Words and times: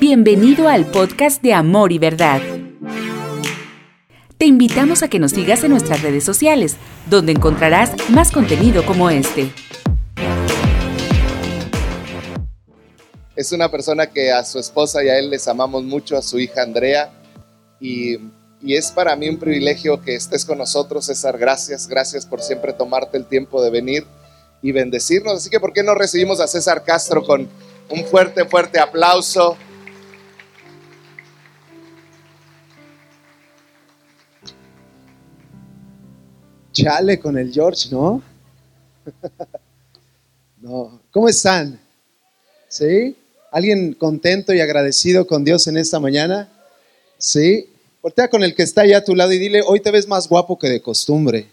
Bienvenido 0.00 0.68
al 0.68 0.86
podcast 0.86 1.42
de 1.42 1.52
Amor 1.52 1.90
y 1.90 1.98
Verdad. 1.98 2.40
Te 4.36 4.46
invitamos 4.46 5.02
a 5.02 5.08
que 5.08 5.18
nos 5.18 5.32
sigas 5.32 5.64
en 5.64 5.72
nuestras 5.72 6.02
redes 6.02 6.22
sociales, 6.22 6.76
donde 7.10 7.32
encontrarás 7.32 7.90
más 8.08 8.30
contenido 8.30 8.86
como 8.86 9.10
este. 9.10 9.50
Es 13.34 13.50
una 13.50 13.68
persona 13.72 14.06
que 14.06 14.30
a 14.30 14.44
su 14.44 14.60
esposa 14.60 15.02
y 15.02 15.08
a 15.08 15.18
él 15.18 15.30
les 15.30 15.48
amamos 15.48 15.82
mucho, 15.82 16.16
a 16.16 16.22
su 16.22 16.38
hija 16.38 16.62
Andrea, 16.62 17.10
y, 17.80 18.18
y 18.62 18.76
es 18.76 18.92
para 18.92 19.16
mí 19.16 19.28
un 19.28 19.38
privilegio 19.38 20.00
que 20.00 20.14
estés 20.14 20.44
con 20.44 20.58
nosotros, 20.58 21.06
César. 21.06 21.36
Gracias, 21.38 21.88
gracias 21.88 22.24
por 22.24 22.40
siempre 22.40 22.72
tomarte 22.72 23.18
el 23.18 23.24
tiempo 23.24 23.60
de 23.60 23.70
venir 23.70 24.06
y 24.62 24.70
bendecirnos. 24.70 25.38
Así 25.38 25.50
que, 25.50 25.58
¿por 25.58 25.72
qué 25.72 25.82
no 25.82 25.96
recibimos 25.96 26.38
a 26.38 26.46
César 26.46 26.84
Castro 26.84 27.24
con 27.24 27.48
un 27.90 28.04
fuerte, 28.04 28.44
fuerte 28.44 28.78
aplauso? 28.78 29.56
Chale 36.82 37.18
con 37.18 37.36
el 37.36 37.52
George, 37.52 37.88
¿no? 37.90 38.22
no. 40.60 41.00
¿Cómo 41.10 41.28
están? 41.28 41.80
¿Sí? 42.68 43.16
¿Alguien 43.50 43.94
contento 43.94 44.54
y 44.54 44.60
agradecido 44.60 45.26
con 45.26 45.44
Dios 45.44 45.66
en 45.66 45.76
esta 45.76 45.98
mañana? 45.98 46.48
¿Sí? 47.18 47.68
Voltea 48.00 48.28
con 48.28 48.44
el 48.44 48.54
que 48.54 48.62
está 48.62 48.82
allá 48.82 48.98
a 48.98 49.04
tu 49.04 49.16
lado 49.16 49.32
y 49.32 49.38
dile, 49.38 49.62
hoy 49.66 49.80
te 49.80 49.90
ves 49.90 50.06
más 50.06 50.28
guapo 50.28 50.56
que 50.56 50.68
de 50.68 50.80
costumbre. 50.80 51.48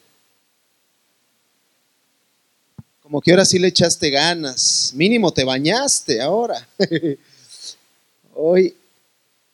Como 3.01 3.19
que 3.19 3.31
ahora 3.31 3.45
sí 3.45 3.57
le 3.57 3.69
echaste 3.69 4.11
ganas. 4.11 4.91
Mínimo 4.93 5.33
te 5.33 5.43
bañaste 5.43 6.21
ahora. 6.21 6.67
hoy 8.35 8.75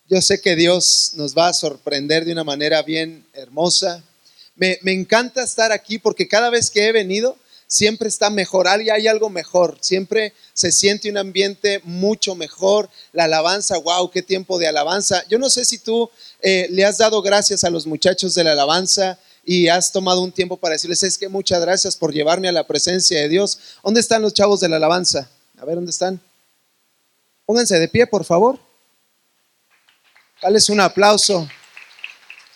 yo 0.10 0.22
sé 0.22 0.42
que 0.42 0.58
Dios 0.58 1.14
nos 1.16 1.34
va 1.38 1.48
a 1.48 1.54
sorprender 1.54 2.26
de 2.26 2.34
una 2.34 2.44
manera 2.44 2.82
bien 2.82 3.26
hermosa 3.32 4.04
me, 4.56 4.80
encanta 4.84 5.44
estar 5.44 5.72
aquí 5.72 5.98
porque 6.00 6.28
cada 6.28 6.50
vez 6.50 6.70
que 6.70 6.88
he 6.88 6.92
venido, 6.92 7.38
siempre 7.68 8.10
está 8.10 8.30
mejor, 8.30 8.68
hay 8.68 9.08
algo 9.08 9.30
mejor, 9.30 9.78
siempre 9.80 10.34
se 10.54 10.72
siente 10.72 11.10
un 11.10 11.18
ambiente 11.18 11.80
mucho 11.84 12.36
mejor, 12.36 12.90
la 13.14 13.24
alabanza, 13.24 13.78
wow, 13.78 14.12
qué 14.12 14.22
tiempo 14.22 14.60
de 14.60 14.68
alabanza. 14.68 15.24
Yo 15.30 15.40
no 15.40 15.50
sé 15.50 15.64
si 15.64 15.78
tú 15.78 16.10
eh, 16.42 16.68
le 16.70 16.84
has 16.86 16.98
dado 16.98 17.22
gracias 17.22 17.64
a 17.64 17.70
los 17.70 17.88
muchachos 17.88 18.36
de 18.36 18.44
la 18.44 18.52
alabanza 18.52 19.18
y 19.46 19.70
has 19.70 19.92
tomado 19.92 20.22
un 20.22 20.32
tiempo 20.32 20.58
para 20.58 20.74
decirles, 20.74 21.02
es 21.04 21.18
que 21.18 21.30
muchas 21.30 21.62
gracias 21.62 21.96
por 21.96 22.14
llevarme 22.14 22.50
a 22.50 22.52
la 22.52 22.68
presencia 22.68 23.20
de 23.20 23.30
Dios. 23.30 23.58
¿Dónde 23.84 24.02
están 24.02 24.22
los 24.22 24.34
chavos 24.34 24.60
de 24.60 24.70
la 24.70 24.76
alabanza? 24.76 25.30
A 25.58 25.66
ver, 25.66 25.76
¿dónde 25.76 25.92
están? 25.92 26.22
Pónganse 27.46 27.80
de 27.80 27.88
pie, 27.88 28.06
por 28.06 28.24
favor. 28.24 28.60
Dales 30.42 30.70
un 30.70 30.80
aplauso. 30.80 31.48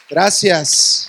Gracias. 0.10 1.05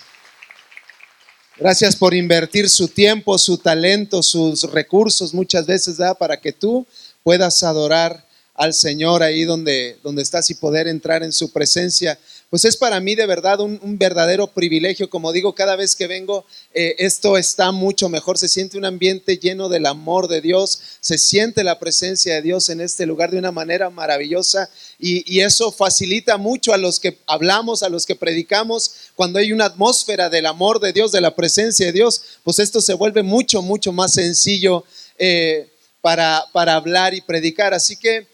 Gracias 1.58 1.96
por 1.96 2.12
invertir 2.12 2.68
su 2.68 2.86
tiempo, 2.88 3.38
su 3.38 3.56
talento, 3.56 4.22
sus 4.22 4.70
recursos 4.70 5.32
muchas 5.32 5.66
veces, 5.66 5.96
¿verdad? 5.96 6.18
Para 6.18 6.38
que 6.38 6.52
tú 6.52 6.86
puedas 7.22 7.62
adorar 7.62 8.25
al 8.56 8.74
Señor 8.74 9.22
ahí 9.22 9.44
donde, 9.44 9.98
donde 10.02 10.22
estás 10.22 10.50
y 10.50 10.54
poder 10.54 10.88
entrar 10.88 11.22
en 11.22 11.32
su 11.32 11.52
presencia 11.52 12.18
pues 12.48 12.64
es 12.64 12.76
para 12.76 13.00
mí 13.00 13.16
de 13.16 13.26
verdad 13.26 13.58
un, 13.60 13.80
verdadero 13.98 14.46
privilegio. 14.46 15.10
Como 15.10 15.32
digo, 15.32 15.54
cada 15.54 15.74
vez 15.74 15.96
que 15.96 16.06
vengo, 16.06 16.46
eh, 16.72 16.94
esto 16.98 17.36
está 17.36 17.72
mucho 17.72 18.08
mejor. 18.08 18.38
Se 18.38 18.48
siente 18.48 18.78
un 18.78 18.84
ambiente 18.84 19.38
lleno 19.38 19.68
del 19.68 19.84
amor 19.84 20.28
de 20.28 20.40
Dios, 20.40 20.80
se 21.00 21.18
siente 21.18 21.64
la 21.64 21.80
presencia 21.80 22.34
de 22.34 22.42
Dios 22.42 22.68
en 22.68 22.80
este 22.80 23.04
lugar 23.04 23.32
de 23.32 23.38
una 23.38 23.50
manera 23.50 23.90
maravillosa 23.90 24.70
y, 24.98 25.36
eso 25.36 25.70
facilita 25.70 26.38
mucho 26.38 26.72
a 26.72 26.78
los 26.78 26.98
que 26.98 27.18
hablamos, 27.26 27.82
a 27.82 27.90
los 27.90 28.06
que 28.06 28.16
predicamos, 28.16 28.92
cuando 29.14 29.38
hay 29.38 29.52
una 29.52 29.66
atmósfera 29.66 30.30
del 30.30 30.46
amor 30.46 30.80
de 30.80 30.92
Dios, 30.92 31.12
de 31.12 31.20
la 31.20 31.36
presencia 31.36 31.86
de 31.86 31.92
Dios, 31.92 32.22
pues 32.42 32.58
esto 32.58 32.80
se 32.80 32.94
vuelve 32.94 33.22
mucho, 33.22 33.60
mucho 33.60 33.92
más 33.92 34.14
sencillo 34.14 34.84
eh, 35.18 35.70
para, 36.00 36.46
para 36.52 36.74
hablar 36.74 37.12
y 37.12 37.20
predicar. 37.20 37.74
Así 37.74 37.96
que 37.96 38.26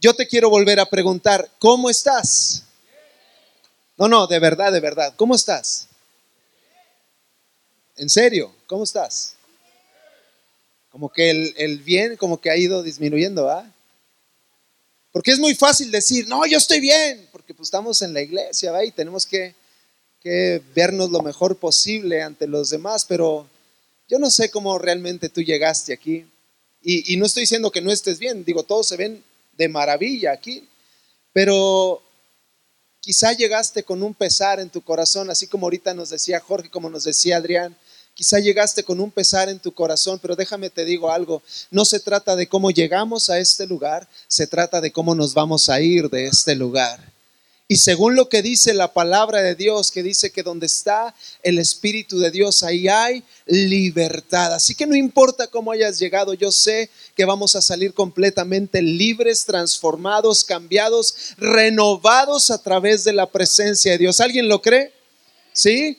yo 0.00 0.14
te 0.14 0.26
quiero 0.26 0.48
volver 0.48 0.80
a 0.80 0.88
preguntar, 0.88 1.50
¿cómo 1.58 1.90
estás? 1.90 2.64
No, 3.98 4.08
no, 4.08 4.26
de 4.26 4.38
verdad, 4.38 4.72
de 4.72 4.80
verdad. 4.80 5.12
¿Cómo 5.14 5.34
estás? 5.34 5.86
En 7.96 8.08
serio, 8.08 8.50
¿cómo 8.66 8.84
estás? 8.84 9.34
Como 10.90 11.12
que 11.12 11.52
el, 11.54 11.78
bien, 11.80 12.16
como 12.16 12.40
que 12.40 12.50
ha 12.50 12.56
ido 12.56 12.82
disminuyendo, 12.82 13.50
¿ah? 13.50 13.70
Porque 15.12 15.32
es 15.32 15.38
muy 15.38 15.54
fácil 15.54 15.90
decir, 15.90 16.26
no, 16.28 16.46
yo 16.46 16.56
estoy 16.56 16.80
bien, 16.80 17.28
porque 17.30 17.52
pues 17.52 17.66
estamos 17.66 18.00
en 18.00 18.14
la 18.14 18.22
iglesia, 18.22 18.72
¿va? 18.72 18.82
Y 18.82 18.90
tenemos 18.90 19.26
que, 19.26 19.54
que 20.22 20.62
vernos 20.74 21.10
lo 21.10 21.20
mejor 21.20 21.56
posible 21.56 22.22
ante 22.22 22.46
los 22.46 22.70
demás, 22.70 23.04
pero 23.04 23.46
yo 24.08 24.18
no 24.18 24.30
sé 24.30 24.50
cómo 24.50 24.78
realmente 24.78 25.28
tú 25.28 25.42
llegaste 25.42 25.92
aquí. 25.92 26.26
Y, 26.80 27.12
y, 27.12 27.18
no 27.18 27.26
estoy 27.26 27.42
diciendo 27.42 27.70
que 27.70 27.82
no 27.82 27.92
estés 27.92 28.18
bien, 28.18 28.46
digo, 28.46 28.62
todos 28.62 28.86
se 28.88 28.96
ven 28.96 29.22
de 29.60 29.68
maravilla 29.68 30.32
aquí, 30.32 30.66
pero 31.32 32.02
Quizá 33.02 33.32
llegaste 33.32 33.82
con 33.82 34.02
un 34.02 34.12
pesar 34.12 34.60
en 34.60 34.68
tu 34.68 34.82
corazón, 34.82 35.30
así 35.30 35.46
como 35.46 35.64
ahorita 35.64 35.94
nos 35.94 36.10
decía 36.10 36.38
Jorge, 36.38 36.68
como 36.68 36.90
nos 36.90 37.04
decía 37.04 37.38
Adrián. 37.38 37.74
Quizá 38.12 38.38
llegaste 38.38 38.84
con 38.84 39.00
un 39.00 39.10
pesar 39.10 39.48
en 39.48 39.58
tu 39.58 39.72
corazón, 39.72 40.18
pero 40.20 40.36
déjame 40.36 40.68
te 40.68 40.84
digo 40.84 41.10
algo, 41.10 41.42
no 41.70 41.86
se 41.86 41.98
trata 41.98 42.36
de 42.36 42.46
cómo 42.46 42.70
llegamos 42.70 43.30
a 43.30 43.38
este 43.38 43.66
lugar, 43.66 44.06
se 44.28 44.46
trata 44.46 44.82
de 44.82 44.92
cómo 44.92 45.14
nos 45.14 45.32
vamos 45.32 45.70
a 45.70 45.80
ir 45.80 46.10
de 46.10 46.26
este 46.26 46.54
lugar. 46.54 47.09
Y 47.70 47.76
según 47.76 48.16
lo 48.16 48.28
que 48.28 48.42
dice 48.42 48.74
la 48.74 48.92
palabra 48.92 49.42
de 49.42 49.54
Dios, 49.54 49.92
que 49.92 50.02
dice 50.02 50.32
que 50.32 50.42
donde 50.42 50.66
está 50.66 51.14
el 51.40 51.56
Espíritu 51.56 52.18
de 52.18 52.32
Dios, 52.32 52.64
ahí 52.64 52.88
hay 52.88 53.22
libertad. 53.46 54.52
Así 54.52 54.74
que 54.74 54.88
no 54.88 54.96
importa 54.96 55.46
cómo 55.46 55.70
hayas 55.70 55.96
llegado, 56.00 56.34
yo 56.34 56.50
sé 56.50 56.90
que 57.14 57.24
vamos 57.24 57.54
a 57.54 57.62
salir 57.62 57.94
completamente 57.94 58.82
libres, 58.82 59.44
transformados, 59.44 60.42
cambiados, 60.42 61.14
renovados 61.36 62.50
a 62.50 62.60
través 62.60 63.04
de 63.04 63.12
la 63.12 63.26
presencia 63.30 63.92
de 63.92 63.98
Dios. 63.98 64.18
¿Alguien 64.18 64.48
lo 64.48 64.60
cree? 64.60 64.92
¿Sí? 65.52 65.96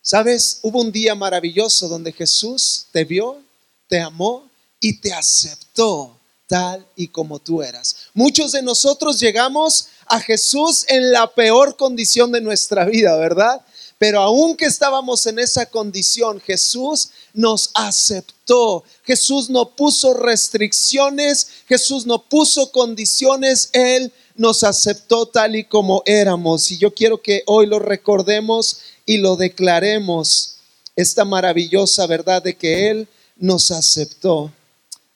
¿Sabes? 0.00 0.58
Hubo 0.62 0.80
un 0.80 0.90
día 0.90 1.14
maravilloso 1.14 1.86
donde 1.86 2.10
Jesús 2.10 2.86
te 2.90 3.04
vio, 3.04 3.40
te 3.86 4.00
amó 4.00 4.50
y 4.80 4.98
te 4.98 5.12
aceptó 5.12 6.18
tal 6.48 6.84
y 6.96 7.08
como 7.08 7.38
tú 7.38 7.62
eras. 7.62 8.08
Muchos 8.12 8.50
de 8.50 8.60
nosotros 8.60 9.20
llegamos 9.20 9.88
a 10.06 10.20
Jesús 10.20 10.84
en 10.88 11.12
la 11.12 11.32
peor 11.32 11.76
condición 11.76 12.32
de 12.32 12.40
nuestra 12.40 12.84
vida, 12.84 13.16
¿verdad? 13.16 13.62
Pero 13.98 14.20
aunque 14.20 14.64
estábamos 14.64 15.26
en 15.26 15.38
esa 15.38 15.66
condición, 15.66 16.40
Jesús 16.40 17.10
nos 17.34 17.70
aceptó. 17.72 18.82
Jesús 19.04 19.48
no 19.48 19.76
puso 19.76 20.12
restricciones, 20.14 21.46
Jesús 21.68 22.04
no 22.04 22.20
puso 22.20 22.72
condiciones, 22.72 23.70
Él 23.72 24.12
nos 24.34 24.64
aceptó 24.64 25.26
tal 25.26 25.54
y 25.54 25.64
como 25.64 26.02
éramos. 26.04 26.72
Y 26.72 26.78
yo 26.78 26.92
quiero 26.92 27.22
que 27.22 27.44
hoy 27.46 27.66
lo 27.66 27.78
recordemos 27.78 28.80
y 29.06 29.18
lo 29.18 29.36
declaremos, 29.36 30.56
esta 30.96 31.24
maravillosa 31.24 32.06
verdad 32.06 32.42
de 32.42 32.56
que 32.56 32.90
Él 32.90 33.08
nos 33.36 33.70
aceptó. 33.70 34.52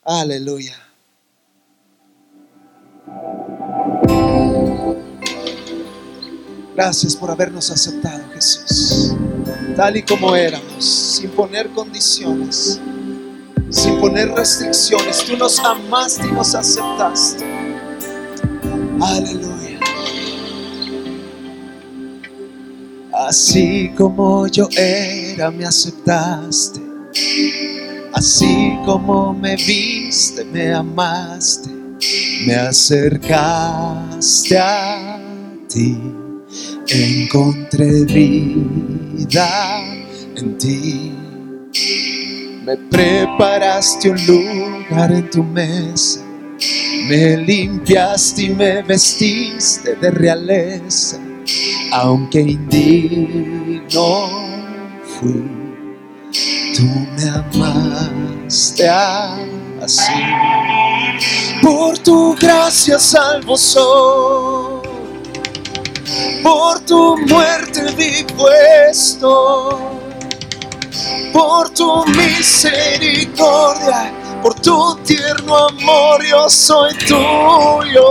Aleluya. 0.03 0.81
Gracias 6.77 7.15
por 7.15 7.31
habernos 7.31 7.71
aceptado, 7.71 8.23
Jesús, 8.35 9.15
tal 9.75 9.97
y 9.97 10.03
como 10.03 10.35
éramos, 10.35 10.85
sin 10.85 11.31
poner 11.31 11.67
condiciones, 11.69 12.79
sin 13.71 13.99
poner 13.99 14.29
restricciones. 14.29 15.25
Tú 15.25 15.35
nos 15.37 15.57
amaste 15.57 16.27
y 16.27 16.31
nos 16.31 16.53
aceptaste. 16.53 17.43
Aleluya. 19.01 19.79
Así 23.11 23.91
como 23.97 24.45
yo 24.45 24.69
era, 24.77 25.49
me 25.49 25.65
aceptaste. 25.65 26.79
Así 28.13 28.77
como 28.85 29.33
me 29.33 29.55
viste, 29.55 30.45
me 30.45 30.75
amaste, 30.75 31.71
me 32.45 32.53
acercaste 32.53 34.59
a 34.59 35.19
ti 35.67 36.26
encontré 36.89 38.05
vida 38.05 39.83
en 40.35 40.57
ti. 40.57 41.11
Me 42.65 42.77
preparaste 42.89 44.09
un 44.09 44.25
lugar 44.25 45.11
en 45.11 45.29
tu 45.29 45.43
mesa, 45.43 46.21
me 47.07 47.37
limpiaste 47.37 48.43
y 48.43 48.49
me 48.49 48.81
vestiste 48.81 49.95
de 49.95 50.11
realeza, 50.11 51.17
aunque 51.91 52.41
indigno 52.41 54.29
fui, 55.19 55.43
tú 56.75 56.83
me 57.15 57.29
amaste 57.29 58.89
así. 58.89 60.13
Por 61.61 61.97
tu 61.99 62.35
gracia 62.35 62.99
salvo 62.99 63.57
soy. 63.57 64.66
Por 66.43 66.79
tu 66.81 67.17
muerte 67.17 67.81
vivo 67.95 68.49
estoy. 68.89 69.75
Por 71.33 71.69
tu 71.69 72.05
misericordia, 72.05 74.11
por 74.41 74.53
tu 74.55 74.95
tierno 75.03 75.67
amor 75.67 76.25
yo 76.25 76.49
soy 76.49 76.93
tuyo. 76.95 78.05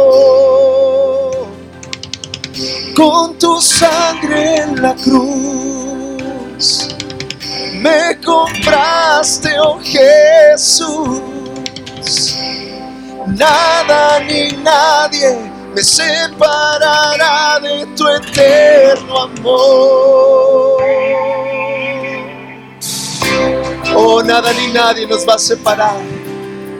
Con 2.94 3.38
tu 3.38 3.60
sangre 3.60 4.56
en 4.56 4.82
la 4.82 4.94
cruz 4.94 6.88
me 7.80 8.18
compraste, 8.24 9.58
oh 9.60 9.78
Jesús. 9.80 11.20
Nada 13.26 14.20
ni 14.20 14.48
nadie 14.62 15.55
me 15.76 15.82
separará 15.84 17.60
de 17.60 17.84
tu 17.94 18.08
eterno 18.08 19.24
amor. 19.24 20.82
Oh, 23.94 24.22
nada 24.22 24.54
ni 24.54 24.72
nadie 24.72 25.06
nos 25.06 25.28
va 25.28 25.34
a 25.34 25.38
separar 25.38 26.00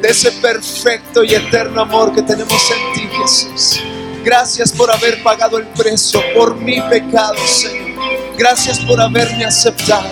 de 0.00 0.08
ese 0.08 0.32
perfecto 0.32 1.22
y 1.22 1.34
eterno 1.34 1.82
amor 1.82 2.14
que 2.14 2.22
tenemos 2.22 2.70
en 2.70 2.94
ti, 2.94 3.08
Jesús. 3.20 3.82
Gracias 4.25 4.72
por 4.72 4.90
haber 4.90 5.22
pagado 5.22 5.58
el 5.58 5.66
precio 5.66 6.22
por 6.34 6.56
mi 6.56 6.81
pecado, 6.88 7.37
Señor. 7.46 8.00
Gracias 8.38 8.78
por 8.81 8.98
haberme 8.98 9.44
aceptado. 9.44 10.08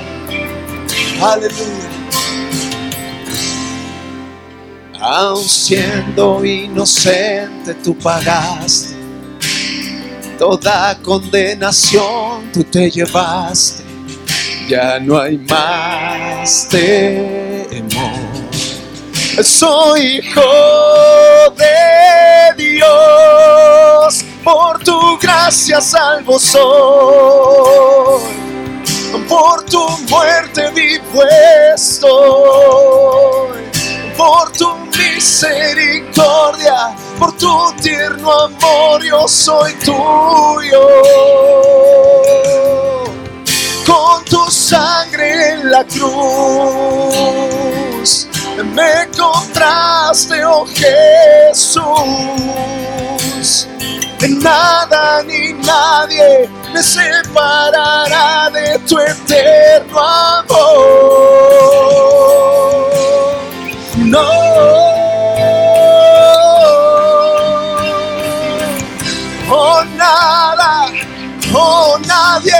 Aleluya. 1.22 2.03
Aun 5.06 5.44
siendo 5.44 6.42
inocente, 6.44 7.74
tú 7.74 7.94
pagaste 7.98 8.94
toda 10.38 10.96
condenación, 11.02 12.50
tú 12.52 12.64
te 12.64 12.90
llevaste. 12.90 13.84
Ya 14.68 14.98
no 14.98 15.20
hay 15.20 15.38
más 15.38 16.68
temor. 16.68 18.12
Soy 19.42 20.18
hijo 20.18 20.40
de 21.56 22.54
Dios, 22.56 24.24
por 24.42 24.82
tu 24.82 25.18
gracia 25.18 25.80
salvo 25.80 26.38
soy. 26.38 28.22
Por 29.28 29.64
tu 29.64 29.86
muerte 30.08 30.70
vivo 30.70 31.22
estoy, 31.74 32.04
por 34.16 34.52
tu 34.52 34.83
misericordia, 35.24 36.94
por 37.18 37.32
tu 37.38 37.72
tierno 37.80 38.30
amor 38.30 39.02
yo 39.02 39.26
soy 39.26 39.72
tuyo. 39.76 40.86
Con 43.86 44.22
tu 44.26 44.50
sangre 44.50 45.52
en 45.52 45.70
la 45.70 45.82
cruz 45.84 46.68
me 48.74 49.08
compraste, 49.16 50.44
oh 50.44 50.66
Jesús. 50.66 51.78
Nada 54.28 55.22
ni 55.22 55.54
nadie 55.54 56.50
me 56.74 56.82
separará 56.82 58.50
de 58.50 58.78
tu 58.80 58.98
eterno 58.98 59.98
amor. 60.00 60.84
No. 63.96 64.93
Nada, 70.04 70.92
oh, 71.54 71.98
nadie 72.06 72.52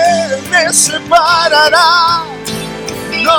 me 0.50 0.73
separará. 0.73 2.25
No. 3.23 3.38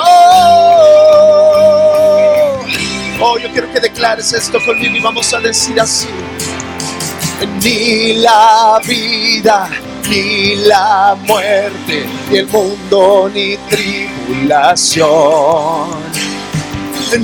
Oh, 3.20 3.36
yo 3.36 3.50
quiero 3.50 3.72
que 3.72 3.80
declares 3.80 4.32
esto 4.32 4.60
conmigo 4.64 4.94
y 4.94 5.00
vamos 5.00 5.34
a 5.34 5.40
decir 5.40 5.80
así. 5.80 6.06
Ni 7.64 8.12
la 8.18 8.80
vida, 8.86 9.70
ni 10.08 10.54
la 10.54 11.16
muerte, 11.26 12.06
ni 12.30 12.38
el 12.38 12.46
mundo, 12.46 13.28
ni 13.34 13.56
tribulación, 13.56 15.10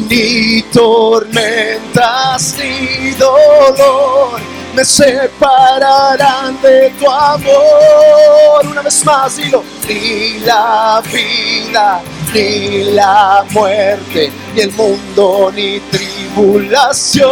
ni 0.09 0.63
tormentas, 0.63 2.57
ni 2.59 3.13
dolor 3.13 4.62
me 4.75 4.85
separarán 4.85 6.61
de 6.63 6.91
tu 6.99 7.11
amor. 7.11 8.67
Una 8.67 8.83
vez 8.83 9.05
más, 9.05 9.37
dilo, 9.37 9.63
ni 9.89 10.39
la 10.41 11.03
vida, 11.13 12.01
ni 12.33 12.85
la 12.93 13.45
muerte, 13.51 14.33
ni 14.55 14.61
el 14.61 14.73
mundo, 14.73 15.53
ni 15.55 15.81
tribulación, 15.81 17.31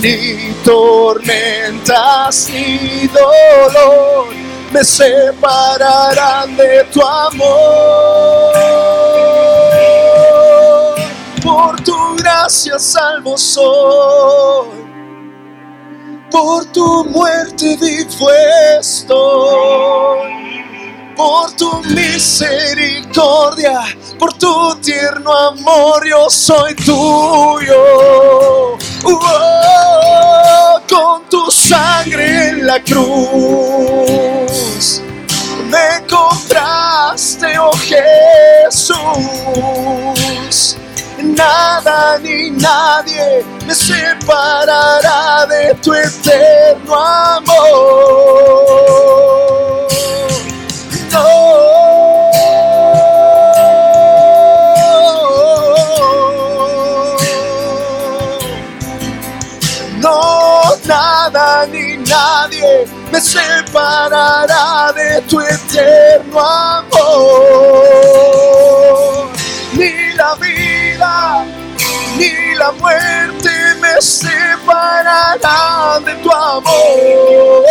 ni 0.00 0.52
tormentas, 0.64 2.48
ni 2.52 3.08
dolor, 3.08 4.28
me 4.72 4.84
separarán 4.84 6.56
de 6.56 6.84
tu 6.92 7.02
amor. 7.02 8.52
Por 11.42 11.80
tu 11.80 12.16
gracia 12.16 12.78
salvo 12.78 13.36
soy 13.36 14.77
por 16.30 16.64
tu 16.66 17.04
muerte 17.04 17.76
vivo 17.76 18.30
estoy, 18.78 20.30
por 21.16 21.50
tu 21.52 21.82
misericordia, 21.94 23.80
por 24.18 24.32
tu 24.34 24.74
tierno 24.76 25.32
amor 25.32 26.06
yo 26.06 26.28
soy 26.30 26.74
tuyo. 26.74 28.76
Oh, 29.04 30.80
con 30.88 31.22
tu 31.28 31.50
sangre 31.50 32.48
en 32.48 32.66
la 32.66 32.82
cruz 32.82 34.18
me 35.70 36.02
compraste, 36.08 37.58
oh 37.58 37.72
Jesús 37.72 38.96
nada 41.22 42.18
ni 42.18 42.50
nadie 42.50 43.44
me 43.66 43.74
separará 43.74 45.46
de 45.46 45.74
tu 45.82 45.92
eterno 45.92 46.94
amor. 46.94 48.68
No, 60.00 60.76
nada 60.86 61.66
ni 61.66 61.96
nadie 61.96 62.86
me 63.10 63.20
separará 63.20 64.92
de 64.94 65.20
tu 65.22 65.40
eterno 65.40 66.40
amor. 66.40 67.18
Ni 69.74 70.12
la 70.14 70.34
vida 70.36 70.77
ni 72.16 72.54
la 72.56 72.72
muerte 72.72 73.50
me 73.80 74.00
separará 74.00 76.00
de 76.04 76.14
tu 76.16 76.30
amor. 76.30 77.64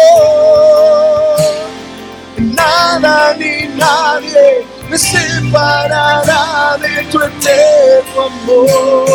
Nada 2.37 3.33
ni 3.35 3.67
nadie 3.75 4.65
me 4.89 4.97
separará 4.97 6.77
de 6.79 7.03
tu 7.11 7.21
eterno 7.21 8.23
amor. 8.23 9.07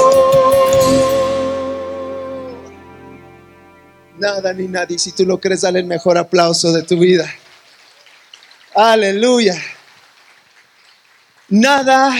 Nada 4.18 4.52
ni 4.52 4.68
nadie, 4.68 4.98
si 4.98 5.12
tú 5.12 5.24
lo 5.24 5.40
crees, 5.40 5.62
dale 5.62 5.80
el 5.80 5.86
mejor 5.86 6.18
aplauso 6.18 6.72
de 6.72 6.82
tu 6.82 6.98
vida. 6.98 7.32
Aleluya. 8.74 9.56
Nada 11.48 12.12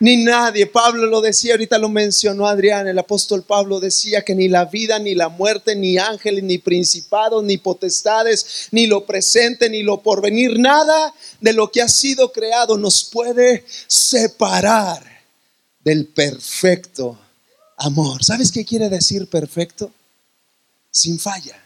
ni 0.00 0.16
nadie. 0.16 0.66
Pablo 0.66 1.06
lo 1.06 1.20
decía, 1.20 1.54
ahorita 1.54 1.78
lo 1.78 1.88
mencionó 1.88 2.46
Adrián, 2.46 2.86
el 2.88 2.98
apóstol 2.98 3.42
Pablo 3.42 3.80
decía 3.80 4.22
que 4.22 4.34
ni 4.34 4.48
la 4.48 4.66
vida, 4.66 4.98
ni 4.98 5.14
la 5.14 5.28
muerte, 5.28 5.74
ni 5.76 5.98
ángeles, 5.98 6.44
ni 6.44 6.58
principados, 6.58 7.42
ni 7.44 7.56
potestades, 7.56 8.68
ni 8.70 8.86
lo 8.86 9.06
presente, 9.06 9.70
ni 9.70 9.82
lo 9.82 10.02
porvenir, 10.02 10.58
nada 10.58 11.14
de 11.40 11.52
lo 11.52 11.70
que 11.70 11.82
ha 11.82 11.88
sido 11.88 12.32
creado 12.32 12.76
nos 12.76 13.04
puede 13.04 13.64
separar 13.86 15.02
del 15.82 16.06
perfecto 16.06 17.18
amor. 17.76 18.24
¿Sabes 18.24 18.50
qué 18.50 18.64
quiere 18.64 18.88
decir 18.88 19.28
perfecto? 19.28 19.92
Sin 20.90 21.18
falla. 21.18 21.65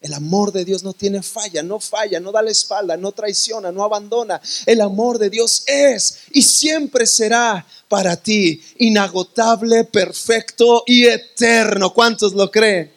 El 0.00 0.14
amor 0.14 0.52
de 0.52 0.64
Dios 0.64 0.84
no 0.84 0.92
tiene 0.92 1.22
falla, 1.22 1.60
no 1.60 1.80
falla, 1.80 2.20
no 2.20 2.30
da 2.30 2.40
la 2.40 2.52
espalda, 2.52 2.96
no 2.96 3.10
traiciona, 3.10 3.72
no 3.72 3.82
abandona. 3.82 4.40
El 4.64 4.80
amor 4.80 5.18
de 5.18 5.28
Dios 5.28 5.64
es 5.66 6.18
y 6.30 6.42
siempre 6.42 7.04
será 7.04 7.66
para 7.88 8.14
ti 8.16 8.62
inagotable, 8.78 9.82
perfecto 9.84 10.84
y 10.86 11.06
eterno. 11.06 11.92
¿Cuántos 11.92 12.32
lo 12.32 12.48
creen? 12.48 12.92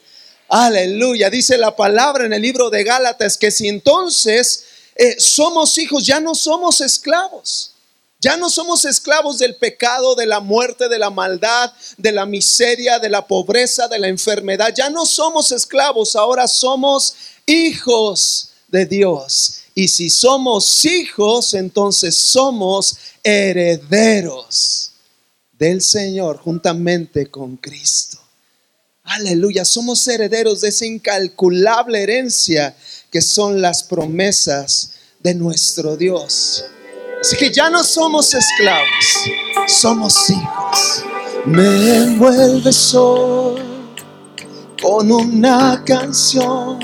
Aleluya. 0.47 1.31
Dice 1.31 1.57
la 1.57 1.75
palabra 1.75 2.25
en 2.25 2.33
el 2.33 2.41
libro 2.41 2.69
de 2.69 2.83
Gálatas 2.83 3.35
que 3.35 3.49
si 3.49 3.67
entonces 3.67 4.65
eh, 4.95 5.15
somos 5.17 5.79
hijos, 5.79 6.05
ya 6.05 6.19
no 6.19 6.35
somos 6.35 6.81
esclavos. 6.81 7.70
Ya 8.21 8.37
no 8.37 8.51
somos 8.51 8.85
esclavos 8.85 9.39
del 9.39 9.55
pecado, 9.55 10.13
de 10.13 10.27
la 10.27 10.39
muerte, 10.39 10.87
de 10.87 10.99
la 10.99 11.09
maldad, 11.09 11.73
de 11.97 12.11
la 12.11 12.27
miseria, 12.27 12.99
de 12.99 13.09
la 13.09 13.25
pobreza, 13.25 13.87
de 13.87 13.97
la 13.97 14.09
enfermedad. 14.09 14.71
Ya 14.75 14.91
no 14.91 15.07
somos 15.07 15.51
esclavos, 15.51 16.15
ahora 16.15 16.47
somos 16.47 17.15
hijos 17.47 18.49
de 18.67 18.85
Dios. 18.85 19.61
Y 19.73 19.87
si 19.87 20.11
somos 20.11 20.85
hijos, 20.85 21.55
entonces 21.55 22.15
somos 22.15 22.95
herederos 23.23 24.91
del 25.57 25.81
Señor 25.81 26.37
juntamente 26.37 27.25
con 27.25 27.57
Cristo. 27.57 28.19
Aleluya, 29.03 29.65
somos 29.65 30.07
herederos 30.07 30.61
de 30.61 30.69
esa 30.69 30.85
incalculable 30.85 32.03
herencia 32.03 32.75
que 33.09 33.21
son 33.21 33.61
las 33.63 33.81
promesas 33.81 34.91
de 35.21 35.33
nuestro 35.33 35.97
Dios. 35.97 36.65
Así 37.21 37.37
que 37.37 37.51
ya 37.51 37.69
no 37.69 37.83
somos 37.83 38.33
esclavos, 38.33 39.29
somos 39.67 40.27
hijos. 40.31 41.05
Me 41.45 41.97
envuelve 41.97 42.73
sol 42.73 43.61
con 44.81 45.11
una 45.11 45.83
canción, 45.85 46.79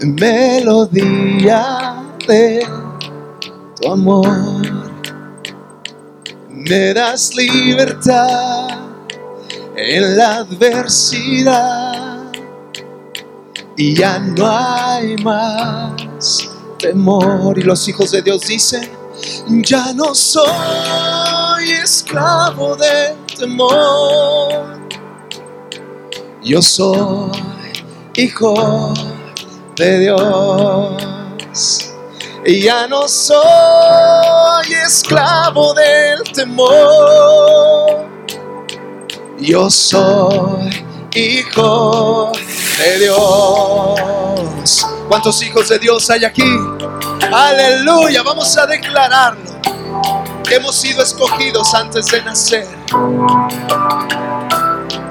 melodía 0.00 2.02
de 2.26 2.66
tu 3.78 3.92
amor. 3.92 4.26
Me 6.48 6.94
das 6.94 7.36
libertad 7.36 8.68
en 9.76 10.16
la 10.16 10.36
adversidad 10.36 12.32
y 13.76 13.94
ya 13.94 14.18
no 14.18 14.46
hay 14.46 15.14
más 15.18 16.48
temor. 16.78 17.58
Y 17.58 17.64
los 17.64 17.86
hijos 17.86 18.12
de 18.12 18.22
Dios 18.22 18.46
dicen, 18.46 19.05
ya 19.48 19.92
no 19.94 20.14
soy 20.14 21.70
esclavo 21.82 22.76
de 22.76 23.16
temor. 23.36 24.78
Yo 26.42 26.62
soy 26.62 27.30
hijo 28.14 28.94
de 29.76 30.00
Dios. 30.00 31.92
Ya 32.44 32.86
no 32.86 33.08
soy 33.08 34.72
esclavo 34.86 35.74
del 35.74 36.22
temor. 36.32 38.06
Yo 39.38 39.68
soy 39.68 40.84
hijo 41.14 42.32
de 42.78 42.98
Dios. 43.00 44.86
¿Cuántos 45.08 45.40
hijos 45.42 45.68
de 45.68 45.78
Dios 45.78 46.10
hay 46.10 46.24
aquí? 46.24 46.42
Aleluya, 47.32 48.22
vamos 48.22 48.56
a 48.58 48.66
declararlo. 48.66 49.60
Hemos 50.50 50.74
sido 50.74 51.02
escogidos 51.02 51.72
antes 51.74 52.06
de 52.06 52.22
nacer. 52.22 52.66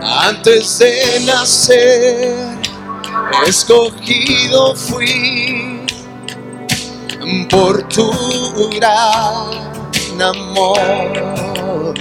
Antes 0.02 0.80
de 0.80 1.22
nacer, 1.26 2.36
escogido 3.48 4.76
fui 4.76 5.86
por 7.50 7.88
tu 7.88 8.12
gran 8.72 10.22
amor. 10.22 11.94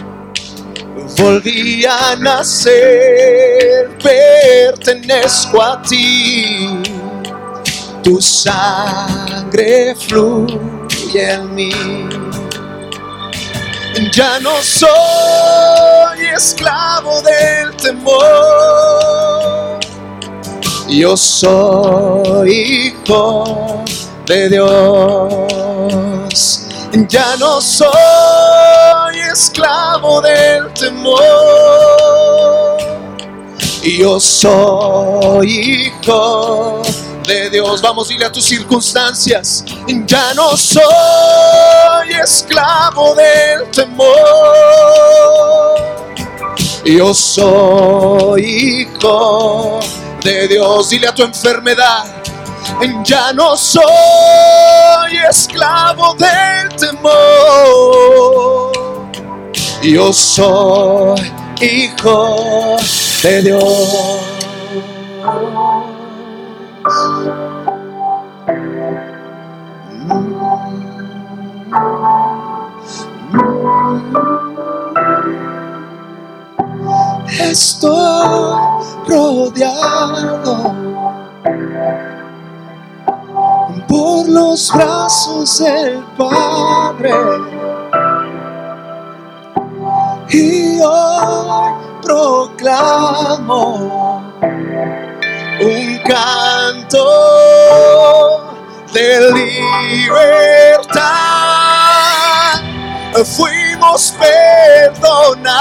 Volví 1.17 1.85
a 1.85 2.17
nacer, 2.17 3.97
pertenezco 4.03 5.63
a 5.63 5.81
ti 5.83 7.04
tu 8.05 8.21
sangre 8.21 9.97
fluye 9.97 11.33
en 11.33 11.55
mí. 11.55 11.73
Ya 14.13 14.39
no 14.41 14.63
soy 14.63 16.27
esclavo 16.37 17.23
del 17.23 17.75
temor. 17.77 18.21
Yo 20.89 21.17
soy 21.17 22.51
hijo 22.51 23.83
de 24.27 24.51
Dios. 24.51 25.41
Ya 27.09 27.37
no 27.39 27.61
soy 27.61 29.19
esclavo 29.33 30.21
del 30.21 30.73
temor. 30.75 31.25
Yo 33.83 34.21
soy 34.21 35.49
hijo 35.49 36.83
Dios. 37.51 37.81
Vamos, 37.81 38.09
dile 38.09 38.27
a 38.27 38.33
tus 38.33 38.45
circunstancias. 38.45 39.65
Ya 40.07 40.35
no 40.35 40.57
soy 40.57 42.11
esclavo 42.23 43.15
del 43.15 43.71
temor. 43.71 44.15
Yo 46.85 47.15
soy 47.15 48.43
hijo 48.45 49.81
de 50.23 50.49
Dios. 50.49 50.91
Dile 50.91 51.09
a 51.09 51.15
tu 51.15 51.23
enfermedad. 51.23 52.05
Ya 53.05 53.33
no 53.33 53.57
soy 53.57 55.17
esclavo 55.29 56.15
del 56.15 56.69
temor. 56.77 58.73
Yo 59.83 60.13
soy 60.13 61.33
hijo 61.61 62.77
de 63.23 63.43
Dios. 63.43 64.25
Estoy 77.41 78.59
rodeado 79.09 80.75
por 83.89 84.29
los 84.29 84.71
brazos 84.75 85.59
del 85.61 86.05
Padre. 86.19 87.15
Y 90.29 90.81
hoy 90.83 91.73
proclamo 92.03 93.75
un 95.61 95.99
canto 95.99 97.05
de 98.93 99.33
libertad. 99.33 101.05
Fuimos 103.37 104.13
perdonados 104.19 105.55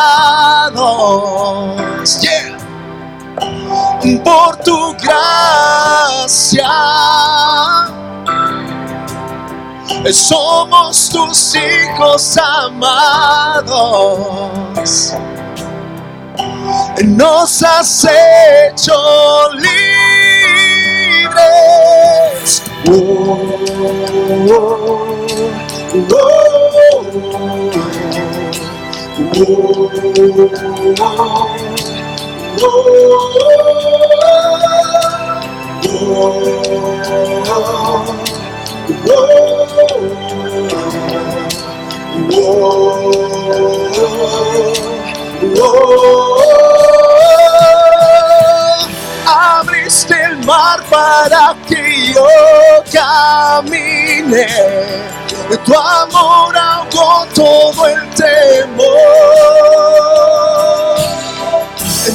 por 4.24 4.58
tu 4.58 4.96
gracia. 4.98 6.70
Somos 10.12 11.10
tus 11.10 11.56
hijos 11.56 12.38
amados 12.38 13.74
nos 17.02 17.64
has 17.64 18.06
hecho 18.06 18.94
libres. 19.54 19.74
Oh, 45.66 46.73
abriste 49.34 50.14
el 50.14 50.38
mar 50.46 50.84
para 50.90 51.56
que 51.68 52.14
yo 52.14 52.28
camine. 52.92 54.48
Tu 55.66 55.74
amor 55.74 56.58
ahogó 56.58 57.26
todo 57.34 57.88
el 57.88 58.10
temor. 58.12 58.94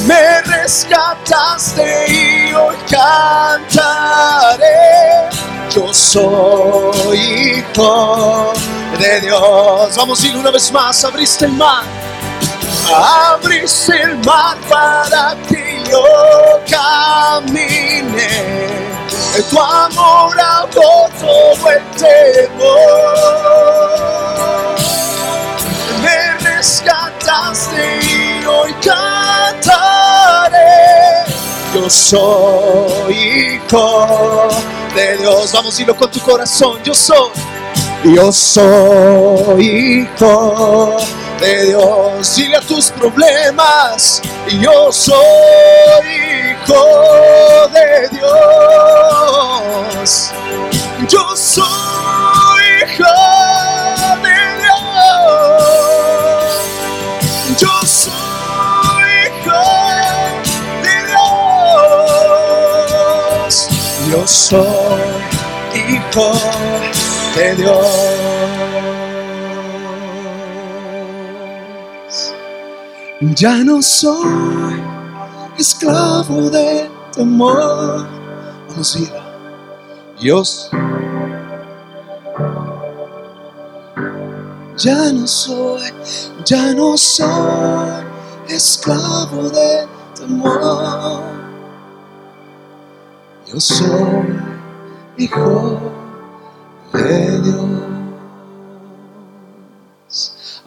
Me 0.05 0.41
rescataste 0.41 2.05
y 2.11 2.53
hoy 2.53 2.75
cantaré. 2.89 4.69
Yo 5.71 5.93
soy 5.93 7.17
hijo 7.17 8.53
de 8.97 9.21
Dios. 9.21 9.95
Vamos 9.95 10.23
a 10.23 10.27
ir 10.27 10.37
una 10.37 10.51
vez 10.51 10.71
más. 10.71 11.03
Abriste 11.03 11.45
el 11.45 11.53
mar. 11.53 11.83
Abriste 12.91 14.01
el 14.01 14.17
mar 14.19 14.57
para 14.67 15.35
que 15.47 15.68
yo 15.89 16.03
camine. 16.69 18.27
Tu 19.49 19.57
amor 19.59 20.39
ahogó 20.39 21.09
todo 21.19 21.69
el 21.71 21.83
temor. 21.97 23.15
Me 26.03 26.37
rescataste 26.39 27.99
y 28.01 28.45
hoy 28.45 28.73
cantaré. 28.73 30.59
Yo 31.73 31.89
soy 31.89 33.13
hijo 33.13 34.49
de 34.93 35.17
Dios. 35.17 35.51
Vamos 35.53 35.67
a 35.67 35.71
decirlo 35.71 35.95
con 35.95 36.11
tu 36.11 36.19
corazón. 36.19 36.79
Yo 36.83 36.93
soy. 36.93 37.31
Yo 38.03 38.31
soy 38.31 40.05
hijo 40.17 40.97
de 41.39 41.65
Dios. 41.67 42.35
Dile 42.35 42.57
a 42.57 42.61
tus 42.61 42.91
problemas. 42.91 44.21
Yo 44.59 44.91
soy 44.91 46.07
hijo 46.07 46.85
de 47.73 48.09
Dios. 48.09 48.29
Yo 51.07 51.35
soy 51.35 52.63
hijo 52.83 53.03
de 54.23 54.37
Dios. 54.61 54.83
Yo 57.57 57.85
soy 57.85 59.09
hijo 59.23 59.61
de 60.83 60.95
Dios. 63.41 63.55
Yo 64.09 64.21
soy 64.27 65.01
hijo 65.73 66.27
de 67.35 67.45
Dios. 67.55 68.38
Ya 73.21 73.57
no 73.65 73.81
soy 73.81 74.81
esclavo 75.57 76.49
de 76.49 76.89
temor. 77.11 78.07
Vamos 78.69 78.95
a 78.95 78.99
ir. 78.99 79.11
Dios. 80.21 80.69
Ya 84.77 85.11
no 85.11 85.27
soy, 85.27 85.81
ya 86.45 86.73
no 86.73 86.97
soy 86.97 88.05
esclavo 88.47 89.49
de 89.49 89.85
temor. 90.17 91.21
Yo 93.47 93.59
soy 93.59 94.39
hijo 95.17 95.77
de 96.93 97.41
Dios. 97.41 97.98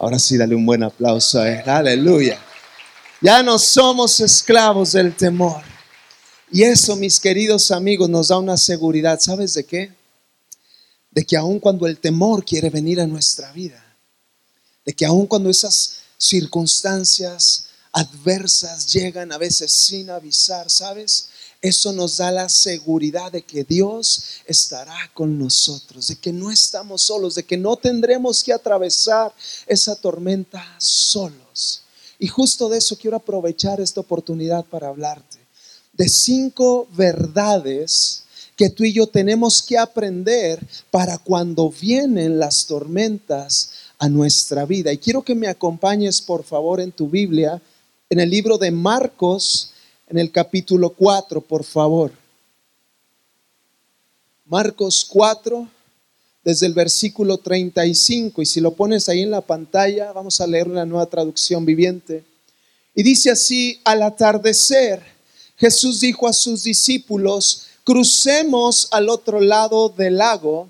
Ahora 0.03 0.19
sí, 0.19 0.35
dale 0.35 0.53
un 0.53 0.65
buen 0.65 0.83
aplauso 0.83 1.39
a 1.39 1.49
él. 1.49 1.69
Aleluya. 1.69 2.37
Ya 3.21 3.41
no 3.41 3.57
somos 3.57 4.19
esclavos 4.19 4.91
del 4.91 5.15
temor. 5.15 5.63
Y 6.51 6.63
eso, 6.63 6.97
mis 6.97 7.21
queridos 7.21 7.71
amigos, 7.71 8.09
nos 8.09 8.27
da 8.27 8.37
una 8.37 8.57
seguridad. 8.57 9.17
¿Sabes 9.21 9.53
de 9.53 9.63
qué? 9.63 9.93
De 11.09 11.23
que 11.23 11.37
aun 11.37 11.57
cuando 11.57 11.87
el 11.87 11.99
temor 11.99 12.43
quiere 12.43 12.69
venir 12.69 12.99
a 12.99 13.07
nuestra 13.07 13.53
vida, 13.53 13.81
de 14.83 14.91
que 14.91 15.05
aun 15.05 15.25
cuando 15.25 15.49
esas 15.49 15.99
circunstancias 16.17 17.67
adversas 17.93 18.91
llegan 18.91 19.31
a 19.31 19.37
veces 19.37 19.71
sin 19.71 20.09
avisar, 20.09 20.69
¿sabes? 20.69 21.29
Eso 21.63 21.93
nos 21.93 22.17
da 22.17 22.29
la 22.29 22.49
seguridad 22.49 23.31
de 23.31 23.41
que 23.41 23.63
Dios 23.63 24.41
estará 24.45 25.09
con 25.13 25.39
nosotros, 25.39 26.09
de 26.09 26.17
que 26.17 26.33
no 26.33 26.51
estamos 26.51 27.03
solos, 27.03 27.35
de 27.35 27.43
que 27.43 27.55
no 27.55 27.77
tendremos 27.77 28.43
que 28.43 28.51
atravesar 28.51 29.31
esa 29.65 29.95
tormenta 29.95 30.61
solos. 30.77 31.83
Y 32.19 32.27
justo 32.27 32.67
de 32.67 32.79
eso 32.79 32.97
quiero 32.97 33.15
aprovechar 33.15 33.79
esta 33.79 34.01
oportunidad 34.01 34.65
para 34.65 34.89
hablarte, 34.89 35.37
de 35.93 36.09
cinco 36.09 36.85
verdades 36.91 38.23
que 38.57 38.69
tú 38.69 38.83
y 38.83 38.91
yo 38.91 39.07
tenemos 39.07 39.61
que 39.61 39.77
aprender 39.77 40.59
para 40.91 41.17
cuando 41.17 41.69
vienen 41.69 42.39
las 42.39 42.65
tormentas 42.65 43.69
a 43.99 44.09
nuestra 44.09 44.65
vida. 44.65 44.91
Y 44.91 44.97
quiero 44.97 45.21
que 45.21 45.33
me 45.33 45.47
acompañes, 45.47 46.21
por 46.21 46.43
favor, 46.43 46.81
en 46.81 46.91
tu 46.91 47.07
Biblia, 47.07 47.61
en 48.09 48.19
el 48.19 48.29
libro 48.29 48.57
de 48.57 48.69
Marcos, 48.69 49.72
en 50.13 50.19
el 50.19 50.31
capítulo 50.31 50.91
4, 50.91 51.41
por 51.41 51.63
favor. 51.63 52.11
Marcos 54.45 55.07
4, 55.09 55.67
desde 56.43 56.67
el 56.67 56.75
versículo 56.75 57.39
35, 57.39 58.43
y 58.43 58.45
si 58.45 58.61
lo 58.61 58.75
pones 58.75 59.09
ahí 59.09 59.23
en 59.23 59.31
la 59.31 59.41
pantalla, 59.41 60.11
vamos 60.11 60.39
a 60.39 60.45
leer 60.45 60.69
una 60.69 60.85
nueva 60.85 61.07
traducción 61.07 61.65
viviente. 61.65 62.23
Y 62.93 63.01
dice 63.01 63.31
así, 63.31 63.81
al 63.83 64.03
atardecer, 64.03 65.01
Jesús 65.57 66.01
dijo 66.01 66.27
a 66.27 66.33
sus 66.33 66.61
discípulos, 66.61 67.69
crucemos 67.83 68.89
al 68.91 69.09
otro 69.09 69.41
lado 69.41 69.89
del 69.89 70.17
lago. 70.17 70.69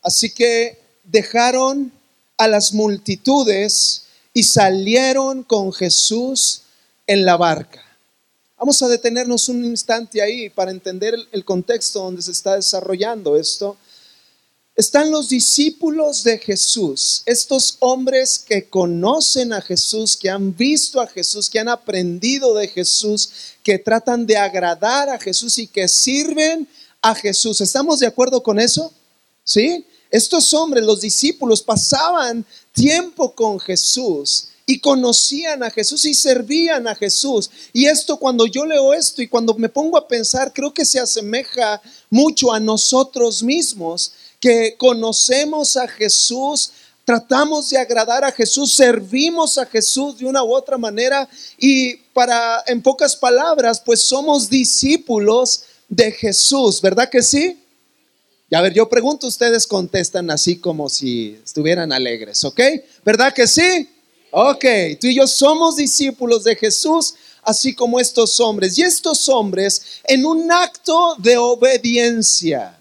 Así 0.00 0.30
que 0.30 0.78
dejaron 1.04 1.92
a 2.38 2.48
las 2.48 2.72
multitudes 2.72 4.06
y 4.32 4.44
salieron 4.44 5.42
con 5.42 5.74
Jesús 5.74 6.62
en 7.06 7.26
la 7.26 7.36
barca. 7.36 7.84
Vamos 8.58 8.82
a 8.82 8.88
detenernos 8.88 9.48
un 9.48 9.64
instante 9.64 10.20
ahí 10.20 10.50
para 10.50 10.72
entender 10.72 11.14
el 11.30 11.44
contexto 11.44 12.02
donde 12.02 12.22
se 12.22 12.32
está 12.32 12.56
desarrollando 12.56 13.36
esto. 13.36 13.76
Están 14.74 15.12
los 15.12 15.28
discípulos 15.28 16.24
de 16.24 16.38
Jesús, 16.38 17.22
estos 17.24 17.76
hombres 17.78 18.36
que 18.36 18.68
conocen 18.68 19.52
a 19.52 19.60
Jesús, 19.60 20.16
que 20.16 20.28
han 20.28 20.56
visto 20.56 21.00
a 21.00 21.06
Jesús, 21.06 21.48
que 21.48 21.60
han 21.60 21.68
aprendido 21.68 22.52
de 22.54 22.66
Jesús, 22.66 23.30
que 23.62 23.78
tratan 23.78 24.26
de 24.26 24.36
agradar 24.36 25.08
a 25.08 25.20
Jesús 25.20 25.56
y 25.58 25.68
que 25.68 25.86
sirven 25.86 26.66
a 27.00 27.14
Jesús. 27.14 27.60
¿Estamos 27.60 28.00
de 28.00 28.08
acuerdo 28.08 28.42
con 28.42 28.58
eso? 28.58 28.92
¿Sí? 29.44 29.86
Estos 30.10 30.52
hombres, 30.52 30.82
los 30.84 31.00
discípulos, 31.00 31.62
pasaban 31.62 32.44
tiempo 32.72 33.32
con 33.32 33.60
Jesús 33.60 34.48
y 34.70 34.80
conocían 34.80 35.62
a 35.62 35.70
Jesús 35.70 36.04
y 36.04 36.12
servían 36.12 36.86
a 36.86 36.94
Jesús. 36.94 37.50
Y 37.72 37.86
esto 37.86 38.18
cuando 38.18 38.44
yo 38.44 38.66
leo 38.66 38.92
esto 38.92 39.22
y 39.22 39.26
cuando 39.26 39.54
me 39.54 39.70
pongo 39.70 39.96
a 39.96 40.06
pensar, 40.06 40.52
creo 40.52 40.74
que 40.74 40.84
se 40.84 41.00
asemeja 41.00 41.80
mucho 42.10 42.52
a 42.52 42.60
nosotros 42.60 43.42
mismos, 43.42 44.12
que 44.38 44.76
conocemos 44.76 45.78
a 45.78 45.88
Jesús, 45.88 46.70
tratamos 47.06 47.70
de 47.70 47.78
agradar 47.78 48.24
a 48.24 48.30
Jesús, 48.30 48.74
servimos 48.74 49.56
a 49.56 49.64
Jesús 49.64 50.18
de 50.18 50.26
una 50.26 50.44
u 50.44 50.52
otra 50.54 50.76
manera 50.76 51.26
y 51.56 51.96
para, 52.12 52.62
en 52.66 52.82
pocas 52.82 53.16
palabras, 53.16 53.80
pues 53.80 54.02
somos 54.02 54.50
discípulos 54.50 55.62
de 55.88 56.12
Jesús, 56.12 56.82
¿verdad 56.82 57.08
que 57.08 57.22
sí? 57.22 57.58
Y 58.50 58.54
a 58.54 58.60
ver, 58.60 58.74
yo 58.74 58.86
pregunto, 58.86 59.28
ustedes 59.28 59.66
contestan 59.66 60.30
así 60.30 60.58
como 60.58 60.90
si 60.90 61.40
estuvieran 61.42 61.90
alegres, 61.90 62.44
¿ok? 62.44 62.60
¿Verdad 63.02 63.32
que 63.32 63.46
sí? 63.46 63.88
Ok, 64.30 64.64
tú 65.00 65.06
y 65.06 65.16
yo 65.16 65.26
somos 65.26 65.76
discípulos 65.76 66.44
de 66.44 66.54
Jesús, 66.54 67.14
así 67.42 67.74
como 67.74 67.98
estos 67.98 68.38
hombres. 68.40 68.76
Y 68.76 68.82
estos 68.82 69.28
hombres, 69.28 70.00
en 70.04 70.26
un 70.26 70.52
acto 70.52 71.14
de 71.18 71.38
obediencia, 71.38 72.78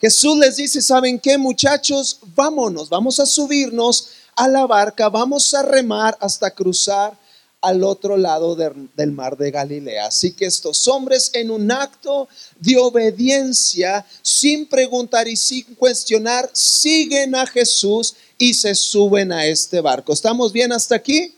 Jesús 0.00 0.36
les 0.38 0.56
dice, 0.56 0.80
¿saben 0.80 1.18
qué 1.18 1.36
muchachos? 1.36 2.20
Vámonos, 2.34 2.88
vamos 2.88 3.20
a 3.20 3.26
subirnos 3.26 4.10
a 4.34 4.48
la 4.48 4.66
barca, 4.66 5.08
vamos 5.08 5.52
a 5.52 5.62
remar 5.62 6.16
hasta 6.20 6.50
cruzar 6.50 7.18
al 7.60 7.84
otro 7.84 8.16
lado 8.16 8.56
del 8.56 9.12
mar 9.12 9.36
de 9.36 9.50
Galilea. 9.50 10.06
Así 10.06 10.32
que 10.32 10.46
estos 10.46 10.88
hombres 10.88 11.30
en 11.34 11.50
un 11.50 11.70
acto 11.70 12.28
de 12.58 12.78
obediencia, 12.78 14.04
sin 14.22 14.66
preguntar 14.66 15.28
y 15.28 15.36
sin 15.36 15.74
cuestionar, 15.74 16.48
siguen 16.52 17.34
a 17.34 17.46
Jesús 17.46 18.14
y 18.38 18.54
se 18.54 18.74
suben 18.74 19.30
a 19.32 19.44
este 19.44 19.80
barco. 19.80 20.12
¿Estamos 20.12 20.52
bien 20.52 20.72
hasta 20.72 20.94
aquí? 20.94 21.34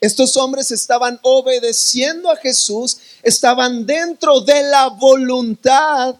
Estos 0.00 0.36
hombres 0.36 0.70
estaban 0.70 1.18
obedeciendo 1.22 2.30
a 2.30 2.36
Jesús, 2.36 2.98
estaban 3.22 3.86
dentro 3.86 4.42
de 4.42 4.62
la 4.64 4.88
voluntad 4.88 6.16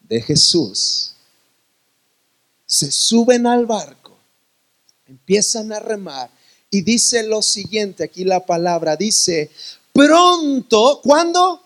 de 0.00 0.22
Jesús. 0.22 1.12
Se 2.64 2.90
suben 2.90 3.46
al 3.46 3.66
barco, 3.66 4.16
empiezan 5.06 5.70
a 5.72 5.80
remar 5.80 6.30
y 6.70 6.82
dice 6.82 7.24
lo 7.24 7.42
siguiente, 7.42 8.04
aquí 8.04 8.24
la 8.24 8.44
palabra 8.46 8.96
dice, 8.96 9.50
pronto, 9.92 11.00
¿cuándo? 11.02 11.60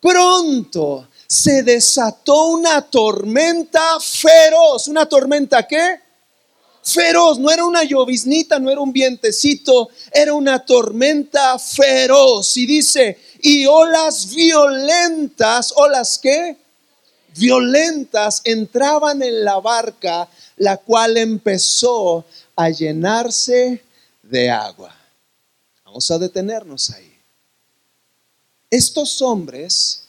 Pronto 0.00 1.08
se 1.26 1.62
desató 1.62 2.46
una 2.48 2.82
tormenta 2.82 3.98
feroz. 4.00 4.88
¿Una 4.88 5.06
tormenta 5.06 5.66
qué? 5.66 6.00
Feroz, 6.82 7.38
no 7.38 7.50
era 7.50 7.64
una 7.64 7.82
lloviznita, 7.82 8.60
no 8.60 8.70
era 8.70 8.80
un 8.80 8.92
vientecito, 8.92 9.88
era 10.12 10.34
una 10.34 10.64
tormenta 10.64 11.58
feroz. 11.58 12.56
Y 12.56 12.66
dice, 12.66 13.18
y 13.40 13.66
olas 13.66 14.32
violentas, 14.32 15.72
olas 15.74 16.18
qué? 16.18 16.56
Violentas 17.34 18.40
entraban 18.44 19.22
en 19.22 19.44
la 19.44 19.58
barca, 19.58 20.28
la 20.56 20.76
cual 20.76 21.16
empezó 21.16 22.24
a 22.56 22.70
llenarse 22.70 23.84
de 24.22 24.50
agua. 24.50 24.94
Vamos 25.84 26.10
a 26.10 26.18
detenernos 26.18 26.90
ahí. 26.90 27.12
Estos 28.70 29.22
hombres 29.22 30.06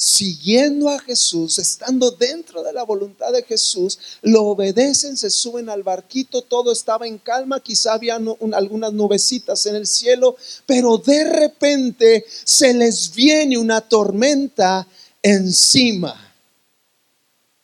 siguiendo 0.00 0.88
a 0.88 1.00
Jesús, 1.00 1.58
estando 1.58 2.12
dentro 2.12 2.62
de 2.62 2.72
la 2.72 2.84
voluntad 2.84 3.32
de 3.32 3.42
Jesús, 3.42 3.98
lo 4.22 4.44
obedecen, 4.44 5.16
se 5.16 5.28
suben 5.28 5.68
al 5.68 5.82
barquito, 5.82 6.42
todo 6.42 6.70
estaba 6.70 7.08
en 7.08 7.18
calma, 7.18 7.58
quizá 7.58 7.94
había 7.94 8.16
algunas 8.52 8.92
nubecitas 8.92 9.66
en 9.66 9.74
el 9.74 9.88
cielo, 9.88 10.36
pero 10.66 10.98
de 10.98 11.24
repente 11.24 12.24
se 12.28 12.74
les 12.74 13.12
viene 13.12 13.58
una 13.58 13.80
tormenta 13.80 14.86
encima. 15.20 16.32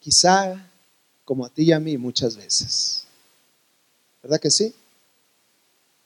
Quizá 0.01 0.69
como 1.25 1.47
a 1.47 1.51
ti 1.51 1.63
y 1.63 1.73
a 1.73 1.79
mí 1.79 1.97
muchas 1.97 2.35
veces. 2.35 3.05
¿Verdad 4.25 4.41
que 4.41 4.51
sí? 4.51 4.73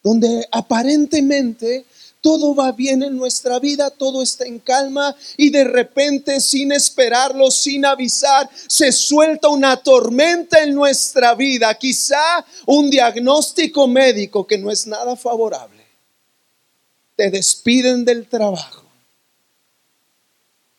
Donde 0.03 0.45
aparentemente 0.51 1.87
todo 2.21 2.53
va 2.53 2.73
bien 2.73 3.05
en 3.05 3.17
nuestra 3.17 3.61
vida, 3.61 3.91
todo 3.91 4.25
está 4.25 4.45
en 4.45 4.59
calma 4.59 5.15
y 5.37 5.51
de 5.51 5.63
repente 5.63 6.41
sin 6.41 6.73
esperarlo, 6.73 7.49
sin 7.53 7.85
avisar, 7.85 8.51
se 8.67 8.91
suelta 8.91 9.47
una 9.47 9.77
tormenta 9.77 10.61
en 10.61 10.75
nuestra 10.75 11.37
vida, 11.37 11.73
quizá 11.79 12.45
un 12.67 12.91
diagnóstico 12.91 13.87
médico 13.87 14.45
que 14.45 14.59
no 14.59 14.73
es 14.73 14.85
nada 14.85 15.15
favorable. 15.15 15.87
Te 17.15 17.31
despiden 17.31 18.05
del 18.05 18.27
trabajo. 18.27 18.83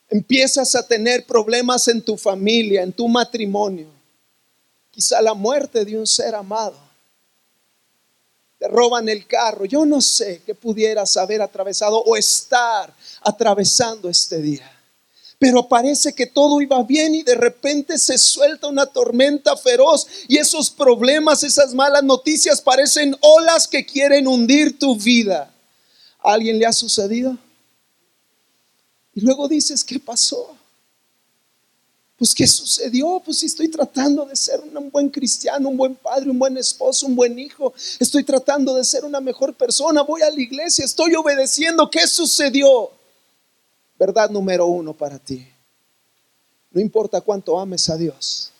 Empiezas 0.10 0.75
a 0.75 0.86
tener 0.86 1.25
problemas 1.25 1.88
en 1.88 2.02
tu 2.02 2.17
familia, 2.17 2.84
en 2.84 2.91
tu 2.91 3.08
matrimonio. 3.08 3.88
Quizá 4.91 5.21
la 5.21 5.34
muerte 5.34 5.86
de 5.86 5.97
un 5.97 6.06
ser 6.06 6.36
amado 6.36 6.88
te 8.59 8.67
roban 8.67 9.07
el 9.07 9.25
carro. 9.25 9.65
Yo 9.65 9.85
no 9.85 10.01
sé 10.01 10.41
qué 10.45 10.53
pudieras 10.53 11.15
haber 11.15 11.41
atravesado 11.41 12.03
o 12.03 12.17
estar 12.17 12.93
atravesando 13.21 14.09
este 14.09 14.41
día. 14.41 14.69
Pero 15.39 15.69
parece 15.69 16.13
que 16.13 16.25
todo 16.25 16.59
iba 16.59 16.83
bien 16.83 17.15
y 17.15 17.23
de 17.23 17.35
repente 17.35 17.97
se 17.97 18.17
suelta 18.17 18.67
una 18.67 18.85
tormenta 18.85 19.55
feroz 19.55 20.05
y 20.27 20.37
esos 20.37 20.69
problemas, 20.69 21.43
esas 21.43 21.73
malas 21.73 22.03
noticias 22.03 22.61
parecen 22.61 23.15
olas 23.21 23.65
que 23.65 23.85
quieren 23.85 24.27
hundir 24.27 24.77
tu 24.77 24.97
vida. 24.97 25.53
¿A 26.21 26.33
alguien 26.33 26.59
le 26.59 26.65
ha 26.65 26.73
sucedido? 26.73 27.37
Y 29.15 29.21
luego 29.21 29.47
dices, 29.47 29.85
¿qué 29.85 29.97
pasó? 29.97 30.58
Pues 32.19 32.36
¿qué 32.36 32.45
sucedió? 32.45 33.21
Pues 33.23 33.41
estoy 33.43 33.69
tratando 33.69 34.25
de 34.25 34.36
ser 34.36 34.60
un 34.60 34.91
buen 34.91 35.10
cristiano, 35.10 35.69
un 35.69 35.77
buen 35.77 35.95
padre, 35.95 36.29
un 36.29 36.38
buen 36.38 36.58
esposo, 36.58 37.08
un 37.08 37.15
buen 37.15 37.39
hijo. 37.39 37.73
Estoy 37.97 38.25
tratando 38.25 38.75
de 38.75 38.84
ser 38.84 39.05
una 39.05 39.21
mejor 39.21 39.53
persona. 39.53 40.01
Voy 40.01 40.21
a 40.21 40.29
la 40.29 40.41
iglesia, 40.41 40.84
estoy 40.84 41.15
obedeciendo. 41.15 41.89
¿Qué 41.89 42.05
sucedió? 42.05 42.91
Verdad 43.97 44.29
número 44.29 44.65
uno 44.65 44.93
para 44.93 45.17
ti. 45.17 45.47
No 46.71 46.82
importa 46.82 47.21
cuánto 47.21 47.58
ames 47.58 47.89
a 47.89 47.95
Dios. 47.95 48.51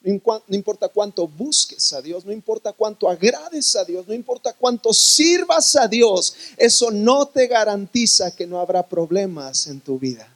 No 0.00 0.40
importa 0.50 0.88
cuánto 0.88 1.26
busques 1.26 1.92
a 1.92 2.02
Dios, 2.02 2.24
no 2.24 2.30
importa 2.30 2.72
cuánto 2.72 3.08
agrades 3.08 3.74
a 3.74 3.84
Dios, 3.84 4.06
no 4.06 4.14
importa 4.14 4.52
cuánto 4.52 4.92
sirvas 4.92 5.74
a 5.76 5.88
Dios, 5.88 6.36
eso 6.58 6.90
no 6.90 7.26
te 7.26 7.46
garantiza 7.46 8.36
que 8.36 8.46
no 8.46 8.60
habrá 8.60 8.86
problemas 8.86 9.66
en 9.66 9.80
tu 9.80 9.98
vida. 9.98 10.33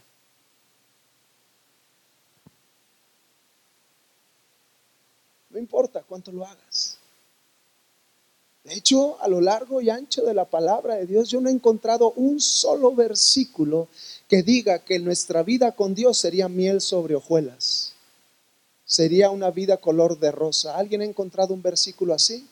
No 5.50 5.58
importa 5.58 6.02
cuánto 6.06 6.30
lo 6.32 6.44
hagas. 6.44 6.98
De 8.64 8.74
hecho, 8.74 9.20
a 9.22 9.28
lo 9.28 9.40
largo 9.40 9.80
y 9.80 9.88
ancho 9.88 10.22
de 10.22 10.34
la 10.34 10.44
palabra 10.44 10.96
de 10.96 11.06
Dios, 11.06 11.30
yo 11.30 11.40
no 11.40 11.48
he 11.48 11.52
encontrado 11.52 12.12
un 12.16 12.38
solo 12.38 12.94
versículo 12.94 13.88
que 14.28 14.42
diga 14.42 14.80
que 14.80 14.98
nuestra 14.98 15.42
vida 15.42 15.72
con 15.72 15.94
Dios 15.94 16.18
sería 16.18 16.48
miel 16.48 16.82
sobre 16.82 17.14
hojuelas. 17.14 17.94
Sería 18.84 19.30
una 19.30 19.50
vida 19.50 19.78
color 19.78 20.18
de 20.18 20.32
rosa. 20.32 20.76
¿Alguien 20.76 21.00
ha 21.00 21.06
encontrado 21.06 21.54
un 21.54 21.62
versículo 21.62 22.12
así? 22.12 22.46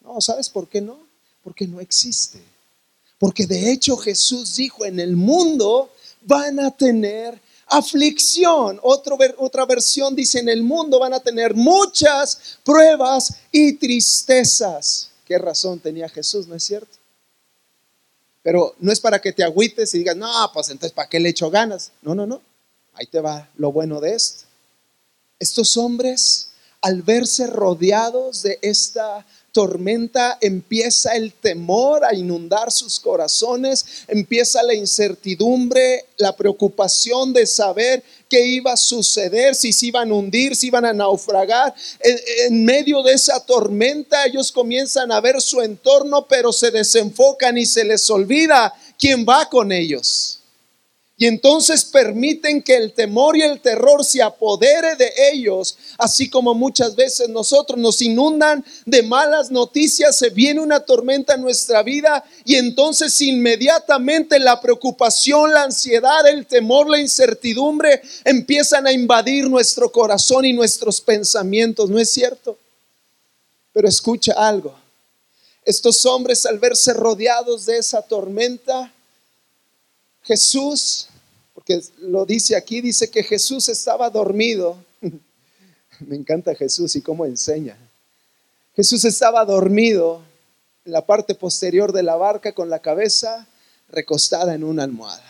No, 0.00 0.20
¿sabes 0.20 0.48
por 0.48 0.68
qué 0.68 0.80
no? 0.80 0.98
Porque 1.44 1.68
no 1.68 1.80
existe. 1.80 2.40
Porque 3.18 3.46
de 3.46 3.70
hecho 3.70 3.96
Jesús 3.96 4.56
dijo, 4.56 4.84
en 4.84 4.98
el 4.98 5.14
mundo 5.14 5.90
van 6.22 6.58
a 6.58 6.70
tener 6.70 7.40
aflicción. 7.68 8.80
otra 8.82 9.66
versión 9.66 10.14
dice, 10.14 10.40
en 10.40 10.48
el 10.48 10.62
mundo 10.62 10.98
van 10.98 11.14
a 11.14 11.20
tener 11.20 11.54
muchas 11.54 12.58
pruebas 12.64 13.34
y 13.52 13.74
tristezas. 13.74 15.10
¿Qué 15.24 15.38
razón 15.38 15.78
tenía 15.78 16.08
Jesús, 16.08 16.46
no 16.46 16.54
es 16.54 16.64
cierto? 16.64 16.96
Pero 18.42 18.74
no 18.78 18.90
es 18.90 19.00
para 19.00 19.20
que 19.20 19.32
te 19.32 19.44
agüites 19.44 19.92
y 19.94 19.98
digas, 19.98 20.16
no, 20.16 20.50
pues 20.54 20.70
entonces, 20.70 20.92
¿para 20.92 21.08
qué 21.08 21.20
le 21.20 21.28
echo 21.28 21.50
ganas? 21.50 21.92
No, 22.00 22.14
no, 22.14 22.26
no. 22.26 22.40
Ahí 22.94 23.06
te 23.06 23.20
va 23.20 23.48
lo 23.56 23.70
bueno 23.70 24.00
de 24.00 24.14
esto. 24.14 24.44
Estos 25.38 25.76
hombres, 25.76 26.48
al 26.80 27.02
verse 27.02 27.46
rodeados 27.46 28.42
de 28.42 28.58
esta 28.62 29.26
tormenta 29.52 30.38
empieza 30.40 31.16
el 31.16 31.32
temor 31.32 32.04
a 32.04 32.14
inundar 32.14 32.70
sus 32.70 33.00
corazones, 33.00 34.04
empieza 34.06 34.62
la 34.62 34.74
incertidumbre, 34.74 36.06
la 36.16 36.36
preocupación 36.36 37.32
de 37.32 37.46
saber 37.46 38.02
qué 38.28 38.46
iba 38.46 38.72
a 38.72 38.76
suceder, 38.76 39.54
si 39.54 39.72
se 39.72 39.86
iban 39.86 40.10
a 40.10 40.14
hundir, 40.14 40.54
si 40.54 40.68
iban 40.68 40.84
a 40.84 40.92
naufragar. 40.92 41.74
En, 42.00 42.64
medio 42.64 43.02
de 43.02 43.14
esa 43.14 43.40
tormenta 43.40 44.26
ellos 44.26 44.52
comienzan 44.52 45.10
a 45.10 45.20
ver 45.20 45.40
su 45.40 45.60
entorno, 45.60 46.26
pero 46.26 46.52
se 46.52 46.70
desenfocan 46.70 47.56
y 47.56 47.66
se 47.66 47.84
les 47.84 48.08
olvida 48.10 48.74
quién 48.98 49.24
va 49.26 49.48
con 49.48 49.72
ellos. 49.72 50.37
Y 51.20 51.26
entonces 51.26 51.84
permiten 51.84 52.62
que 52.62 52.76
el 52.76 52.92
temor 52.92 53.36
y 53.36 53.42
el 53.42 53.60
terror 53.60 54.04
se 54.04 54.22
apodere 54.22 54.94
de 54.94 55.12
ellos, 55.32 55.76
así 55.98 56.30
como 56.30 56.54
muchas 56.54 56.94
veces 56.94 57.28
nosotros 57.28 57.76
nos 57.76 58.00
inundan 58.00 58.64
de 58.86 59.02
malas 59.02 59.50
noticias, 59.50 60.14
se 60.14 60.30
viene 60.30 60.60
una 60.60 60.78
tormenta 60.78 61.34
en 61.34 61.40
nuestra 61.40 61.82
vida 61.82 62.24
y 62.44 62.54
entonces 62.54 63.20
inmediatamente 63.20 64.38
la 64.38 64.60
preocupación, 64.60 65.52
la 65.52 65.64
ansiedad, 65.64 66.24
el 66.28 66.46
temor, 66.46 66.88
la 66.88 67.00
incertidumbre 67.00 68.00
empiezan 68.24 68.86
a 68.86 68.92
invadir 68.92 69.50
nuestro 69.50 69.90
corazón 69.90 70.44
y 70.44 70.52
nuestros 70.52 71.00
pensamientos, 71.00 71.90
¿no 71.90 71.98
es 71.98 72.10
cierto? 72.10 72.56
Pero 73.72 73.88
escucha 73.88 74.34
algo, 74.34 74.72
estos 75.64 76.06
hombres 76.06 76.46
al 76.46 76.60
verse 76.60 76.92
rodeados 76.92 77.66
de 77.66 77.78
esa 77.78 78.02
tormenta, 78.02 78.92
Jesús, 80.28 81.08
porque 81.54 81.80
lo 82.00 82.26
dice 82.26 82.54
aquí, 82.54 82.82
dice 82.82 83.10
que 83.10 83.22
Jesús 83.22 83.70
estaba 83.70 84.10
dormido. 84.10 84.76
Me 86.00 86.16
encanta 86.16 86.54
Jesús 86.54 86.94
y 86.96 87.00
cómo 87.00 87.24
enseña. 87.24 87.78
Jesús 88.76 89.06
estaba 89.06 89.42
dormido 89.46 90.20
en 90.84 90.92
la 90.92 91.06
parte 91.06 91.34
posterior 91.34 91.92
de 91.92 92.02
la 92.02 92.16
barca 92.16 92.52
con 92.52 92.68
la 92.68 92.80
cabeza 92.80 93.46
recostada 93.88 94.54
en 94.54 94.64
una 94.64 94.82
almohada. 94.82 95.24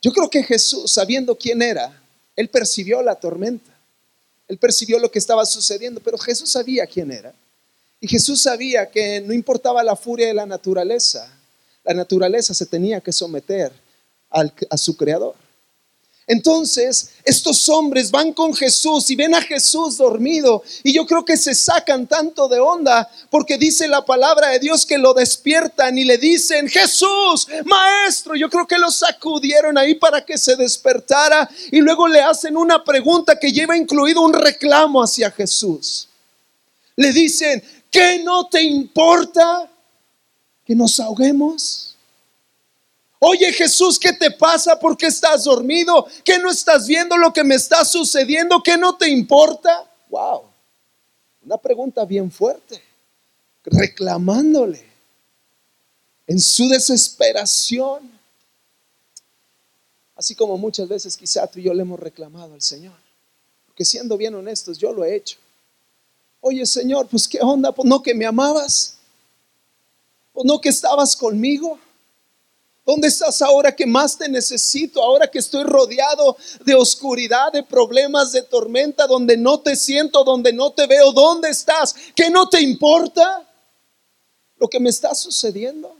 Yo 0.00 0.10
creo 0.10 0.30
que 0.30 0.42
Jesús, 0.42 0.90
sabiendo 0.90 1.36
quién 1.36 1.60
era, 1.60 2.02
él 2.34 2.48
percibió 2.48 3.02
la 3.02 3.16
tormenta. 3.16 3.76
Él 4.48 4.56
percibió 4.56 4.98
lo 4.98 5.10
que 5.10 5.18
estaba 5.18 5.44
sucediendo, 5.44 6.00
pero 6.02 6.16
Jesús 6.16 6.50
sabía 6.50 6.86
quién 6.86 7.12
era. 7.12 7.34
Y 8.00 8.08
Jesús 8.08 8.40
sabía 8.40 8.90
que 8.90 9.20
no 9.20 9.34
importaba 9.34 9.84
la 9.84 9.96
furia 9.96 10.28
de 10.28 10.34
la 10.34 10.46
naturaleza, 10.46 11.30
la 11.84 11.92
naturaleza 11.92 12.54
se 12.54 12.64
tenía 12.64 13.02
que 13.02 13.12
someter 13.12 13.81
a 14.32 14.76
su 14.76 14.96
creador. 14.96 15.34
Entonces, 16.26 17.10
estos 17.24 17.68
hombres 17.68 18.10
van 18.10 18.32
con 18.32 18.54
Jesús 18.54 19.10
y 19.10 19.16
ven 19.16 19.34
a 19.34 19.42
Jesús 19.42 19.96
dormido. 19.96 20.62
Y 20.84 20.92
yo 20.92 21.04
creo 21.04 21.24
que 21.24 21.36
se 21.36 21.54
sacan 21.54 22.06
tanto 22.06 22.48
de 22.48 22.60
onda 22.60 23.10
porque 23.28 23.58
dice 23.58 23.88
la 23.88 24.04
palabra 24.04 24.48
de 24.48 24.60
Dios 24.60 24.86
que 24.86 24.98
lo 24.98 25.14
despiertan 25.14 25.98
y 25.98 26.04
le 26.04 26.18
dicen, 26.18 26.68
Jesús, 26.68 27.48
maestro. 27.64 28.36
Yo 28.36 28.48
creo 28.48 28.66
que 28.66 28.78
lo 28.78 28.90
sacudieron 28.90 29.76
ahí 29.76 29.94
para 29.94 30.24
que 30.24 30.38
se 30.38 30.54
despertara. 30.54 31.50
Y 31.72 31.80
luego 31.80 32.06
le 32.06 32.20
hacen 32.20 32.56
una 32.56 32.84
pregunta 32.84 33.38
que 33.38 33.52
lleva 33.52 33.76
incluido 33.76 34.22
un 34.22 34.32
reclamo 34.32 35.02
hacia 35.02 35.30
Jesús. 35.30 36.08
Le 36.94 37.12
dicen, 37.12 37.62
¿qué 37.90 38.20
no 38.22 38.46
te 38.46 38.62
importa 38.62 39.68
que 40.64 40.76
nos 40.76 41.00
ahoguemos? 41.00 41.91
Oye 43.24 43.52
Jesús, 43.52 44.00
¿qué 44.00 44.12
te 44.12 44.32
pasa? 44.32 44.76
¿Por 44.76 44.96
qué 44.96 45.06
estás 45.06 45.44
dormido? 45.44 46.08
¿Qué 46.24 46.40
no 46.40 46.50
estás 46.50 46.88
viendo 46.88 47.16
lo 47.16 47.32
que 47.32 47.44
me 47.44 47.54
está 47.54 47.84
sucediendo? 47.84 48.60
¿Qué 48.60 48.76
no 48.76 48.96
te 48.96 49.08
importa? 49.08 49.88
Wow. 50.10 50.42
Una 51.44 51.56
pregunta 51.56 52.04
bien 52.04 52.32
fuerte. 52.32 52.82
Reclamándole 53.62 54.84
en 56.26 56.40
su 56.40 56.68
desesperación. 56.68 58.10
Así 60.16 60.34
como 60.34 60.58
muchas 60.58 60.88
veces 60.88 61.16
quizá 61.16 61.46
tú 61.46 61.60
y 61.60 61.62
yo 61.62 61.74
le 61.74 61.82
hemos 61.82 62.00
reclamado 62.00 62.54
al 62.54 62.62
Señor. 62.62 62.98
Porque 63.66 63.84
siendo 63.84 64.16
bien 64.16 64.34
honestos, 64.34 64.78
yo 64.78 64.92
lo 64.92 65.04
he 65.04 65.14
hecho. 65.14 65.38
Oye 66.40 66.66
Señor, 66.66 67.06
pues 67.06 67.28
qué 67.28 67.38
onda, 67.40 67.70
pues 67.70 67.88
no 67.88 68.02
que 68.02 68.16
me 68.16 68.26
amabas, 68.26 68.96
pues 70.32 70.44
no 70.44 70.60
que 70.60 70.70
estabas 70.70 71.14
conmigo. 71.14 71.78
¿Dónde 72.84 73.08
estás 73.08 73.40
ahora 73.42 73.74
que 73.74 73.86
más 73.86 74.18
te 74.18 74.28
necesito? 74.28 75.02
Ahora 75.02 75.30
que 75.30 75.38
estoy 75.38 75.62
rodeado 75.62 76.36
de 76.64 76.74
oscuridad, 76.74 77.52
de 77.52 77.62
problemas, 77.62 78.32
de 78.32 78.42
tormenta, 78.42 79.06
donde 79.06 79.36
no 79.36 79.60
te 79.60 79.76
siento, 79.76 80.24
donde 80.24 80.52
no 80.52 80.72
te 80.72 80.86
veo. 80.88 81.12
¿Dónde 81.12 81.50
estás? 81.50 81.94
¿Qué 82.14 82.28
no 82.28 82.48
te 82.48 82.60
importa 82.60 83.48
lo 84.58 84.68
que 84.68 84.80
me 84.80 84.90
está 84.90 85.14
sucediendo? 85.14 85.94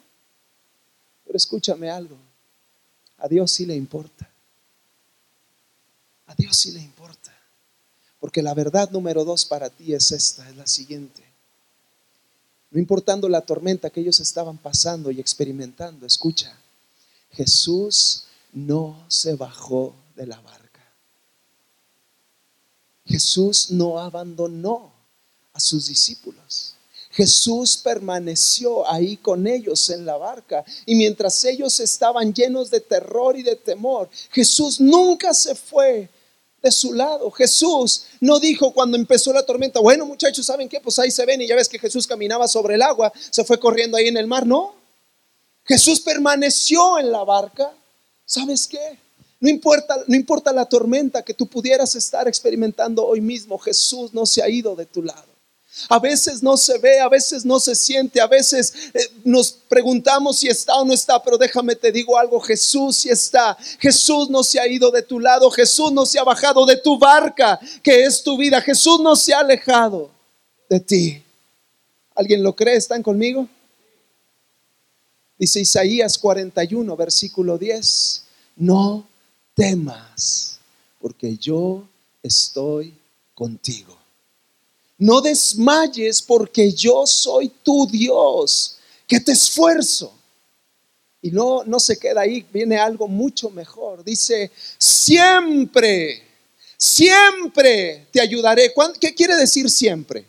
Pero 1.24 1.36
escúchame 1.36 1.88
algo. 1.88 2.16
A 3.18 3.28
Dios 3.28 3.52
sí 3.52 3.64
le 3.64 3.76
importa. 3.76 4.28
A 6.26 6.34
Dios 6.34 6.56
sí 6.56 6.72
le 6.72 6.80
importa. 6.80 7.32
Porque 8.18 8.42
la 8.42 8.54
verdad 8.54 8.90
número 8.90 9.24
dos 9.24 9.44
para 9.44 9.70
ti 9.70 9.94
es 9.94 10.10
esta, 10.10 10.48
es 10.48 10.56
la 10.56 10.66
siguiente. 10.66 11.22
No 12.72 12.80
importando 12.80 13.28
la 13.28 13.42
tormenta 13.42 13.90
que 13.90 14.00
ellos 14.00 14.18
estaban 14.18 14.58
pasando 14.58 15.12
y 15.12 15.20
experimentando, 15.20 16.06
escucha, 16.06 16.58
Jesús 17.32 18.24
no 18.52 19.04
se 19.08 19.34
bajó 19.34 19.94
de 20.14 20.26
la 20.26 20.40
barca. 20.40 20.62
Jesús 23.04 23.70
no 23.70 23.98
abandonó 23.98 24.92
a 25.52 25.60
sus 25.60 25.88
discípulos. 25.88 26.74
Jesús 27.10 27.76
permaneció 27.76 28.88
ahí 28.90 29.18
con 29.18 29.46
ellos 29.46 29.90
en 29.90 30.06
la 30.06 30.16
barca 30.16 30.64
y 30.86 30.94
mientras 30.94 31.44
ellos 31.44 31.78
estaban 31.80 32.32
llenos 32.32 32.70
de 32.70 32.80
terror 32.80 33.36
y 33.36 33.42
de 33.42 33.56
temor, 33.56 34.08
Jesús 34.30 34.80
nunca 34.80 35.34
se 35.34 35.54
fue 35.54 36.08
de 36.62 36.72
su 36.72 36.94
lado. 36.94 37.30
Jesús 37.30 38.04
no 38.20 38.40
dijo 38.40 38.72
cuando 38.72 38.96
empezó 38.96 39.30
la 39.32 39.44
tormenta, 39.44 39.80
bueno 39.80 40.06
muchachos, 40.06 40.46
¿saben 40.46 40.70
qué? 40.70 40.80
Pues 40.80 40.98
ahí 40.98 41.10
se 41.10 41.26
ven 41.26 41.42
y 41.42 41.48
ya 41.48 41.54
ves 41.54 41.68
que 41.68 41.78
Jesús 41.78 42.06
caminaba 42.06 42.48
sobre 42.48 42.76
el 42.76 42.82
agua, 42.82 43.12
se 43.30 43.44
fue 43.44 43.60
corriendo 43.60 43.98
ahí 43.98 44.08
en 44.08 44.16
el 44.16 44.26
mar, 44.26 44.46
no. 44.46 44.81
Jesús 45.64 46.00
permaneció 46.00 46.98
en 46.98 47.12
la 47.12 47.24
barca. 47.24 47.72
¿Sabes 48.24 48.66
qué? 48.66 48.98
No 49.40 49.48
importa, 49.48 49.96
no 50.06 50.14
importa 50.14 50.52
la 50.52 50.66
tormenta 50.66 51.22
que 51.22 51.34
tú 51.34 51.46
pudieras 51.46 51.96
estar 51.96 52.28
experimentando 52.28 53.04
hoy 53.04 53.20
mismo, 53.20 53.58
Jesús 53.58 54.14
no 54.14 54.24
se 54.24 54.42
ha 54.42 54.48
ido 54.48 54.76
de 54.76 54.86
tu 54.86 55.02
lado. 55.02 55.32
A 55.88 55.98
veces 55.98 56.42
no 56.42 56.56
se 56.56 56.78
ve, 56.78 57.00
a 57.00 57.08
veces 57.08 57.44
no 57.46 57.58
se 57.58 57.74
siente, 57.74 58.20
a 58.20 58.26
veces 58.26 58.90
eh, 58.92 59.00
nos 59.24 59.52
preguntamos 59.52 60.38
si 60.38 60.48
está 60.48 60.76
o 60.76 60.84
no 60.84 60.92
está, 60.92 61.22
pero 61.22 61.38
déjame 61.38 61.74
te 61.74 61.90
digo 61.90 62.18
algo, 62.18 62.38
Jesús 62.40 62.98
sí 62.98 63.08
está. 63.08 63.56
Jesús 63.80 64.28
no 64.28 64.42
se 64.42 64.60
ha 64.60 64.66
ido 64.66 64.90
de 64.90 65.02
tu 65.02 65.18
lado, 65.18 65.50
Jesús 65.50 65.90
no 65.90 66.04
se 66.04 66.18
ha 66.18 66.24
bajado 66.24 66.66
de 66.66 66.76
tu 66.76 66.98
barca, 66.98 67.58
que 67.82 68.04
es 68.04 68.22
tu 68.22 68.36
vida. 68.36 68.60
Jesús 68.60 69.00
no 69.00 69.16
se 69.16 69.32
ha 69.32 69.40
alejado 69.40 70.10
de 70.68 70.78
ti. 70.78 71.22
¿Alguien 72.14 72.42
lo 72.42 72.54
cree? 72.54 72.76
¿Están 72.76 73.02
conmigo? 73.02 73.48
Dice 75.42 75.58
Isaías 75.58 76.16
41, 76.18 76.96
versículo 76.96 77.58
10, 77.58 78.22
no 78.58 79.04
temas, 79.56 80.60
porque 81.00 81.36
yo 81.36 81.82
estoy 82.22 82.94
contigo. 83.34 83.98
No 84.98 85.20
desmayes, 85.20 86.22
porque 86.22 86.70
yo 86.70 87.08
soy 87.08 87.48
tu 87.48 87.88
Dios, 87.88 88.78
que 89.08 89.18
te 89.18 89.32
esfuerzo. 89.32 90.14
Y 91.20 91.32
no, 91.32 91.64
no 91.64 91.80
se 91.80 91.98
queda 91.98 92.20
ahí, 92.20 92.46
viene 92.52 92.78
algo 92.78 93.08
mucho 93.08 93.50
mejor. 93.50 94.04
Dice, 94.04 94.48
siempre, 94.78 96.22
siempre 96.76 98.06
te 98.12 98.20
ayudaré. 98.20 98.72
¿Qué 99.00 99.12
quiere 99.12 99.34
decir 99.34 99.68
siempre? 99.68 100.24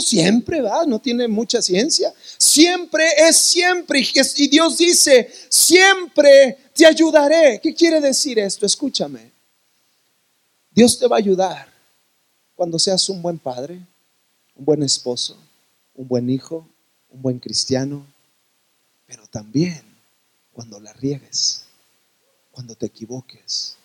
Siempre, 0.00 0.60
va, 0.60 0.84
no 0.86 0.98
tiene 0.98 1.28
mucha 1.28 1.62
ciencia. 1.62 2.12
Siempre 2.38 3.04
es 3.16 3.36
siempre. 3.36 4.04
Y 4.36 4.48
Dios 4.48 4.78
dice, 4.78 5.32
siempre 5.48 6.58
te 6.74 6.86
ayudaré. 6.86 7.60
¿Qué 7.62 7.74
quiere 7.74 8.00
decir 8.00 8.38
esto? 8.38 8.66
Escúchame. 8.66 9.32
Dios 10.70 10.98
te 10.98 11.06
va 11.06 11.16
a 11.16 11.18
ayudar 11.20 11.72
cuando 12.56 12.78
seas 12.78 13.08
un 13.08 13.22
buen 13.22 13.38
padre, 13.38 13.80
un 14.56 14.64
buen 14.64 14.82
esposo, 14.82 15.36
un 15.94 16.08
buen 16.08 16.28
hijo, 16.28 16.68
un 17.10 17.22
buen 17.22 17.38
cristiano, 17.38 18.04
pero 19.06 19.26
también 19.28 19.82
cuando 20.52 20.80
la 20.80 20.92
riegues, 20.94 21.64
cuando 22.50 22.74
te 22.74 22.86
equivoques, 22.86 23.76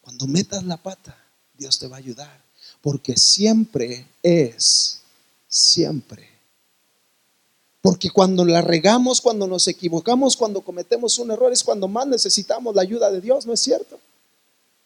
cuando 0.00 0.26
metas 0.26 0.64
la 0.64 0.76
pata, 0.76 1.16
Dios 1.54 1.78
te 1.78 1.86
va 1.86 1.96
a 1.96 2.00
ayudar, 2.00 2.42
porque 2.80 3.16
siempre 3.16 4.06
es 4.22 4.99
siempre. 5.50 6.30
Porque 7.82 8.10
cuando 8.10 8.44
la 8.44 8.62
regamos, 8.62 9.20
cuando 9.20 9.46
nos 9.46 9.66
equivocamos, 9.68 10.36
cuando 10.36 10.62
cometemos 10.62 11.18
un 11.18 11.30
error, 11.30 11.52
es 11.52 11.62
cuando 11.62 11.88
más 11.88 12.06
necesitamos 12.06 12.74
la 12.74 12.82
ayuda 12.82 13.10
de 13.10 13.20
Dios, 13.20 13.46
¿no 13.46 13.52
es 13.52 13.60
cierto? 13.60 13.98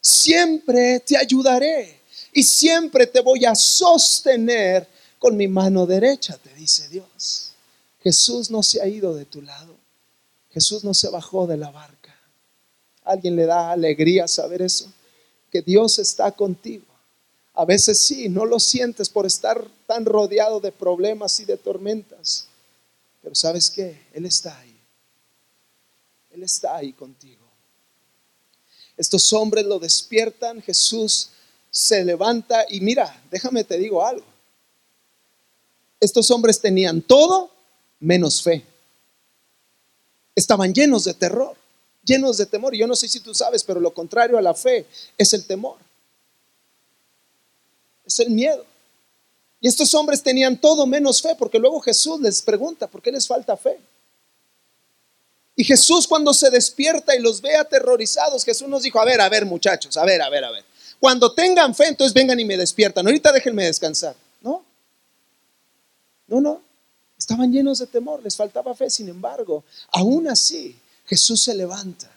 Siempre 0.01 0.99
te 0.99 1.17
ayudaré 1.17 2.01
y 2.33 2.43
siempre 2.43 3.07
te 3.07 3.21
voy 3.21 3.45
a 3.45 3.55
sostener 3.55 4.87
con 5.19 5.37
mi 5.37 5.47
mano 5.47 5.85
derecha, 5.85 6.37
te 6.37 6.53
dice 6.53 6.87
Dios. 6.89 7.51
Jesús 8.01 8.51
no 8.51 8.61
se 8.61 8.81
ha 8.81 8.87
ido 8.87 9.15
de 9.15 9.25
tu 9.25 9.41
lado. 9.41 9.75
Jesús 10.51 10.83
no 10.83 10.93
se 10.93 11.09
bajó 11.09 11.47
de 11.47 11.57
la 11.57 11.71
barca. 11.71 12.15
¿Alguien 13.03 13.35
le 13.35 13.45
da 13.45 13.71
alegría 13.71 14.27
saber 14.27 14.61
eso? 14.61 14.91
Que 15.51 15.61
Dios 15.61 15.99
está 15.99 16.31
contigo. 16.31 16.85
A 17.55 17.63
veces 17.63 17.99
sí, 17.99 18.27
no 18.27 18.45
lo 18.45 18.59
sientes 18.59 19.07
por 19.07 19.25
estar 19.25 19.65
tan 19.87 20.05
rodeado 20.05 20.59
de 20.59 20.73
problemas 20.73 21.39
y 21.39 21.45
de 21.45 21.55
tormentas. 21.55 22.47
Pero 23.21 23.33
sabes 23.33 23.71
qué? 23.71 24.07
Él 24.13 24.25
está 24.25 24.59
ahí. 24.59 24.77
Él 26.31 26.43
está 26.43 26.75
ahí 26.75 26.91
contigo. 26.91 27.45
Estos 28.97 29.31
hombres 29.31 29.65
lo 29.65 29.79
despiertan, 29.79 30.61
Jesús 30.61 31.29
se 31.71 32.03
levanta 32.03 32.65
y 32.69 32.81
mira, 32.81 33.23
déjame 33.31 33.63
te 33.63 33.77
digo 33.77 34.05
algo. 34.05 34.25
Estos 35.99 36.29
hombres 36.31 36.59
tenían 36.59 37.01
todo 37.01 37.51
menos 38.01 38.41
fe. 38.41 38.65
Estaban 40.35 40.73
llenos 40.73 41.05
de 41.05 41.13
terror, 41.13 41.55
llenos 42.03 42.37
de 42.37 42.45
temor. 42.45 42.75
Yo 42.75 42.85
no 42.85 42.97
sé 42.97 43.07
si 43.07 43.21
tú 43.21 43.33
sabes, 43.33 43.63
pero 43.63 43.79
lo 43.79 43.93
contrario 43.93 44.37
a 44.37 44.41
la 44.41 44.53
fe 44.53 44.85
es 45.17 45.33
el 45.33 45.45
temor 45.45 45.84
es 48.05 48.19
el 48.19 48.29
miedo. 48.29 48.65
Y 49.59 49.67
estos 49.67 49.93
hombres 49.93 50.21
tenían 50.21 50.59
todo 50.59 50.85
menos 50.85 51.21
fe, 51.21 51.35
porque 51.37 51.57
luego 51.57 51.79
Jesús 51.79 52.19
les 52.21 52.41
pregunta, 52.41 52.87
¿por 52.87 53.01
qué 53.01 53.11
les 53.11 53.27
falta 53.27 53.57
fe? 53.57 53.79
Y 55.55 55.63
Jesús 55.63 56.07
cuando 56.07 56.33
se 56.33 56.49
despierta 56.49 57.15
y 57.15 57.19
los 57.19 57.41
ve 57.41 57.55
aterrorizados, 57.55 58.43
Jesús 58.43 58.67
nos 58.67 58.83
dijo, 58.83 58.99
a 58.99 59.05
ver, 59.05 59.21
a 59.21 59.29
ver 59.29 59.45
muchachos, 59.45 59.95
a 59.97 60.05
ver, 60.05 60.21
a 60.21 60.29
ver, 60.29 60.43
a 60.43 60.51
ver. 60.51 60.65
Cuando 60.99 61.33
tengan 61.33 61.73
fe, 61.73 61.87
entonces 61.87 62.13
vengan 62.13 62.39
y 62.39 62.45
me 62.45 62.57
despiertan. 62.57 63.05
Ahorita 63.05 63.31
déjenme 63.31 63.65
descansar. 63.65 64.15
No, 64.41 64.63
no, 66.27 66.41
no. 66.41 66.61
Estaban 67.17 67.51
llenos 67.51 67.79
de 67.79 67.87
temor, 67.87 68.21
les 68.21 68.35
faltaba 68.35 68.75
fe. 68.75 68.89
Sin 68.89 69.07
embargo, 69.07 69.63
aún 69.91 70.27
así, 70.27 70.77
Jesús 71.05 71.41
se 71.41 71.53
levanta 71.53 72.14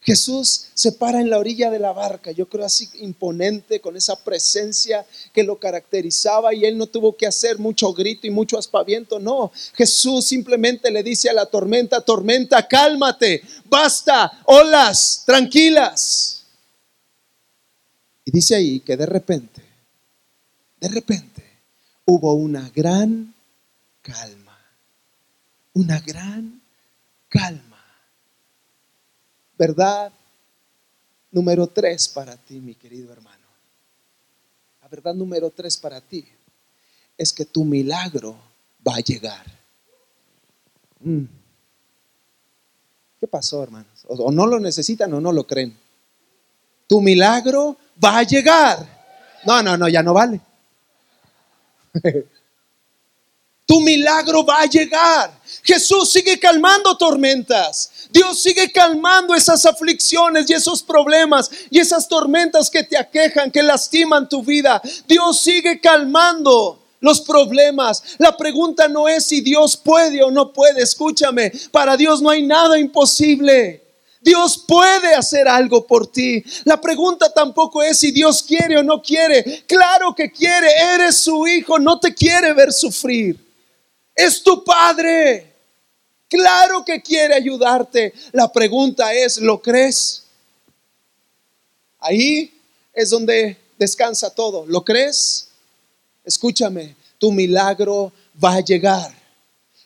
Jesús 0.00 0.66
se 0.74 0.92
para 0.92 1.20
en 1.20 1.28
la 1.28 1.38
orilla 1.38 1.70
de 1.70 1.78
la 1.78 1.92
barca, 1.92 2.30
yo 2.30 2.48
creo 2.48 2.64
así 2.64 2.88
imponente, 3.00 3.80
con 3.80 3.96
esa 3.96 4.16
presencia 4.16 5.04
que 5.32 5.42
lo 5.42 5.58
caracterizaba 5.58 6.54
y 6.54 6.64
él 6.64 6.78
no 6.78 6.86
tuvo 6.86 7.16
que 7.16 7.26
hacer 7.26 7.58
mucho 7.58 7.92
grito 7.92 8.26
y 8.26 8.30
mucho 8.30 8.58
aspaviento, 8.58 9.18
no. 9.18 9.50
Jesús 9.74 10.24
simplemente 10.24 10.90
le 10.90 11.02
dice 11.02 11.28
a 11.28 11.34
la 11.34 11.46
tormenta, 11.46 12.00
tormenta, 12.00 12.66
cálmate, 12.66 13.42
basta, 13.64 14.40
olas, 14.44 15.24
tranquilas. 15.26 16.44
Y 18.24 18.30
dice 18.30 18.54
ahí 18.54 18.80
que 18.80 18.96
de 18.96 19.06
repente, 19.06 19.62
de 20.80 20.88
repente, 20.88 21.44
hubo 22.04 22.34
una 22.34 22.70
gran 22.74 23.34
calma, 24.02 24.58
una 25.74 25.98
gran 26.00 26.62
calma 27.28 27.67
verdad 29.58 30.12
número 31.30 31.66
tres 31.66 32.08
para 32.08 32.36
ti, 32.36 32.60
mi 32.60 32.74
querido 32.74 33.12
hermano. 33.12 33.46
La 34.80 34.88
verdad 34.88 35.14
número 35.14 35.50
tres 35.50 35.76
para 35.76 36.00
ti 36.00 36.26
es 37.16 37.32
que 37.32 37.44
tu 37.44 37.64
milagro 37.64 38.38
va 38.86 38.96
a 38.96 39.00
llegar. 39.00 39.44
Mm. 41.00 41.24
¿Qué 43.20 43.26
pasó, 43.26 43.62
hermanos? 43.62 44.04
O, 44.06 44.30
no 44.30 44.46
lo 44.46 44.60
necesitan 44.60 45.12
o 45.12 45.20
no 45.20 45.32
lo 45.32 45.46
creen. 45.46 45.76
Tu 46.86 47.00
milagro 47.00 47.76
va 48.02 48.18
a 48.18 48.22
llegar. 48.22 48.78
No, 49.44 49.62
no, 49.62 49.76
no, 49.76 49.88
ya 49.88 50.02
no 50.02 50.14
vale. 50.14 50.40
Tu 53.68 53.82
milagro 53.82 54.42
va 54.42 54.62
a 54.62 54.66
llegar. 54.66 55.30
Jesús 55.62 56.10
sigue 56.10 56.38
calmando 56.38 56.96
tormentas. 56.96 57.90
Dios 58.10 58.40
sigue 58.40 58.72
calmando 58.72 59.34
esas 59.34 59.66
aflicciones 59.66 60.48
y 60.48 60.54
esos 60.54 60.82
problemas 60.82 61.50
y 61.68 61.78
esas 61.78 62.08
tormentas 62.08 62.70
que 62.70 62.82
te 62.82 62.96
aquejan, 62.96 63.50
que 63.50 63.62
lastiman 63.62 64.26
tu 64.26 64.42
vida. 64.42 64.80
Dios 65.06 65.38
sigue 65.42 65.78
calmando 65.82 66.82
los 67.00 67.20
problemas. 67.20 68.02
La 68.16 68.34
pregunta 68.34 68.88
no 68.88 69.06
es 69.06 69.26
si 69.26 69.42
Dios 69.42 69.76
puede 69.76 70.22
o 70.22 70.30
no 70.30 70.50
puede. 70.50 70.82
Escúchame, 70.82 71.52
para 71.70 71.94
Dios 71.94 72.22
no 72.22 72.30
hay 72.30 72.46
nada 72.46 72.78
imposible. 72.78 73.84
Dios 74.22 74.64
puede 74.66 75.14
hacer 75.14 75.46
algo 75.46 75.86
por 75.86 76.06
ti. 76.06 76.42
La 76.64 76.80
pregunta 76.80 77.30
tampoco 77.34 77.82
es 77.82 77.98
si 77.98 78.12
Dios 78.12 78.42
quiere 78.42 78.78
o 78.78 78.82
no 78.82 79.02
quiere. 79.02 79.64
Claro 79.66 80.14
que 80.14 80.32
quiere. 80.32 80.68
Eres 80.94 81.18
su 81.18 81.46
hijo. 81.46 81.78
No 81.78 82.00
te 82.00 82.14
quiere 82.14 82.54
ver 82.54 82.72
sufrir. 82.72 83.47
Es 84.18 84.42
tu 84.42 84.64
padre. 84.64 85.54
Claro 86.28 86.84
que 86.84 87.00
quiere 87.00 87.34
ayudarte. 87.34 88.12
La 88.32 88.52
pregunta 88.52 89.14
es, 89.14 89.38
¿lo 89.38 89.62
crees? 89.62 90.24
Ahí 92.00 92.52
es 92.92 93.10
donde 93.10 93.56
descansa 93.78 94.34
todo. 94.34 94.66
¿Lo 94.66 94.84
crees? 94.84 95.50
Escúchame, 96.24 96.96
tu 97.16 97.30
milagro 97.30 98.12
va 98.42 98.54
a 98.54 98.60
llegar. 98.60 99.16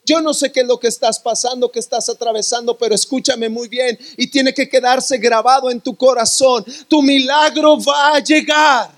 Yo 0.07 0.23
no 0.23 0.33
sé 0.33 0.51
qué 0.51 0.61
es 0.61 0.67
lo 0.67 0.81
que 0.81 0.89
estás 0.89 1.21
pasando, 1.21 1.71
que 1.71 1.79
estás 1.79 2.09
atravesando, 2.09 2.79
pero 2.79 2.95
escúchame 2.95 3.51
muy 3.51 3.69
bien 3.69 3.99
y 4.17 4.31
tiene 4.31 4.55
que 4.55 4.67
quedarse 4.67 5.19
grabado 5.19 5.71
en 5.71 5.79
tu 5.79 5.95
corazón. 5.95 6.65
Tu 6.89 7.03
milagro 7.03 7.77
va 7.83 8.15
a 8.15 8.19
llegar. 8.19 8.91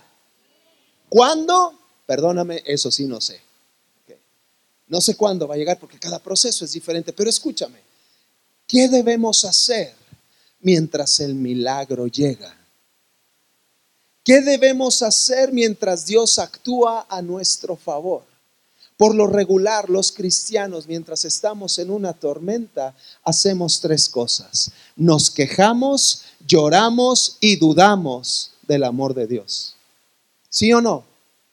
¿Cuándo? 1.09 1.77
Perdóname, 2.07 2.63
eso 2.65 2.93
sí 2.93 3.09
no 3.09 3.21
sé. 3.21 3.43
No 4.87 5.01
sé 5.01 5.17
cuándo 5.17 5.49
va 5.49 5.55
a 5.55 5.59
llegar 5.59 5.79
porque 5.79 5.99
cada 5.99 6.19
proceso 6.19 6.65
es 6.65 6.73
diferente, 6.73 7.13
pero 7.13 7.31
escúchame, 7.31 7.81
¿qué 8.67 8.89
debemos 8.89 9.45
hacer 9.45 9.95
mientras 10.61 11.21
el 11.21 11.35
milagro 11.35 12.07
llega? 12.07 12.57
¿Qué 14.25 14.41
debemos 14.41 15.03
hacer 15.03 15.53
mientras 15.53 16.07
Dios 16.07 16.39
actúa 16.39 17.07
a 17.09 17.21
nuestro 17.21 17.77
favor? 17.77 18.25
Por 18.97 19.15
lo 19.15 19.27
regular, 19.27 19.91
los 19.91 20.13
cristianos, 20.13 20.87
mientras 20.87 21.25
estamos 21.25 21.79
en 21.79 21.91
una 21.91 22.13
tormenta, 22.13 22.95
hacemos 23.25 23.81
tres 23.81 24.09
cosas. 24.09 24.71
Nos 24.97 25.31
quejamos, 25.31 26.23
lloramos 26.47 27.37
y 27.41 27.57
dudamos 27.57 28.53
del 28.63 28.85
amor 28.85 29.13
de 29.15 29.27
Dios. 29.27 29.75
¿Sí 30.49 30.73
o 30.73 30.81
no? 30.81 31.05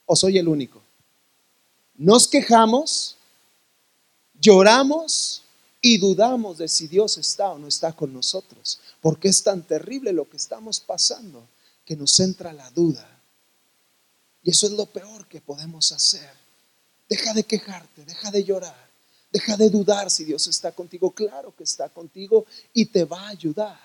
¿O 0.05 0.15
soy 0.15 0.37
el 0.37 0.47
único? 0.47 0.81
Nos 1.97 2.27
quejamos, 2.27 3.17
lloramos 4.41 5.43
y 5.79 5.97
dudamos 5.97 6.57
de 6.57 6.67
si 6.67 6.87
Dios 6.87 7.17
está 7.17 7.51
o 7.51 7.59
no 7.59 7.67
está 7.67 7.93
con 7.93 8.13
nosotros, 8.13 8.79
porque 8.99 9.29
es 9.29 9.43
tan 9.43 9.63
terrible 9.63 10.11
lo 10.11 10.29
que 10.29 10.37
estamos 10.37 10.79
pasando 10.79 11.47
que 11.85 11.95
nos 11.95 12.19
entra 12.19 12.51
la 12.51 12.69
duda. 12.71 13.07
Y 14.43 14.51
eso 14.51 14.67
es 14.67 14.73
lo 14.73 14.87
peor 14.87 15.27
que 15.27 15.41
podemos 15.41 15.91
hacer. 15.91 16.29
Deja 17.07 17.33
de 17.33 17.43
quejarte, 17.43 18.05
deja 18.05 18.31
de 18.31 18.43
llorar, 18.43 18.89
deja 19.31 19.57
de 19.57 19.69
dudar 19.69 20.09
si 20.09 20.23
Dios 20.23 20.47
está 20.47 20.71
contigo. 20.71 21.11
Claro 21.11 21.53
que 21.55 21.63
está 21.63 21.89
contigo 21.89 22.45
y 22.73 22.85
te 22.85 23.05
va 23.05 23.27
a 23.27 23.29
ayudar. 23.29 23.79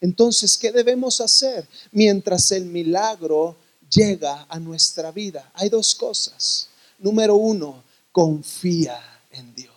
Entonces, 0.00 0.56
¿qué 0.56 0.72
debemos 0.72 1.20
hacer 1.20 1.68
mientras 1.92 2.50
el 2.52 2.64
milagro 2.64 3.56
llega 3.90 4.46
a 4.48 4.58
nuestra 4.58 5.12
vida? 5.12 5.50
Hay 5.54 5.68
dos 5.68 5.94
cosas. 5.94 6.68
Número 6.98 7.36
uno, 7.36 7.84
confía 8.10 9.00
en 9.30 9.54
Dios 9.54 9.71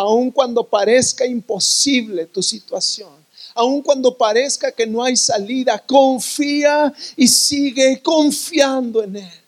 aun 0.00 0.30
cuando 0.30 0.62
parezca 0.62 1.26
imposible 1.26 2.26
tu 2.26 2.42
situación, 2.42 3.10
aun 3.54 3.82
cuando 3.82 4.16
parezca 4.16 4.70
que 4.70 4.86
no 4.86 5.02
hay 5.02 5.16
salida, 5.16 5.78
confía 5.84 6.92
y 7.16 7.26
sigue 7.26 8.00
confiando 8.00 9.02
en 9.02 9.16
Él. 9.16 9.40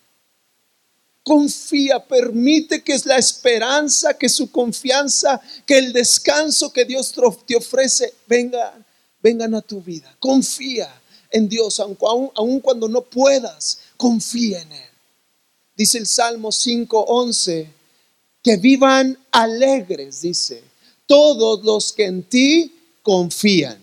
Confía, 1.23 2.05
permite 2.05 2.83
que 2.83 2.95
es 2.95 3.07
la 3.07 3.17
esperanza, 3.17 4.15
que 4.15 4.29
su 4.29 4.51
confianza, 4.51 5.41
que 5.65 5.79
el 5.79 5.93
descanso 5.93 6.73
que 6.73 6.85
Dios 6.85 7.15
te 7.47 7.55
ofrece 7.55 8.15
vengan, 8.27 8.85
vengan 9.23 9.55
a 9.55 9.61
tu 9.61 9.81
vida. 9.81 10.17
Confía 10.19 10.93
en 11.31 11.49
Dios, 11.49 11.79
aun, 11.79 11.97
aun 12.35 12.59
cuando 12.59 12.89
no 12.89 13.03
puedas, 13.03 13.79
confía 13.97 14.63
en 14.63 14.73
Él. 14.73 14.91
Dice 15.77 15.99
el 15.99 16.07
Salmo 16.07 16.51
5:11 16.51 17.80
que 18.43 18.57
vivan 18.57 19.19
alegres, 19.31 20.23
dice, 20.23 20.63
todos 21.07 21.65
los 21.65 21.93
que 21.93 22.07
en 22.07 22.23
ti 22.23 22.75
confían. 23.03 23.79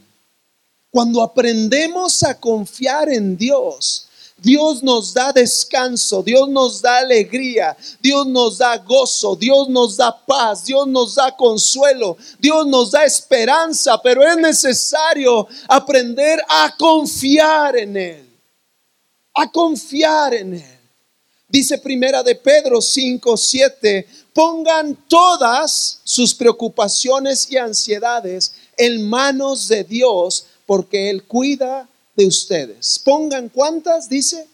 Cuando 0.90 1.22
aprendemos 1.22 2.24
a 2.24 2.40
confiar 2.40 3.10
en 3.10 3.38
Dios, 3.38 4.08
Dios 4.40 4.84
nos 4.84 5.14
da 5.14 5.34
descanso, 5.34 6.22
Dios 6.22 6.48
nos 6.48 6.82
da 6.82 7.00
alegría, 7.00 7.76
Dios 8.00 8.28
nos 8.28 8.60
da 8.60 8.78
gozo, 8.78 9.36
Dios 9.36 9.68
nos 9.68 9.98
da 9.98 10.12
paz, 10.12 10.66
Dios 10.66 10.88
nos 10.88 11.16
da 11.16 11.36
consuelo, 11.36 12.18
Dios 12.40 12.68
nos 12.68 12.92
da 12.92 13.04
esperanza, 13.04 14.00
pero 14.02 14.24
es 14.24 14.38
necesario 14.38 15.48
aprender 15.68 16.40
a 16.48 16.74
confiar 16.78 17.78
en 17.78 17.98
Él, 17.98 18.30
a 19.34 19.52
confiar 19.52 20.36
en 20.36 20.54
Él. 20.54 20.77
Dice 21.50 21.78
primera 21.78 22.24
de 22.24 22.36
Pedro 22.36 22.82
5, 22.82 23.38
7, 23.38 24.08
pongan 24.34 24.96
todas 25.08 26.02
sus 26.04 26.36
preocupaciones 26.36 27.50
y 27.50 27.58
ansiedades 27.58 28.54
en 28.76 29.08
manos 29.08 29.70
de 29.70 29.86
Dios, 29.86 30.46
porque 30.66 31.10
Él 31.10 31.24
cuida 31.24 31.88
de 32.18 32.26
ustedes. 32.26 33.00
Pongan 33.00 33.48
cuántas, 33.48 34.10
dice, 34.10 34.46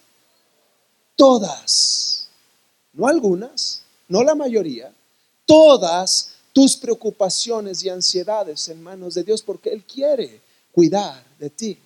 todas, 1.15 2.27
no 2.93 3.08
algunas, 3.08 3.82
no 4.08 4.23
la 4.23 4.36
mayoría, 4.36 4.93
todas 5.47 6.29
tus 6.53 6.77
preocupaciones 6.77 7.84
y 7.84 7.89
ansiedades 7.89 8.69
en 8.69 8.84
manos 8.84 9.15
de 9.15 9.23
Dios, 9.23 9.41
porque 9.41 9.71
Él 9.71 9.84
quiere 9.84 10.41
cuidar 10.71 11.23
de 11.39 11.49
ti. 11.49 11.79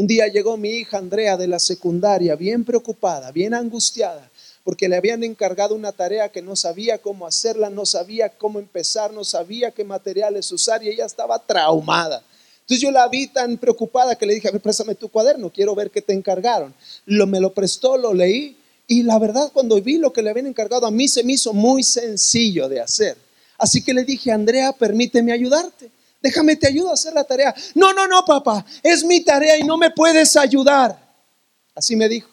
Un 0.00 0.06
día 0.06 0.28
llegó 0.28 0.56
mi 0.56 0.70
hija 0.70 0.96
Andrea 0.96 1.36
de 1.36 1.46
la 1.46 1.58
secundaria, 1.58 2.34
bien 2.34 2.64
preocupada, 2.64 3.32
bien 3.32 3.52
angustiada, 3.52 4.30
porque 4.64 4.88
le 4.88 4.96
habían 4.96 5.22
encargado 5.22 5.74
una 5.74 5.92
tarea 5.92 6.30
que 6.30 6.40
no 6.40 6.56
sabía 6.56 6.96
cómo 6.96 7.26
hacerla, 7.26 7.68
no 7.68 7.84
sabía 7.84 8.30
cómo 8.30 8.58
empezar, 8.60 9.12
no 9.12 9.24
sabía 9.24 9.72
qué 9.72 9.84
materiales 9.84 10.50
usar 10.52 10.82
y 10.82 10.88
ella 10.88 11.04
estaba 11.04 11.38
traumada. 11.38 12.22
Entonces 12.62 12.80
yo 12.80 12.90
la 12.90 13.06
vi 13.08 13.26
tan 13.26 13.58
preocupada 13.58 14.16
que 14.16 14.24
le 14.24 14.32
dije, 14.32 14.48
a 14.48 14.52
préstame 14.52 14.94
tu 14.94 15.10
cuaderno, 15.10 15.50
quiero 15.50 15.74
ver 15.74 15.90
qué 15.90 16.00
te 16.00 16.14
encargaron. 16.14 16.72
Lo, 17.04 17.26
me 17.26 17.38
lo 17.38 17.52
prestó, 17.52 17.98
lo 17.98 18.14
leí 18.14 18.56
y 18.86 19.02
la 19.02 19.18
verdad 19.18 19.50
cuando 19.52 19.78
vi 19.82 19.98
lo 19.98 20.14
que 20.14 20.22
le 20.22 20.30
habían 20.30 20.46
encargado 20.46 20.86
a 20.86 20.90
mí 20.90 21.08
se 21.08 21.22
me 21.24 21.34
hizo 21.34 21.52
muy 21.52 21.82
sencillo 21.82 22.70
de 22.70 22.80
hacer. 22.80 23.18
Así 23.58 23.84
que 23.84 23.92
le 23.92 24.04
dije, 24.04 24.32
Andrea, 24.32 24.72
permíteme 24.72 25.30
ayudarte. 25.30 25.90
Déjame, 26.20 26.56
te 26.56 26.68
ayudo 26.68 26.90
a 26.90 26.94
hacer 26.94 27.14
la 27.14 27.24
tarea. 27.24 27.54
No, 27.74 27.92
no, 27.94 28.06
no, 28.06 28.24
papá, 28.24 28.64
es 28.82 29.04
mi 29.04 29.22
tarea 29.22 29.58
y 29.58 29.64
no 29.64 29.78
me 29.78 29.90
puedes 29.90 30.36
ayudar. 30.36 30.98
Así 31.74 31.96
me 31.96 32.08
dijo. 32.08 32.28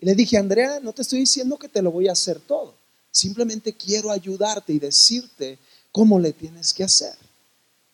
Y 0.00 0.06
le 0.06 0.14
dije, 0.14 0.36
Andrea, 0.36 0.78
no 0.80 0.92
te 0.92 1.02
estoy 1.02 1.20
diciendo 1.20 1.58
que 1.58 1.68
te 1.68 1.82
lo 1.82 1.90
voy 1.90 2.08
a 2.08 2.12
hacer 2.12 2.38
todo. 2.40 2.74
Simplemente 3.10 3.72
quiero 3.72 4.10
ayudarte 4.10 4.72
y 4.72 4.78
decirte 4.78 5.58
cómo 5.90 6.20
le 6.20 6.32
tienes 6.32 6.74
que 6.74 6.84
hacer. 6.84 7.14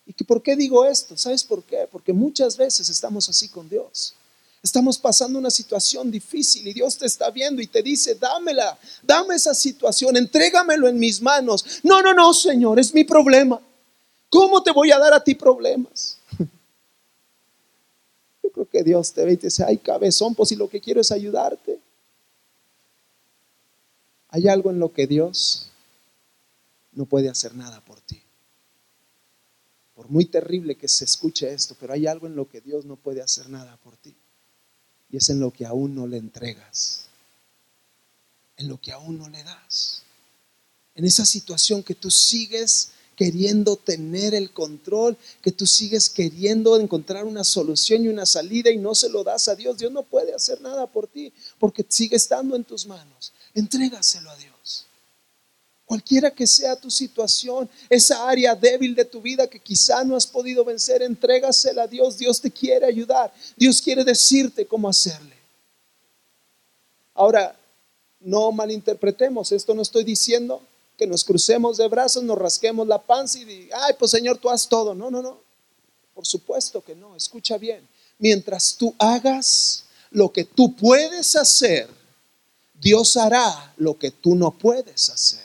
¿Y 0.05 0.13
que, 0.13 0.25
por 0.25 0.43
qué 0.43 0.55
digo 0.55 0.85
esto? 0.85 1.15
¿Sabes 1.17 1.43
por 1.43 1.63
qué? 1.63 1.87
Porque 1.89 2.11
muchas 2.11 2.57
veces 2.57 2.89
estamos 2.89 3.29
así 3.29 3.47
con 3.47 3.69
Dios. 3.69 4.13
Estamos 4.61 4.97
pasando 4.97 5.39
una 5.39 5.49
situación 5.49 6.11
difícil 6.11 6.67
y 6.67 6.73
Dios 6.73 6.97
te 6.97 7.05
está 7.05 7.29
viendo 7.29 7.61
y 7.61 7.67
te 7.67 7.81
dice, 7.81 8.15
dámela, 8.15 8.77
dame 9.01 9.35
esa 9.35 9.53
situación, 9.53 10.15
entrégamelo 10.17 10.87
en 10.87 10.99
mis 10.99 11.21
manos. 11.21 11.81
No, 11.83 12.01
no, 12.01 12.13
no, 12.13 12.33
Señor, 12.33 12.79
es 12.79 12.93
mi 12.93 13.03
problema. 13.03 13.61
¿Cómo 14.33 14.63
te 14.63 14.71
voy 14.71 14.91
a 14.91 14.97
dar 14.97 15.13
a 15.13 15.23
ti 15.23 15.35
problemas? 15.35 16.17
Yo 18.43 18.51
creo 18.51 18.67
que 18.67 18.81
Dios 18.81 19.13
te 19.13 19.23
ve 19.23 19.33
y 19.33 19.37
te 19.37 19.45
dice, 19.45 19.63
ay 19.63 19.77
cabezón, 19.77 20.33
pues 20.33 20.49
si 20.49 20.55
lo 20.55 20.67
que 20.67 20.81
quiero 20.81 21.01
es 21.01 21.11
ayudarte. 21.11 21.79
Hay 24.29 24.47
algo 24.47 24.71
en 24.71 24.79
lo 24.79 24.91
que 24.91 25.05
Dios 25.05 25.69
no 26.93 27.05
puede 27.05 27.29
hacer 27.29 27.53
nada 27.53 27.79
por 27.81 28.01
ti. 28.01 28.23
Por 29.93 30.09
muy 30.09 30.25
terrible 30.25 30.77
que 30.77 30.87
se 30.87 31.05
escuche 31.05 31.53
esto, 31.53 31.75
pero 31.79 31.93
hay 31.93 32.07
algo 32.07 32.25
en 32.25 32.35
lo 32.35 32.49
que 32.49 32.59
Dios 32.59 32.85
no 32.85 32.95
puede 32.95 33.21
hacer 33.21 33.49
nada 33.49 33.77
por 33.83 33.95
ti. 33.97 34.15
Y 35.11 35.17
es 35.17 35.29
en 35.29 35.41
lo 35.41 35.51
que 35.51 35.67
aún 35.67 35.93
no 35.93 36.07
le 36.07 36.17
entregas. 36.17 37.05
En 38.57 38.67
lo 38.67 38.81
que 38.81 38.93
aún 38.93 39.19
no 39.19 39.29
le 39.29 39.43
das. 39.43 40.01
En 40.95 41.05
esa 41.05 41.23
situación 41.23 41.83
que 41.83 41.93
tú 41.93 42.09
sigues 42.09 42.93
queriendo 43.15 43.75
tener 43.75 44.33
el 44.33 44.51
control, 44.51 45.17
que 45.41 45.51
tú 45.51 45.65
sigues 45.65 46.09
queriendo 46.09 46.79
encontrar 46.79 47.25
una 47.25 47.43
solución 47.43 48.03
y 48.03 48.07
una 48.07 48.25
salida 48.25 48.71
y 48.71 48.77
no 48.77 48.95
se 48.95 49.09
lo 49.09 49.23
das 49.23 49.47
a 49.47 49.55
Dios. 49.55 49.77
Dios 49.77 49.91
no 49.91 50.03
puede 50.03 50.33
hacer 50.33 50.61
nada 50.61 50.87
por 50.87 51.07
ti 51.07 51.31
porque 51.59 51.85
sigue 51.87 52.15
estando 52.15 52.55
en 52.55 52.63
tus 52.63 52.85
manos. 52.85 53.33
Entrégaselo 53.53 54.29
a 54.29 54.37
Dios. 54.37 54.87
Cualquiera 55.85 56.31
que 56.31 56.47
sea 56.47 56.75
tu 56.75 56.89
situación, 56.89 57.69
esa 57.89 58.27
área 58.27 58.55
débil 58.55 58.95
de 58.95 59.05
tu 59.05 59.21
vida 59.21 59.47
que 59.47 59.59
quizá 59.59 60.03
no 60.03 60.15
has 60.15 60.25
podido 60.25 60.63
vencer, 60.63 61.01
entrégasela 61.03 61.83
a 61.83 61.87
Dios. 61.87 62.17
Dios 62.17 62.41
te 62.41 62.49
quiere 62.49 62.85
ayudar. 62.85 63.33
Dios 63.55 63.81
quiere 63.81 64.03
decirte 64.03 64.65
cómo 64.65 64.89
hacerle. 64.89 65.35
Ahora, 67.13 67.55
no 68.21 68.51
malinterpretemos, 68.51 69.51
esto 69.51 69.75
no 69.75 69.81
estoy 69.81 70.03
diciendo 70.03 70.61
que 70.97 71.07
nos 71.07 71.23
crucemos 71.23 71.77
de 71.77 71.87
brazos, 71.87 72.23
nos 72.23 72.37
rasquemos 72.37 72.87
la 72.87 73.01
panza 73.01 73.39
y 73.39 73.45
diga, 73.45 73.77
ay, 73.85 73.95
pues 73.97 74.11
Señor, 74.11 74.37
tú 74.37 74.49
haz 74.49 74.67
todo. 74.67 74.93
No, 74.93 75.09
no, 75.09 75.21
no. 75.21 75.39
Por 76.13 76.25
supuesto 76.25 76.83
que 76.83 76.95
no. 76.95 77.15
Escucha 77.15 77.57
bien. 77.57 77.87
Mientras 78.19 78.75
tú 78.75 78.93
hagas 78.99 79.85
lo 80.11 80.31
que 80.31 80.43
tú 80.43 80.75
puedes 80.75 81.35
hacer, 81.35 81.89
Dios 82.73 83.17
hará 83.17 83.73
lo 83.77 83.97
que 83.97 84.11
tú 84.11 84.35
no 84.35 84.51
puedes 84.51 85.09
hacer. 85.09 85.43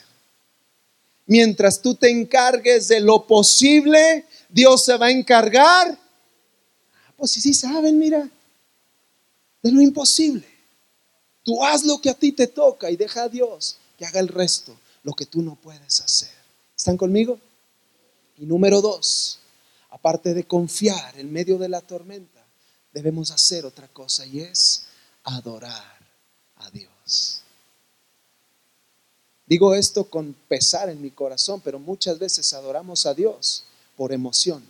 Mientras 1.27 1.81
tú 1.81 1.95
te 1.95 2.11
encargues 2.11 2.89
de 2.89 3.01
lo 3.01 3.27
posible, 3.27 4.25
Dios 4.49 4.85
se 4.85 4.97
va 4.97 5.07
a 5.07 5.11
encargar. 5.11 5.91
Ah, 7.07 7.13
pues 7.17 7.31
sí, 7.33 7.41
sí 7.41 7.55
saben, 7.55 7.99
mira, 7.99 8.29
de 9.63 9.73
lo 9.73 9.81
imposible. 9.81 10.47
Tú 11.43 11.63
haz 11.65 11.85
lo 11.85 12.01
que 12.01 12.11
a 12.11 12.15
ti 12.15 12.33
te 12.33 12.47
toca 12.47 12.91
y 12.91 12.97
deja 12.97 13.25
a 13.25 13.29
Dios 13.29 13.77
que 13.99 14.07
haga 14.07 14.21
el 14.21 14.29
resto, 14.29 14.77
lo 15.03 15.13
que 15.13 15.27
tú 15.27 15.43
no 15.43 15.57
puedes 15.57 16.01
hacer. 16.01 16.31
¿Están 16.77 16.97
conmigo? 16.97 17.39
Y 18.37 18.47
número 18.47 18.81
dos, 18.81 19.41
aparte 19.91 20.35
de 20.35 20.45
confiar 20.45 21.19
en 21.19 21.33
medio 21.33 21.59
de 21.59 21.69
la 21.69 21.81
tormenta, 21.81 22.45
debemos 22.93 23.31
hacer 23.31 23.67
otra 23.67 23.89
cosa 23.89 24.27
y 24.27 24.41
es 24.41 24.87
adorar 25.25 25.99
a 26.57 26.71
Dios. 26.71 27.43
Digo 29.47 29.75
esto 29.75 30.05
con 30.05 30.35
pesar 30.47 30.91
en 30.91 31.01
mi 31.01 31.11
corazón, 31.11 31.61
pero 31.63 31.79
muchas 31.79 32.19
veces 32.19 32.53
adoramos 32.53 33.07
a 33.07 33.15
Dios 33.15 33.65
por 33.97 34.13
emoción. 34.13 34.63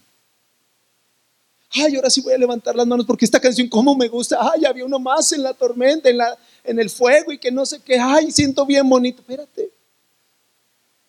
Ay, 1.71 1.97
ahora 1.97 2.09
sí 2.09 2.21
voy 2.21 2.33
a 2.33 2.39
levantar 2.39 2.75
las 2.75 2.87
manos 2.87 3.05
porque 3.05 3.25
esta 3.25 3.41
canción, 3.41 3.69
¿cómo 3.69 3.95
me 3.95 4.09
gusta? 4.09 4.39
Ay, 4.41 4.65
había 4.65 4.85
uno 4.85 4.99
más 4.99 5.33
en 5.33 5.43
la 5.43 5.53
tormenta, 5.53 6.09
en, 6.09 6.17
la, 6.17 6.39
en 6.65 6.79
el 6.79 6.89
fuego 6.89 7.33
y 7.33 7.39
que 7.39 7.51
no 7.51 7.67
sé 7.67 7.81
qué. 7.81 7.99
Ay, 7.99 8.31
siento 8.31 8.65
bien 8.65 8.89
bonito. 8.89 9.21
Espérate. 9.21 9.71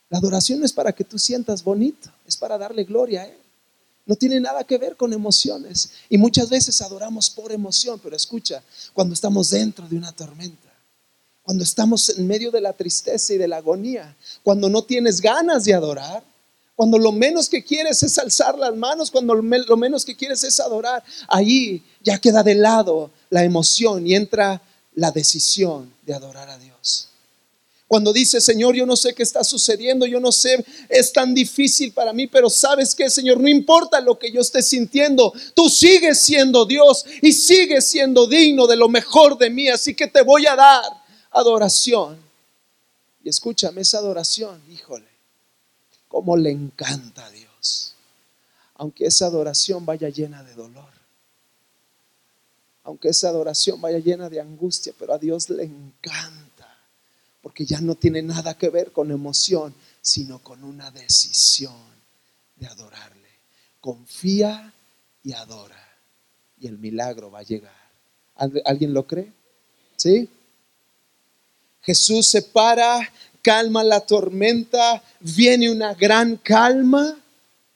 La 0.10 0.18
adoración 0.18 0.60
no 0.60 0.66
es 0.66 0.74
para 0.74 0.92
que 0.92 1.04
tú 1.04 1.20
sientas 1.20 1.64
bonito, 1.64 2.10
es 2.28 2.36
para 2.36 2.58
darle 2.58 2.84
gloria 2.84 3.22
a 3.22 3.26
Él. 3.26 3.38
No 4.06 4.16
tiene 4.16 4.40
nada 4.40 4.64
que 4.64 4.78
ver 4.78 4.96
con 4.96 5.14
emociones. 5.14 5.92
Y 6.10 6.18
muchas 6.18 6.50
veces 6.50 6.82
adoramos 6.82 7.30
por 7.30 7.52
emoción, 7.52 8.00
pero 8.02 8.16
escucha, 8.16 8.64
cuando 8.94 9.14
estamos 9.14 9.52
dentro 9.52 9.88
de 9.88 9.98
una 9.98 10.12
tormenta 10.12 10.70
cuando 11.50 11.64
estamos 11.64 12.10
en 12.10 12.28
medio 12.28 12.52
de 12.52 12.62
la 12.62 12.74
tristeza 12.74 13.34
y 13.34 13.38
de 13.40 13.48
la 13.48 13.58
agonía, 13.58 14.16
cuando 14.44 14.70
no 14.70 14.84
tienes 14.84 15.20
ganas 15.20 15.66
de 15.66 15.74
adorar, 15.74 16.24
cuando 16.76 17.00
lo 17.00 17.12
menos 17.12 17.50
que 17.50 17.64
quieres 17.64 18.04
es 18.04 18.20
alzar 18.20 18.56
las 18.56 18.76
manos, 18.76 19.10
cuando 19.10 19.34
lo 19.34 19.78
menos 19.78 20.06
que 20.06 20.16
quieres 20.16 20.44
es 20.44 20.60
adorar, 20.60 21.04
ahí 21.28 21.84
ya 22.04 22.20
queda 22.20 22.44
de 22.44 22.54
lado 22.54 23.10
la 23.32 23.44
emoción 23.44 24.06
y 24.06 24.14
entra 24.14 24.62
la 24.94 25.10
decisión 25.10 25.92
de 26.06 26.14
adorar 26.14 26.52
a 26.52 26.60
Dios. 26.60 26.79
Cuando 27.90 28.14
dice, 28.14 28.40
Señor, 28.40 28.76
yo 28.76 28.86
no 28.86 28.96
sé 28.96 29.16
qué 29.16 29.24
está 29.24 29.44
sucediendo, 29.44 30.06
yo 30.06 30.20
no 30.20 30.32
sé, 30.32 30.64
es 30.88 31.12
tan 31.12 31.34
difícil 31.34 31.92
para 31.92 32.14
mí, 32.14 32.28
pero 32.28 32.48
sabes 32.48 32.94
que, 32.94 33.10
Señor, 33.10 33.40
no 33.40 33.48
importa 33.48 34.00
lo 34.00 34.20
que 34.20 34.32
yo 34.32 34.42
esté 34.42 34.62
sintiendo, 34.62 35.34
tú 35.56 35.72
sigues 35.72 36.20
siendo 36.20 36.68
Dios 36.68 37.04
y 37.20 37.34
sigues 37.34 37.88
siendo 37.88 38.28
digno 38.28 38.68
de 38.68 38.76
lo 38.76 38.90
mejor 38.90 39.40
de 39.40 39.50
mí, 39.50 39.70
así 39.70 39.96
que 39.96 40.06
te 40.06 40.22
voy 40.22 40.46
a 40.46 40.56
dar 40.56 40.84
adoración. 41.32 42.20
Y 43.24 43.30
escúchame, 43.30 43.82
esa 43.82 43.98
adoración, 43.98 44.62
híjole, 44.70 45.10
cómo 46.08 46.38
le 46.38 46.52
encanta 46.52 47.26
a 47.26 47.32
Dios. 47.32 47.96
Aunque 48.76 49.08
esa 49.08 49.26
adoración 49.26 49.84
vaya 49.84 50.10
llena 50.10 50.44
de 50.44 50.54
dolor. 50.54 50.94
Aunque 52.84 53.10
esa 53.10 53.30
adoración 53.30 53.82
vaya 53.82 53.98
llena 53.98 54.30
de 54.30 54.42
angustia, 54.42 54.94
pero 55.00 55.14
a 55.14 55.18
Dios 55.18 55.50
le 55.50 55.64
encanta. 55.64 56.49
Porque 57.42 57.66
ya 57.66 57.80
no 57.82 57.96
tiene 57.96 58.22
nada 58.22 58.58
que 58.58 58.70
ver 58.70 58.92
con 58.92 59.12
emoción, 59.12 59.74
sino 60.02 60.40
con 60.40 60.64
una 60.64 60.92
decisión 60.92 61.74
de 62.56 62.68
adorarle. 62.68 63.30
Confía 63.80 64.74
y 65.24 65.34
adora. 65.34 65.76
Y 66.60 66.68
el 66.68 66.78
milagro 66.78 67.32
va 67.32 67.40
a 67.40 67.44
llegar. 67.44 67.80
¿Alguien 68.66 68.94
lo 68.94 69.06
cree? 69.08 69.32
¿Sí? 69.96 70.30
Jesús 71.82 72.28
se 72.28 72.42
para, 72.42 73.12
calma 73.42 73.84
la 73.84 74.02
tormenta, 74.02 75.02
viene 75.20 75.72
una 75.72 75.94
gran 75.94 76.36
calma, 76.38 77.18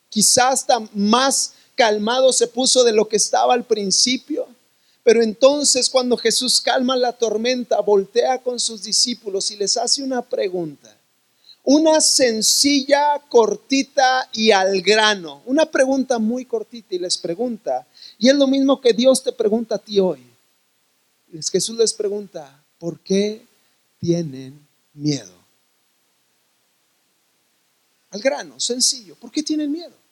quizás 0.09 0.65
más 0.93 1.53
calmado 1.75 2.31
se 2.31 2.47
puso 2.47 2.83
de 2.83 2.93
lo 2.93 3.07
que 3.07 3.15
estaba 3.15 3.53
al 3.53 3.63
principio. 3.63 4.42
Pero 5.03 5.21
entonces 5.21 5.89
cuando 5.89 6.15
Jesús 6.17 6.61
calma 6.61 6.95
la 6.95 7.11
tormenta, 7.11 7.81
voltea 7.81 8.39
con 8.39 8.59
sus 8.59 8.83
discípulos 8.83 9.51
y 9.51 9.57
les 9.57 9.75
hace 9.77 10.01
una 10.01 10.21
pregunta. 10.21 10.95
Una 11.65 12.01
sencilla, 12.01 13.21
cortita 13.29 14.29
y 14.33 14.51
al 14.51 14.81
grano. 14.81 15.41
Una 15.45 15.65
pregunta 15.65 16.19
muy 16.19 16.45
cortita 16.45 16.95
y 16.95 16.99
les 16.99 17.17
pregunta. 17.17 17.85
Y 18.17 18.29
es 18.29 18.35
lo 18.35 18.47
mismo 18.47 18.79
que 18.81 18.93
Dios 18.93 19.23
te 19.23 19.31
pregunta 19.31 19.75
a 19.75 19.79
ti 19.79 19.99
hoy. 19.99 20.21
Jesús 21.51 21.77
les 21.77 21.93
pregunta, 21.93 22.63
¿por 22.77 22.99
qué 22.99 23.45
tienen 23.99 24.67
miedo? 24.93 25.33
Al 28.11 28.21
grano, 28.21 28.59
sencillo. 28.59 29.15
¿Por 29.15 29.31
qué 29.31 29.41
tienen 29.41 29.71
miedo? 29.71 30.02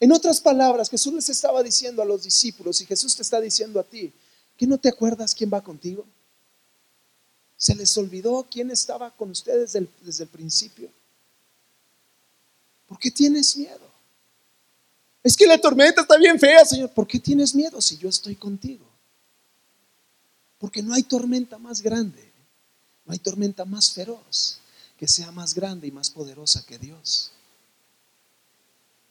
En 0.00 0.12
otras 0.12 0.40
palabras, 0.40 0.90
Jesús 0.90 1.12
les 1.12 1.28
estaba 1.28 1.62
diciendo 1.62 2.02
a 2.02 2.04
los 2.04 2.24
discípulos 2.24 2.80
y 2.80 2.86
Jesús 2.86 3.14
te 3.14 3.22
está 3.22 3.40
diciendo 3.40 3.78
a 3.78 3.84
ti, 3.84 4.12
¿que 4.56 4.66
no 4.66 4.78
te 4.78 4.88
acuerdas 4.88 5.34
quién 5.34 5.50
va 5.52 5.62
contigo? 5.62 6.04
¿Se 7.56 7.74
les 7.74 7.96
olvidó 7.98 8.46
quién 8.50 8.70
estaba 8.70 9.10
con 9.10 9.30
ustedes 9.30 9.72
desde 9.72 9.78
el, 9.80 9.90
desde 10.00 10.24
el 10.24 10.30
principio? 10.30 10.90
¿Por 12.88 12.98
qué 12.98 13.10
tienes 13.10 13.56
miedo? 13.56 13.90
Es 15.22 15.36
que 15.36 15.46
la 15.46 15.58
tormenta 15.58 16.00
está 16.00 16.16
bien 16.16 16.40
fea, 16.40 16.64
Señor. 16.64 16.90
¿Por 16.90 17.06
qué 17.06 17.20
tienes 17.20 17.54
miedo 17.54 17.80
si 17.80 17.98
yo 17.98 18.08
estoy 18.08 18.34
contigo? 18.34 18.86
Porque 20.58 20.82
no 20.82 20.94
hay 20.94 21.02
tormenta 21.02 21.58
más 21.58 21.82
grande 21.82 22.30
no 23.10 23.12
hay 23.12 23.18
tormenta 23.18 23.64
más 23.64 23.90
feroz 23.90 24.60
que 24.96 25.08
sea 25.08 25.32
más 25.32 25.52
grande 25.52 25.88
y 25.88 25.90
más 25.90 26.10
poderosa 26.10 26.64
que 26.64 26.78
Dios. 26.78 27.32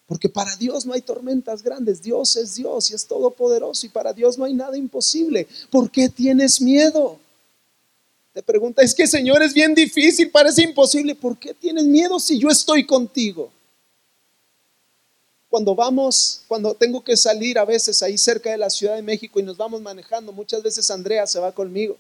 Porque 0.09 0.27
para 0.27 0.55
Dios 0.55 0.87
no 0.87 0.93
hay 0.93 1.01
tormentas 1.01 1.61
grandes. 1.61 2.01
Dios 2.01 2.35
es 2.35 2.55
Dios 2.55 2.89
y 2.89 2.95
es 2.95 3.05
todopoderoso. 3.05 3.85
Y 3.85 3.89
para 3.89 4.11
Dios 4.11 4.39
no 4.39 4.45
hay 4.45 4.55
nada 4.55 4.75
imposible. 4.75 5.47
¿Por 5.69 5.91
qué 5.91 6.09
tienes 6.09 6.59
miedo? 6.59 7.19
Te 8.33 8.41
pregunta, 8.41 8.81
es 8.81 8.95
que 8.95 9.05
Señor 9.05 9.43
es 9.43 9.53
bien 9.53 9.75
difícil, 9.75 10.31
parece 10.31 10.63
imposible. 10.63 11.13
¿Por 11.13 11.37
qué 11.37 11.53
tienes 11.53 11.85
miedo 11.85 12.19
si 12.19 12.39
yo 12.39 12.49
estoy 12.49 12.87
contigo? 12.87 13.51
Cuando 15.47 15.75
vamos, 15.75 16.41
cuando 16.47 16.73
tengo 16.73 17.03
que 17.03 17.15
salir 17.15 17.59
a 17.59 17.65
veces 17.65 18.01
ahí 18.01 18.17
cerca 18.17 18.49
de 18.49 18.57
la 18.57 18.71
Ciudad 18.71 18.95
de 18.95 19.03
México 19.03 19.39
y 19.39 19.43
nos 19.43 19.57
vamos 19.57 19.79
manejando, 19.79 20.31
muchas 20.31 20.63
veces 20.63 20.89
Andrea 20.89 21.27
se 21.27 21.39
va 21.39 21.51
conmigo. 21.51 21.95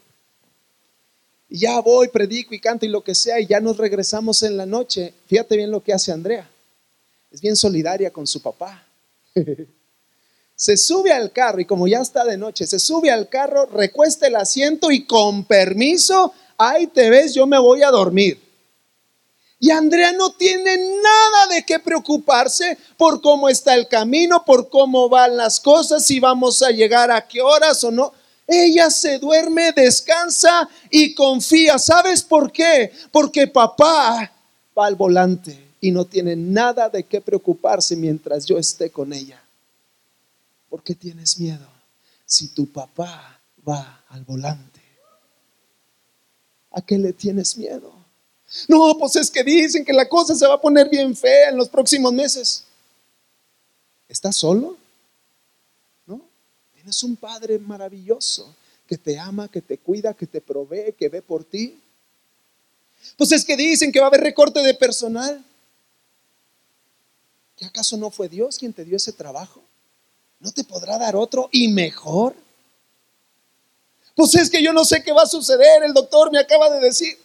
Y 1.47 1.59
ya 1.59 1.79
voy, 1.79 2.07
predico 2.07 2.55
y 2.55 2.59
canto 2.59 2.87
y 2.87 2.89
lo 2.89 3.03
que 3.03 3.13
sea, 3.13 3.39
y 3.39 3.45
ya 3.45 3.59
nos 3.59 3.77
regresamos 3.77 4.41
en 4.41 4.57
la 4.57 4.65
noche. 4.65 5.13
Fíjate 5.27 5.57
bien 5.57 5.69
lo 5.69 5.83
que 5.83 5.93
hace 5.93 6.11
Andrea. 6.11 6.49
Es 7.31 7.41
bien 7.41 7.55
solidaria 7.55 8.11
con 8.11 8.25
su 8.25 8.41
papá. 8.41 8.83
se 10.55 10.75
sube 10.75 11.11
al 11.11 11.31
carro 11.31 11.61
y 11.61 11.65
como 11.65 11.87
ya 11.87 11.99
está 11.99 12.25
de 12.25 12.37
noche, 12.37 12.65
se 12.65 12.79
sube 12.79 13.11
al 13.11 13.29
carro, 13.29 13.65
recuesta 13.67 14.27
el 14.27 14.35
asiento 14.35 14.91
y 14.91 15.05
con 15.05 15.45
permiso, 15.45 16.33
ahí 16.57 16.87
te 16.87 17.09
ves, 17.09 17.33
yo 17.33 17.47
me 17.47 17.59
voy 17.59 17.83
a 17.83 17.91
dormir. 17.91 18.41
Y 19.59 19.71
Andrea 19.71 20.11
no 20.13 20.31
tiene 20.31 20.77
nada 20.77 21.47
de 21.53 21.63
qué 21.63 21.79
preocuparse 21.79 22.77
por 22.97 23.21
cómo 23.21 23.47
está 23.47 23.75
el 23.75 23.87
camino, 23.87 24.43
por 24.43 24.69
cómo 24.69 25.07
van 25.07 25.37
las 25.37 25.59
cosas, 25.59 26.05
si 26.05 26.19
vamos 26.19 26.61
a 26.63 26.71
llegar 26.71 27.11
a 27.11 27.27
qué 27.27 27.41
horas 27.41 27.83
o 27.83 27.91
no. 27.91 28.13
Ella 28.47 28.89
se 28.89 29.19
duerme, 29.19 29.73
descansa 29.73 30.67
y 30.89 31.13
confía. 31.13 31.77
¿Sabes 31.77 32.23
por 32.23 32.51
qué? 32.51 32.91
Porque 33.11 33.47
papá 33.47 34.31
va 34.77 34.85
al 34.85 34.95
volante 34.95 35.68
y 35.81 35.91
no 35.91 36.05
tiene 36.05 36.35
nada 36.35 36.89
de 36.89 37.03
qué 37.03 37.21
preocuparse 37.21 37.95
mientras 37.95 38.45
yo 38.45 38.57
esté 38.57 38.89
con 38.89 39.13
ella. 39.13 39.41
¿Por 40.69 40.83
qué 40.83 40.93
tienes 40.95 41.39
miedo? 41.39 41.67
Si 42.25 42.49
tu 42.49 42.67
papá 42.67 43.39
va 43.67 44.03
al 44.09 44.23
volante, 44.23 44.81
¿a 46.71 46.81
qué 46.81 46.97
le 46.97 47.13
tienes 47.13 47.57
miedo? 47.57 47.93
No, 48.67 48.97
pues 48.97 49.15
es 49.15 49.29
que 49.29 49.43
dicen 49.43 49.85
que 49.85 49.93
la 49.93 50.09
cosa 50.09 50.35
se 50.35 50.47
va 50.47 50.55
a 50.55 50.61
poner 50.61 50.89
bien 50.89 51.15
fea 51.15 51.49
en 51.49 51.57
los 51.57 51.69
próximos 51.69 52.11
meses. 52.13 52.63
¿Estás 54.07 54.35
solo? 54.35 54.77
Es 56.89 57.03
un 57.03 57.15
Padre 57.15 57.59
maravilloso 57.59 58.55
que 58.87 58.97
te 58.97 59.19
ama, 59.19 59.47
que 59.47 59.61
te 59.61 59.77
cuida, 59.77 60.15
que 60.15 60.25
te 60.25 60.41
provee, 60.41 60.93
que 60.97 61.07
ve 61.07 61.21
por 61.21 61.43
ti. 61.43 61.79
Pues 63.15 63.31
es 63.31 63.45
que 63.45 63.55
dicen 63.55 63.91
que 63.91 63.99
va 63.99 64.07
a 64.07 64.09
haber 64.09 64.21
recorte 64.21 64.61
de 64.61 64.73
personal. 64.73 65.45
¿Qué 67.59 67.65
acaso 67.65 67.97
no 67.97 68.09
fue 68.09 68.29
Dios 68.29 68.57
quien 68.57 68.71
te 68.71 68.85
dio 68.85 68.95
ese 68.95 69.11
trabajo? 69.11 69.61
¿No 70.39 70.49
te 70.53 70.63
podrá 70.63 70.97
dar 70.97 71.17
otro 71.17 71.49
y 71.51 71.67
mejor? 71.67 72.33
Pues 74.15 74.33
es 74.35 74.49
que 74.49 74.63
yo 74.63 74.71
no 74.71 74.85
sé 74.85 75.03
qué 75.03 75.11
va 75.11 75.23
a 75.23 75.27
suceder, 75.27 75.83
el 75.83 75.93
doctor 75.93 76.31
me 76.31 76.39
acaba 76.39 76.69
de 76.69 76.79
decir. 76.79 77.19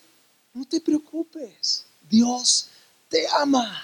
No 0.53 0.65
te 0.65 0.81
preocupes, 0.81 1.85
Dios 2.11 2.67
te 3.09 3.25
ama. 3.29 3.81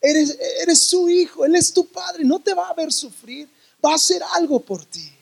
Eres, 0.00 0.38
eres 0.60 0.78
su 0.78 1.08
hijo, 1.08 1.44
Él 1.44 1.56
es 1.56 1.72
tu 1.72 1.84
padre, 1.84 2.24
no 2.24 2.38
te 2.38 2.54
va 2.54 2.68
a 2.68 2.74
ver 2.74 2.92
sufrir, 2.92 3.48
va 3.84 3.90
a 3.90 3.96
hacer 3.96 4.22
algo 4.34 4.60
por 4.60 4.84
ti. 4.84 5.12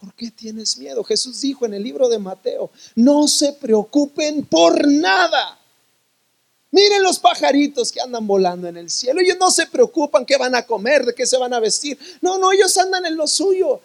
¿Por 0.00 0.12
qué 0.14 0.32
tienes 0.32 0.76
miedo? 0.78 1.04
Jesús 1.04 1.40
dijo 1.42 1.64
en 1.64 1.74
el 1.74 1.82
libro 1.84 2.08
de 2.08 2.18
Mateo, 2.18 2.72
no 2.96 3.28
se 3.28 3.52
preocupen 3.52 4.44
por 4.44 4.84
nada. 4.88 5.60
Miren 6.74 7.04
los 7.04 7.20
pajaritos 7.20 7.92
que 7.92 8.00
andan 8.00 8.26
volando 8.26 8.66
en 8.66 8.76
el 8.76 8.90
cielo. 8.90 9.20
Ellos 9.20 9.36
no 9.38 9.48
se 9.52 9.64
preocupan 9.68 10.26
qué 10.26 10.36
van 10.36 10.56
a 10.56 10.66
comer, 10.66 11.06
de 11.06 11.14
qué 11.14 11.24
se 11.24 11.36
van 11.36 11.54
a 11.54 11.60
vestir. 11.60 11.96
No, 12.20 12.36
no, 12.36 12.50
ellos 12.50 12.76
andan 12.76 13.06
en 13.06 13.16
lo 13.16 13.28
suyo. 13.28 13.80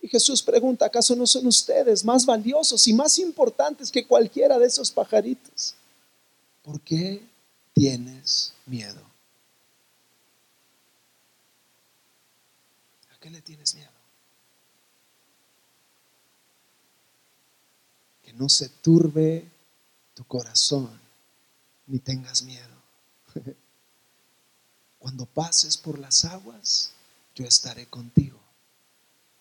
Y 0.00 0.08
Jesús 0.08 0.42
pregunta, 0.42 0.86
¿acaso 0.86 1.14
no 1.14 1.26
son 1.26 1.46
ustedes 1.46 2.06
más 2.06 2.24
valiosos 2.24 2.88
y 2.88 2.94
más 2.94 3.18
importantes 3.18 3.92
que 3.92 4.06
cualquiera 4.06 4.58
de 4.58 4.68
esos 4.68 4.90
pajaritos? 4.90 5.74
¿Por 6.62 6.80
qué 6.80 7.22
tienes 7.74 8.54
miedo? 8.64 9.02
¿A 13.14 13.20
qué 13.20 13.28
le 13.28 13.42
tienes 13.42 13.74
miedo? 13.74 13.90
Que 18.22 18.32
no 18.32 18.48
se 18.48 18.70
turbe 18.70 19.44
tu 20.14 20.24
corazón 20.24 21.07
ni 21.88 21.98
tengas 21.98 22.42
miedo. 22.42 22.82
Cuando 24.98 25.26
pases 25.26 25.76
por 25.76 25.98
las 25.98 26.24
aguas, 26.24 26.92
yo 27.34 27.44
estaré 27.44 27.86
contigo 27.86 28.38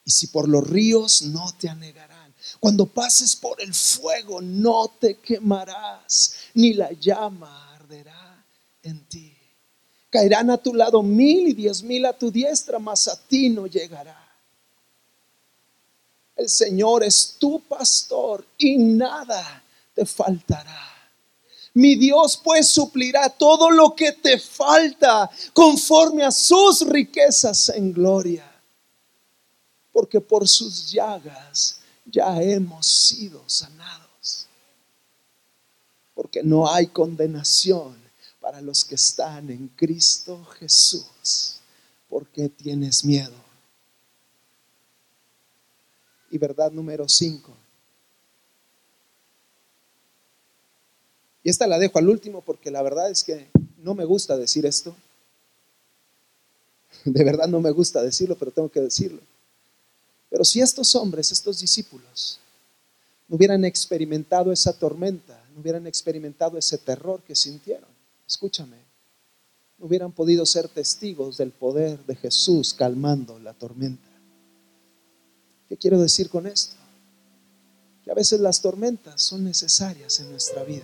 y 0.08 0.12
si 0.12 0.28
por 0.28 0.48
los 0.48 0.66
ríos 0.66 1.22
no 1.22 1.54
te 1.60 1.68
anegarán. 1.68 2.34
Cuando 2.62 2.86
pases 2.86 3.36
por 3.36 3.62
el 3.62 3.74
fuego 3.74 4.40
no 4.40 4.88
te 4.88 5.18
quemarás, 5.18 6.38
ni 6.54 6.74
la 6.74 6.94
llama 6.94 7.76
arderá 7.76 8.46
en 8.84 9.04
ti. 9.08 9.36
Caerán 10.10 10.50
a 10.50 10.58
tu 10.58 10.74
lado 10.74 11.04
mil 11.04 11.50
y 11.50 11.54
diez 11.54 11.84
mil 11.84 12.06
a 12.06 12.18
tu 12.18 12.32
diestra, 12.32 12.80
mas 12.80 13.10
a 13.10 13.22
ti 13.22 13.50
no 13.50 13.68
llegará. 13.68 14.18
El 16.38 16.48
Señor 16.48 17.04
es 17.04 17.36
tu 17.38 17.60
pastor 17.68 18.46
y 18.58 18.78
nada 18.78 19.62
te 19.94 20.06
faltará. 20.06 20.97
Mi 21.78 21.96
Dios 21.96 22.40
pues 22.44 22.68
suplirá 22.68 23.30
todo 23.30 23.70
lo 23.70 23.96
que 23.96 24.12
te 24.12 24.40
falta 24.40 25.30
conforme 25.54 26.24
a 26.24 26.32
sus 26.32 26.82
riquezas 26.82 27.70
en 27.70 27.94
gloria 27.94 28.58
porque 29.98 30.22
por 30.22 30.48
sus 30.48 30.92
llagas 30.92 31.80
ya 32.06 32.40
hemos 32.40 32.86
sido 32.86 33.42
sanados. 33.48 34.46
Porque 36.14 36.44
no 36.44 36.72
hay 36.72 36.86
condenación 36.86 37.98
para 38.40 38.62
los 38.62 38.86
que 38.86 38.94
están 38.94 39.50
en 39.50 39.68
Cristo 39.70 40.46
Jesús. 40.60 41.62
¿Por 42.08 42.28
qué 42.28 42.48
tienes 42.48 43.04
miedo? 43.04 43.34
Y 46.30 46.38
verdad 46.38 46.72
número 46.72 47.10
5. 47.10 47.52
Y 51.48 51.50
esta 51.50 51.66
la 51.66 51.80
dejo 51.80 51.98
al 51.98 52.10
último 52.10 52.42
porque 52.42 52.70
la 52.70 52.82
verdad 52.82 53.10
es 53.10 53.24
que 53.24 53.48
no 53.78 53.96
me 53.96 54.04
gusta 54.04 54.36
decir 54.36 54.66
esto. 54.66 54.94
De 57.06 57.24
verdad 57.24 57.48
no 57.48 57.62
me 57.62 57.72
gusta 57.72 58.04
decirlo, 58.04 58.36
pero 58.38 58.52
tengo 58.52 58.68
que 58.68 58.82
decirlo. 58.82 59.22
Pero 60.30 60.44
si 60.44 60.60
estos 60.60 60.94
hombres, 60.96 61.32
estos 61.32 61.62
discípulos, 61.62 62.42
no 63.30 63.38
hubieran 63.38 63.64
experimentado 63.64 64.52
esa 64.52 64.78
tormenta, 64.78 65.42
no 65.56 65.62
hubieran 65.62 65.88
experimentado 65.88 66.58
ese 66.58 66.78
terror 66.80 67.22
que 67.26 67.34
sintieron, 67.34 67.90
escúchame, 68.28 68.80
no 69.78 69.86
hubieran 69.86 70.12
podido 70.12 70.46
ser 70.46 70.68
testigos 70.68 71.38
del 71.38 71.52
poder 71.52 71.98
de 72.06 72.16
Jesús 72.18 72.74
calmando 72.74 73.40
la 73.40 73.54
tormenta. 73.54 74.10
¿Qué 75.70 75.78
quiero 75.78 75.98
decir 76.02 76.30
con 76.30 76.46
esto? 76.46 76.76
Que 78.04 78.12
a 78.12 78.16
veces 78.16 78.42
las 78.42 78.60
tormentas 78.62 79.22
son 79.22 79.46
necesarias 79.46 80.20
en 80.20 80.30
nuestra 80.30 80.66
vida. 80.66 80.84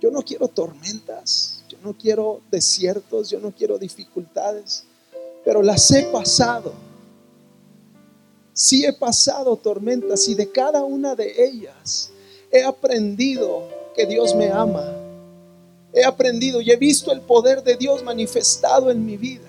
Yo 0.00 0.10
no 0.10 0.22
quiero 0.22 0.48
tormentas, 0.48 1.62
yo 1.68 1.78
no 1.82 1.96
quiero 1.96 2.40
desiertos, 2.50 3.30
yo 3.30 3.40
no 3.40 3.52
quiero 3.52 3.78
dificultades, 3.78 4.84
pero 5.44 5.62
las 5.62 5.90
he 5.90 6.04
pasado 6.04 6.72
Sí 8.58 8.84
he 8.84 8.92
pasado 8.92 9.54
tormentas 9.54 10.26
y 10.26 10.34
de 10.34 10.50
cada 10.50 10.82
una 10.82 11.14
de 11.14 11.44
ellas 11.44 12.10
he 12.50 12.64
aprendido 12.64 13.68
que 13.94 14.04
Dios 14.04 14.34
me 14.34 14.50
ama. 14.50 14.96
He 15.92 16.04
aprendido 16.04 16.60
y 16.60 16.72
he 16.72 16.76
visto 16.76 17.12
el 17.12 17.20
poder 17.20 17.62
de 17.62 17.76
Dios 17.76 18.02
manifestado 18.02 18.90
en 18.90 19.06
mi 19.06 19.16
vida. 19.16 19.48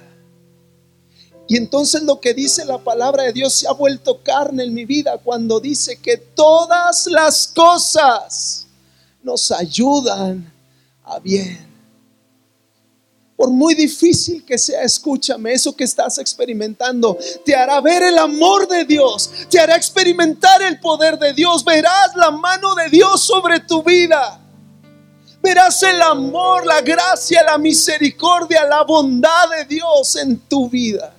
Y 1.48 1.58
entonces 1.58 2.04
lo 2.04 2.20
que 2.20 2.36
dice 2.36 2.66
la 2.66 2.78
palabra 2.78 3.24
de 3.24 3.34
Dios 3.34 3.52
se 3.52 3.68
ha 3.68 3.72
vuelto 3.72 4.22
carne 4.22 4.64
en 4.64 4.76
mi 4.76 4.86
vida 4.86 5.18
cuando 5.18 5.60
dice 5.60 5.98
que 5.98 6.18
todas 6.18 7.08
las 7.08 7.48
cosas 7.48 8.68
nos 9.24 9.52
ayudan 9.52 10.52
a 11.04 11.20
bien 11.20 11.70
por 13.40 13.52
muy 13.52 13.74
difícil 13.74 14.44
que 14.44 14.58
sea, 14.58 14.82
escúchame, 14.82 15.54
eso 15.54 15.74
que 15.74 15.86
estás 15.86 16.18
experimentando 16.18 17.18
te 17.46 17.56
hará 17.56 17.80
ver 17.80 18.04
el 18.04 18.18
amor 18.18 18.68
de 18.68 18.84
Dios, 18.84 19.32
te 19.50 19.58
hará 19.58 19.78
experimentar 19.78 20.62
el 20.62 20.78
poder 20.82 21.18
de 21.18 21.32
Dios, 21.32 21.64
verás 21.64 22.18
la 22.18 22.32
mano 22.32 22.76
de 22.76 22.90
Dios 22.90 23.22
sobre 23.22 23.62
tu 23.62 23.82
vida. 23.82 24.42
Verás 25.42 25.82
el 25.84 26.02
amor, 26.02 26.66
la 26.66 26.82
gracia, 26.82 27.42
la 27.44 27.58
misericordia, 27.58 28.66
la 28.66 28.84
bondad 28.84 29.50
de 29.58 29.64
Dios 29.74 30.18
en 30.18 30.38
tu 30.40 30.70
vida. 30.70 31.16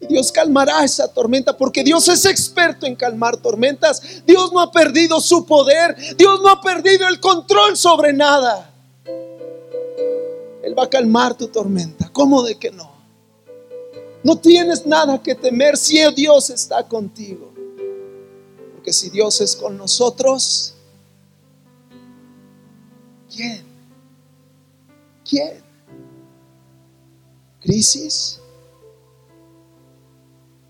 Y 0.00 0.06
Dios 0.06 0.32
calmará 0.32 0.82
esa 0.82 1.12
tormenta 1.12 1.56
porque 1.56 1.84
Dios 1.84 2.08
es 2.08 2.24
experto 2.24 2.86
en 2.86 2.96
calmar 2.96 3.36
tormentas. 3.36 4.24
Dios 4.26 4.50
no 4.52 4.60
ha 4.60 4.72
perdido 4.72 5.20
su 5.20 5.44
poder. 5.44 5.94
Dios 6.16 6.40
no 6.40 6.48
ha 6.48 6.60
perdido 6.60 7.06
el 7.06 7.20
control 7.20 7.76
sobre 7.76 8.12
nada. 8.12 8.72
Él 10.62 10.78
va 10.78 10.84
a 10.84 10.90
calmar 10.90 11.36
tu 11.36 11.48
tormenta. 11.48 12.10
¿Cómo 12.12 12.42
de 12.42 12.58
que 12.58 12.70
no? 12.70 12.90
No 14.22 14.36
tienes 14.36 14.86
nada 14.86 15.22
que 15.22 15.34
temer 15.34 15.76
si 15.76 15.98
Dios 16.14 16.50
está 16.50 16.86
contigo. 16.86 17.52
Porque 18.74 18.92
si 18.92 19.10
Dios 19.10 19.40
es 19.40 19.56
con 19.56 19.76
nosotros, 19.76 20.74
¿quién? 23.34 23.62
¿Quién? 25.28 25.62
¿Crisis? 27.60 28.40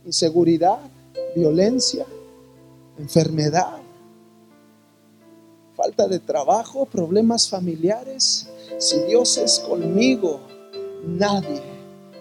¿Inseguridad? 0.04 0.80
¿Violencia? 1.34 2.06
¿Enfermedad? 2.98 3.78
¿Falta 5.74 6.08
de 6.08 6.18
trabajo? 6.18 6.86
¿Problemas 6.86 7.48
familiares? 7.48 8.48
Si 8.78 8.98
Dios 9.00 9.38
es 9.38 9.60
conmigo, 9.60 10.40
nadie, 11.04 11.62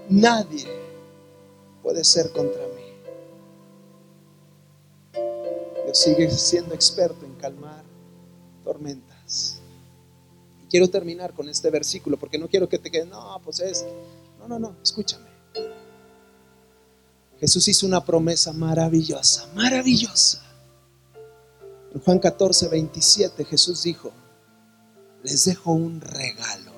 nadie 0.09 0.67
puede 1.83 2.03
ser 2.03 2.31
contra 2.31 2.61
mí. 2.67 2.79
Dios 5.85 5.97
sigue 5.97 6.29
siendo 6.31 6.73
experto 6.73 7.25
en 7.25 7.33
calmar 7.35 7.83
tormentas. 8.63 9.59
Quiero 10.69 10.87
terminar 10.87 11.33
con 11.33 11.49
este 11.49 11.69
versículo 11.71 12.17
porque 12.17 12.37
no 12.37 12.47
quiero 12.47 12.69
que 12.69 12.77
te 12.77 12.91
quede, 12.91 13.05
no, 13.05 13.41
pues 13.43 13.59
es, 13.59 13.85
no, 14.37 14.47
no, 14.47 14.59
no, 14.59 14.75
escúchame. 14.83 15.28
Jesús 17.39 17.67
hizo 17.67 17.85
una 17.87 18.03
promesa 18.03 18.51
maravillosa, 18.53 19.47
maravillosa. 19.55 20.43
En 21.93 22.01
Juan 22.01 22.19
14, 22.19 22.67
27 22.67 23.45
Jesús 23.45 23.83
dijo, 23.83 24.11
les 25.23 25.45
dejo 25.45 25.71
un 25.71 26.01
regalo. 26.01 26.71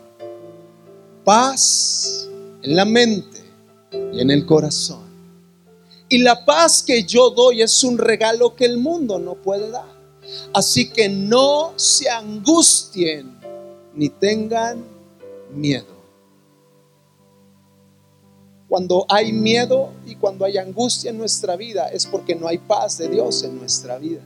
Paz 1.23 2.27
en 2.61 2.75
la 2.75 2.85
mente 2.85 3.43
y 3.91 4.19
en 4.19 4.29
el 4.29 4.45
corazón. 4.45 5.09
Y 6.09 6.19
la 6.19 6.45
paz 6.45 6.83
que 6.83 7.03
yo 7.03 7.29
doy 7.29 7.61
es 7.61 7.83
un 7.83 7.97
regalo 7.97 8.55
que 8.55 8.65
el 8.65 8.77
mundo 8.77 9.17
no 9.19 9.35
puede 9.35 9.69
dar. 9.69 10.01
Así 10.53 10.89
que 10.89 11.09
no 11.09 11.73
se 11.75 12.09
angustien 12.09 13.39
ni 13.93 14.09
tengan 14.09 14.83
miedo. 15.53 16.00
Cuando 18.71 19.05
hay 19.09 19.33
miedo 19.33 19.89
y 20.05 20.15
cuando 20.15 20.45
hay 20.45 20.57
angustia 20.57 21.11
en 21.11 21.17
nuestra 21.17 21.57
vida 21.57 21.89
es 21.89 22.05
porque 22.05 22.35
no 22.35 22.47
hay 22.47 22.57
paz 22.57 22.97
de 22.97 23.09
Dios 23.09 23.43
en 23.43 23.59
nuestra 23.59 23.97
vida. 23.97 24.21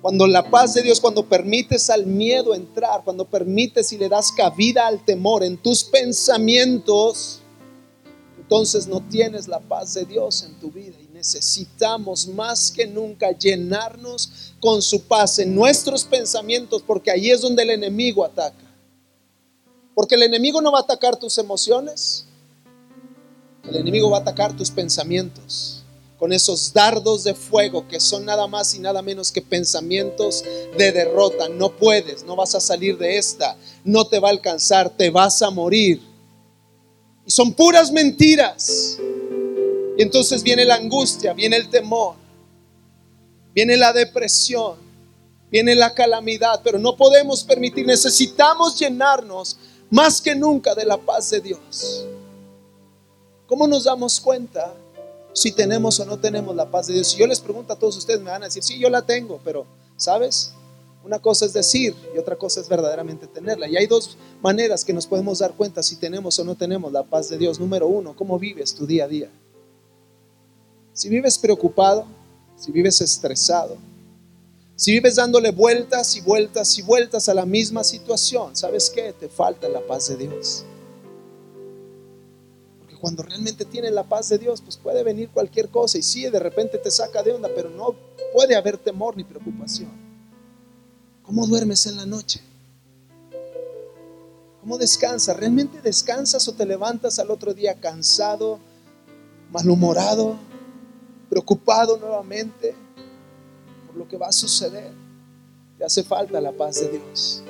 Cuando 0.00 0.24
la 0.28 0.48
paz 0.48 0.74
de 0.74 0.82
Dios, 0.82 1.00
cuando 1.00 1.28
permites 1.28 1.90
al 1.90 2.06
miedo 2.06 2.54
entrar, 2.54 3.02
cuando 3.02 3.24
permites 3.24 3.92
y 3.92 3.98
le 3.98 4.08
das 4.08 4.30
cabida 4.30 4.86
al 4.86 5.04
temor 5.04 5.42
en 5.42 5.56
tus 5.56 5.82
pensamientos, 5.82 7.40
entonces 8.38 8.86
no 8.86 9.00
tienes 9.00 9.48
la 9.48 9.58
paz 9.58 9.94
de 9.94 10.04
Dios 10.04 10.44
en 10.44 10.60
tu 10.60 10.70
vida. 10.70 10.94
Y 11.00 11.12
necesitamos 11.12 12.28
más 12.28 12.70
que 12.70 12.86
nunca 12.86 13.32
llenarnos 13.32 14.54
con 14.60 14.80
su 14.80 15.02
paz 15.02 15.40
en 15.40 15.56
nuestros 15.56 16.04
pensamientos, 16.04 16.84
porque 16.86 17.10
ahí 17.10 17.32
es 17.32 17.40
donde 17.40 17.64
el 17.64 17.70
enemigo 17.70 18.24
ataca. 18.24 18.67
Porque 19.98 20.14
el 20.14 20.22
enemigo 20.22 20.60
no 20.60 20.70
va 20.70 20.78
a 20.78 20.82
atacar 20.82 21.16
tus 21.16 21.38
emociones, 21.38 22.24
el 23.68 23.74
enemigo 23.74 24.08
va 24.08 24.18
a 24.18 24.20
atacar 24.20 24.56
tus 24.56 24.70
pensamientos 24.70 25.82
con 26.20 26.32
esos 26.32 26.72
dardos 26.72 27.24
de 27.24 27.34
fuego 27.34 27.88
que 27.88 27.98
son 27.98 28.24
nada 28.24 28.46
más 28.46 28.72
y 28.76 28.78
nada 28.78 29.02
menos 29.02 29.32
que 29.32 29.42
pensamientos 29.42 30.44
de 30.76 30.92
derrota. 30.92 31.48
No 31.48 31.76
puedes, 31.76 32.22
no 32.22 32.36
vas 32.36 32.54
a 32.54 32.60
salir 32.60 32.96
de 32.96 33.18
esta, 33.18 33.56
no 33.82 34.06
te 34.06 34.20
va 34.20 34.28
a 34.28 34.30
alcanzar, 34.30 34.88
te 34.88 35.10
vas 35.10 35.42
a 35.42 35.50
morir. 35.50 36.00
Y 37.26 37.30
son 37.32 37.52
puras 37.52 37.90
mentiras. 37.90 38.98
Y 39.98 40.00
entonces 40.00 40.44
viene 40.44 40.64
la 40.64 40.76
angustia, 40.76 41.32
viene 41.32 41.56
el 41.56 41.70
temor, 41.70 42.14
viene 43.52 43.76
la 43.76 43.92
depresión, 43.92 44.76
viene 45.50 45.74
la 45.74 45.92
calamidad, 45.92 46.60
pero 46.62 46.78
no 46.78 46.96
podemos 46.96 47.42
permitir, 47.42 47.84
necesitamos 47.84 48.78
llenarnos 48.78 49.58
más 49.90 50.20
que 50.20 50.34
nunca 50.34 50.74
de 50.74 50.84
la 50.84 50.96
paz 50.96 51.30
de 51.30 51.40
Dios. 51.40 52.06
¿Cómo 53.46 53.66
nos 53.66 53.84
damos 53.84 54.20
cuenta? 54.20 54.74
si 55.38 55.52
tenemos 55.52 55.98
o 56.00 56.04
no 56.04 56.18
tenemos 56.18 56.54
la 56.54 56.70
paz 56.70 56.88
de 56.88 56.94
Dios. 56.94 57.08
Si 57.08 57.18
yo 57.18 57.26
les 57.26 57.40
pregunto 57.40 57.72
a 57.72 57.78
todos 57.78 57.96
ustedes, 57.96 58.20
me 58.20 58.30
van 58.30 58.42
a 58.42 58.46
decir, 58.46 58.62
sí, 58.62 58.78
yo 58.78 58.90
la 58.90 59.02
tengo, 59.02 59.40
pero, 59.44 59.66
¿sabes? 59.96 60.52
Una 61.04 61.20
cosa 61.20 61.46
es 61.46 61.52
decir 61.52 61.94
y 62.14 62.18
otra 62.18 62.36
cosa 62.36 62.60
es 62.60 62.68
verdaderamente 62.68 63.26
tenerla. 63.26 63.68
Y 63.68 63.76
hay 63.76 63.86
dos 63.86 64.18
maneras 64.42 64.84
que 64.84 64.92
nos 64.92 65.06
podemos 65.06 65.38
dar 65.38 65.54
cuenta 65.54 65.82
si 65.82 65.96
tenemos 65.96 66.38
o 66.38 66.44
no 66.44 66.54
tenemos 66.56 66.92
la 66.92 67.04
paz 67.04 67.28
de 67.28 67.38
Dios. 67.38 67.60
Número 67.60 67.86
uno, 67.86 68.16
¿cómo 68.16 68.38
vives 68.38 68.74
tu 68.74 68.86
día 68.86 69.04
a 69.04 69.08
día? 69.08 69.30
Si 70.92 71.08
vives 71.08 71.38
preocupado, 71.38 72.04
si 72.56 72.72
vives 72.72 73.00
estresado, 73.00 73.76
si 74.78 74.92
vives 74.92 75.16
dándole 75.16 75.50
vueltas 75.50 76.16
y 76.16 76.22
vueltas 76.22 76.78
y 76.78 76.82
vueltas 76.82 77.28
a 77.28 77.34
la 77.34 77.44
misma 77.44 77.84
situación, 77.84 78.56
¿sabes 78.56 78.88
qué? 78.88 79.12
Te 79.12 79.28
falta 79.28 79.68
la 79.68 79.86
paz 79.86 80.08
de 80.08 80.16
Dios 80.16 80.64
cuando 83.00 83.22
realmente 83.22 83.64
tienes 83.64 83.92
la 83.92 84.04
paz 84.04 84.28
de 84.28 84.38
Dios, 84.38 84.60
pues 84.60 84.76
puede 84.76 85.02
venir 85.02 85.30
cualquier 85.30 85.68
cosa 85.68 85.98
y 85.98 86.02
sí, 86.02 86.28
de 86.28 86.38
repente 86.38 86.78
te 86.78 86.90
saca 86.90 87.22
de 87.22 87.32
onda, 87.32 87.48
pero 87.54 87.70
no 87.70 87.94
puede 88.32 88.56
haber 88.56 88.76
temor 88.76 89.16
ni 89.16 89.24
preocupación. 89.24 89.90
¿Cómo 91.22 91.46
duermes 91.46 91.86
en 91.86 91.96
la 91.96 92.06
noche? 92.06 92.40
¿Cómo 94.60 94.78
descansas? 94.78 95.36
¿Realmente 95.36 95.80
descansas 95.80 96.46
o 96.48 96.54
te 96.54 96.66
levantas 96.66 97.18
al 97.18 97.30
otro 97.30 97.54
día 97.54 97.74
cansado, 97.74 98.58
malhumorado, 99.50 100.36
preocupado 101.30 101.96
nuevamente 101.98 102.74
lo 103.98 104.08
que 104.08 104.16
va 104.16 104.28
a 104.28 104.32
suceder? 104.32 104.92
Te 105.76 105.84
hace 105.84 106.02
falta 106.02 106.40
la 106.40 106.52
paz 106.52 106.80
de 106.80 106.88
Dios. 106.90 107.42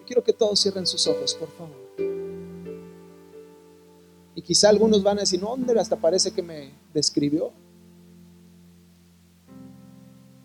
Yo 0.00 0.06
quiero 0.06 0.24
que 0.24 0.32
todos 0.32 0.60
cierren 0.60 0.86
sus 0.86 1.06
ojos, 1.06 1.34
por 1.34 1.48
favor. 1.50 1.84
Y 4.36 4.42
quizá 4.42 4.68
algunos 4.68 5.02
van 5.02 5.18
a 5.18 5.20
decir, 5.20 5.40
no, 5.40 5.56
hasta 5.78 5.96
parece 5.96 6.32
que 6.32 6.42
me 6.42 6.72
describió. 6.92 7.52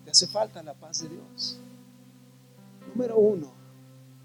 Te 0.04 0.10
hace 0.10 0.26
falta 0.26 0.62
la 0.62 0.74
paz 0.74 1.02
de 1.02 1.08
Dios. 1.08 1.58
Número 2.88 3.18
uno, 3.18 3.52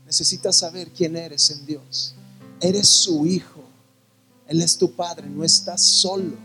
necesitas 0.05 0.55
saber 0.55 0.91
quién 0.91 1.16
eres 1.16 1.49
en 1.49 1.66
Dios. 1.66 2.16
Eres 2.59 2.88
su 2.88 3.26
hijo. 3.26 3.61
Él 4.47 4.61
es 4.61 4.78
tu 4.78 4.91
padre. 4.91 5.28
No 5.28 5.43
estás 5.43 5.82
solo. 5.82 6.36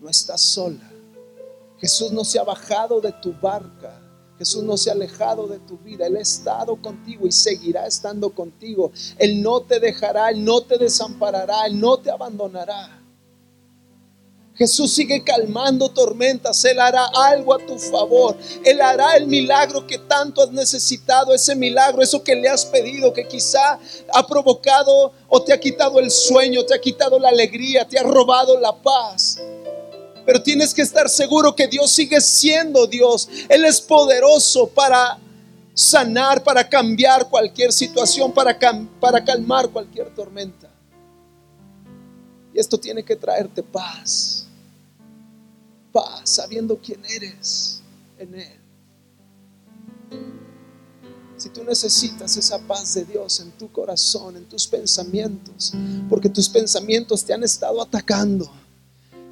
No 0.00 0.08
estás 0.08 0.40
sola. 0.40 0.95
Jesús 1.78 2.12
no 2.12 2.24
se 2.24 2.38
ha 2.38 2.44
bajado 2.44 3.00
de 3.00 3.12
tu 3.12 3.32
barca. 3.34 4.02
Jesús 4.38 4.62
no 4.62 4.76
se 4.76 4.90
ha 4.90 4.92
alejado 4.92 5.46
de 5.46 5.58
tu 5.60 5.78
vida, 5.78 6.06
Él 6.06 6.16
ha 6.16 6.20
estado 6.20 6.76
contigo 6.76 7.26
y 7.26 7.32
seguirá 7.32 7.86
estando 7.86 8.30
contigo. 8.30 8.92
Él 9.18 9.42
no 9.42 9.62
te 9.62 9.80
dejará, 9.80 10.28
Él 10.30 10.44
no 10.44 10.60
te 10.60 10.76
desamparará, 10.76 11.66
Él 11.66 11.80
no 11.80 11.98
te 11.98 12.10
abandonará. 12.10 13.02
Jesús 14.54 14.94
sigue 14.94 15.22
calmando 15.22 15.90
tormentas, 15.90 16.64
Él 16.64 16.80
hará 16.80 17.06
algo 17.14 17.54
a 17.54 17.58
tu 17.58 17.78
favor, 17.78 18.36
Él 18.64 18.80
hará 18.80 19.16
el 19.16 19.26
milagro 19.26 19.86
que 19.86 19.98
tanto 19.98 20.42
has 20.42 20.50
necesitado, 20.50 21.34
ese 21.34 21.54
milagro, 21.54 22.02
eso 22.02 22.22
que 22.22 22.34
le 22.34 22.48
has 22.48 22.64
pedido, 22.64 23.12
que 23.12 23.28
quizá 23.28 23.78
ha 24.14 24.26
provocado 24.26 25.12
o 25.28 25.42
te 25.42 25.52
ha 25.52 25.60
quitado 25.60 25.98
el 25.98 26.10
sueño, 26.10 26.64
te 26.64 26.74
ha 26.74 26.80
quitado 26.80 27.18
la 27.18 27.28
alegría, 27.28 27.86
te 27.86 27.98
ha 27.98 28.02
robado 28.02 28.58
la 28.58 28.72
paz. 28.74 29.38
Pero 30.26 30.42
tienes 30.42 30.74
que 30.74 30.82
estar 30.82 31.08
seguro 31.08 31.54
que 31.54 31.68
Dios 31.68 31.92
sigue 31.92 32.20
siendo 32.20 32.88
Dios. 32.88 33.28
Él 33.48 33.64
es 33.64 33.80
poderoso 33.80 34.66
para 34.66 35.18
sanar, 35.72 36.42
para 36.42 36.68
cambiar 36.68 37.28
cualquier 37.30 37.72
situación, 37.72 38.32
para, 38.32 38.58
para 39.00 39.24
calmar 39.24 39.68
cualquier 39.68 40.12
tormenta. 40.12 40.68
Y 42.52 42.58
esto 42.58 42.76
tiene 42.76 43.04
que 43.04 43.14
traerte 43.14 43.62
paz. 43.62 44.48
Paz, 45.92 46.22
sabiendo 46.24 46.76
quién 46.76 47.04
eres 47.04 47.80
en 48.18 48.34
Él. 48.34 48.60
Si 51.36 51.50
tú 51.50 51.62
necesitas 51.62 52.36
esa 52.36 52.58
paz 52.58 52.94
de 52.94 53.04
Dios 53.04 53.38
en 53.40 53.52
tu 53.52 53.70
corazón, 53.70 54.36
en 54.36 54.46
tus 54.46 54.66
pensamientos, 54.66 55.72
porque 56.08 56.28
tus 56.28 56.48
pensamientos 56.48 57.22
te 57.22 57.32
han 57.32 57.44
estado 57.44 57.80
atacando 57.80 58.50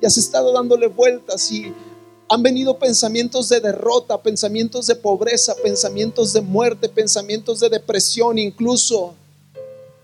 y 0.04 0.06
has 0.06 0.18
estado 0.18 0.52
dándole 0.52 0.86
vueltas 0.88 1.50
y 1.50 1.72
han 2.28 2.42
venido 2.42 2.78
pensamientos 2.78 3.48
de 3.48 3.58
derrota, 3.58 4.22
pensamientos 4.22 4.86
de 4.86 4.96
pobreza, 4.96 5.54
pensamientos 5.62 6.34
de 6.34 6.42
muerte, 6.42 6.90
pensamientos 6.90 7.60
de 7.60 7.70
depresión, 7.70 8.36
incluso 8.36 9.14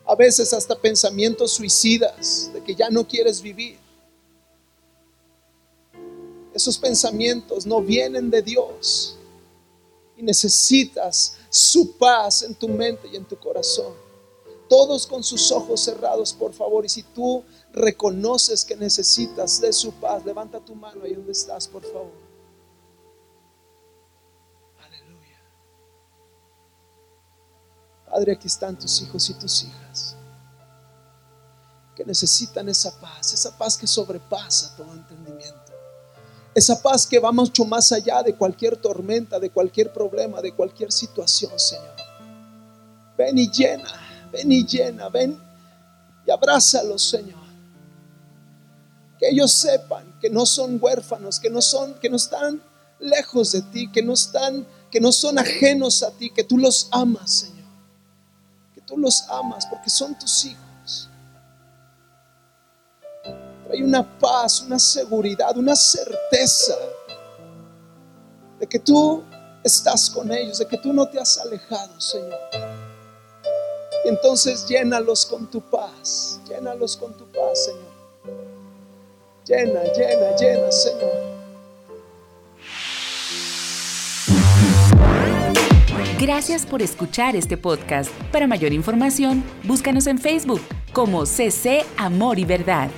a 0.06 0.14
veces 0.14 0.54
hasta 0.54 0.74
pensamientos 0.74 1.52
suicidas, 1.52 2.50
de 2.54 2.62
que 2.62 2.74
ya 2.74 2.88
no 2.88 3.06
quieres 3.06 3.42
vivir. 3.42 3.76
Esos 6.54 6.78
pensamientos 6.78 7.66
no 7.66 7.82
vienen 7.82 8.30
de 8.30 8.40
Dios 8.40 9.16
y 10.16 10.22
necesitas 10.22 11.36
su 11.50 11.94
paz 11.98 12.40
en 12.40 12.54
tu 12.54 12.68
mente 12.68 13.06
y 13.12 13.16
en 13.16 13.26
tu 13.26 13.36
corazón. 13.36 13.92
Todos 14.70 15.04
con 15.04 15.24
sus 15.24 15.50
ojos 15.50 15.80
cerrados, 15.80 16.32
por 16.32 16.52
favor. 16.52 16.86
Y 16.86 16.88
si 16.88 17.02
tú 17.02 17.42
reconoces 17.72 18.64
que 18.64 18.76
necesitas 18.76 19.60
de 19.60 19.72
su 19.72 19.90
paz, 19.94 20.24
levanta 20.24 20.60
tu 20.60 20.76
mano 20.76 21.02
ahí 21.04 21.12
donde 21.12 21.32
estás, 21.32 21.66
por 21.66 21.82
favor. 21.82 22.12
Aleluya. 24.78 25.40
Padre, 28.08 28.32
aquí 28.32 28.46
están 28.46 28.78
tus 28.78 29.02
hijos 29.02 29.28
y 29.28 29.34
tus 29.34 29.64
hijas 29.64 30.16
que 31.96 32.04
necesitan 32.04 32.68
esa 32.68 32.98
paz, 33.00 33.34
esa 33.34 33.58
paz 33.58 33.76
que 33.76 33.88
sobrepasa 33.88 34.76
todo 34.76 34.92
entendimiento. 34.92 35.72
Esa 36.54 36.80
paz 36.80 37.06
que 37.06 37.18
va 37.18 37.32
mucho 37.32 37.64
más 37.64 37.90
allá 37.90 38.22
de 38.22 38.36
cualquier 38.36 38.76
tormenta, 38.76 39.40
de 39.40 39.50
cualquier 39.50 39.92
problema, 39.92 40.40
de 40.40 40.54
cualquier 40.54 40.92
situación, 40.92 41.58
Señor. 41.58 41.96
Ven 43.18 43.36
y 43.36 43.50
llena, 43.50 44.09
ven 44.32 44.52
y 44.52 44.64
llena, 44.64 45.08
ven 45.08 45.38
y 46.26 46.30
abrázalos, 46.30 47.02
Señor 47.02 47.40
que 49.20 49.28
ellos 49.28 49.52
sepan 49.52 50.18
que 50.18 50.30
no 50.30 50.46
son 50.46 50.78
huérfanos, 50.80 51.38
que 51.38 51.50
no 51.50 51.60
son, 51.60 51.92
que 52.00 52.08
no 52.08 52.16
están 52.16 52.60
lejos 52.98 53.52
de 53.52 53.60
ti, 53.60 53.92
que 53.92 54.02
no 54.02 54.14
están, 54.14 54.66
que 54.90 54.98
no 54.98 55.12
son 55.12 55.38
ajenos 55.38 56.02
a 56.02 56.10
ti, 56.10 56.30
que 56.30 56.42
tú 56.42 56.56
los 56.56 56.88
amas, 56.90 57.30
Señor. 57.30 57.68
Que 58.74 58.80
tú 58.80 58.96
los 58.96 59.22
amas 59.28 59.66
porque 59.66 59.90
son 59.90 60.18
tus 60.18 60.46
hijos. 60.46 61.10
Hay 63.70 63.82
una 63.82 64.18
paz, 64.18 64.62
una 64.62 64.78
seguridad, 64.78 65.56
una 65.56 65.76
certeza 65.76 66.74
de 68.58 68.66
que 68.66 68.78
tú 68.78 69.22
estás 69.62 70.08
con 70.08 70.32
ellos, 70.32 70.58
de 70.58 70.66
que 70.66 70.78
tú 70.78 70.94
no 70.94 71.06
te 71.06 71.20
has 71.20 71.36
alejado, 71.38 72.00
Señor. 72.00 72.69
Entonces 74.04 74.66
llénalos 74.66 75.26
con 75.26 75.50
tu 75.50 75.60
paz, 75.60 76.40
llénalos 76.48 76.96
con 76.96 77.12
tu 77.16 77.24
paz, 77.26 77.66
Señor. 77.66 77.90
Llena, 79.46 79.82
llena, 79.92 80.36
llena, 80.36 80.72
Señor. 80.72 81.30
Gracias 86.20 86.66
por 86.66 86.82
escuchar 86.82 87.34
este 87.34 87.56
podcast. 87.56 88.10
Para 88.30 88.46
mayor 88.46 88.72
información, 88.72 89.42
búscanos 89.64 90.06
en 90.06 90.18
Facebook 90.18 90.60
como 90.92 91.24
CC 91.24 91.84
Amor 91.96 92.38
y 92.38 92.44
Verdad. 92.44 92.90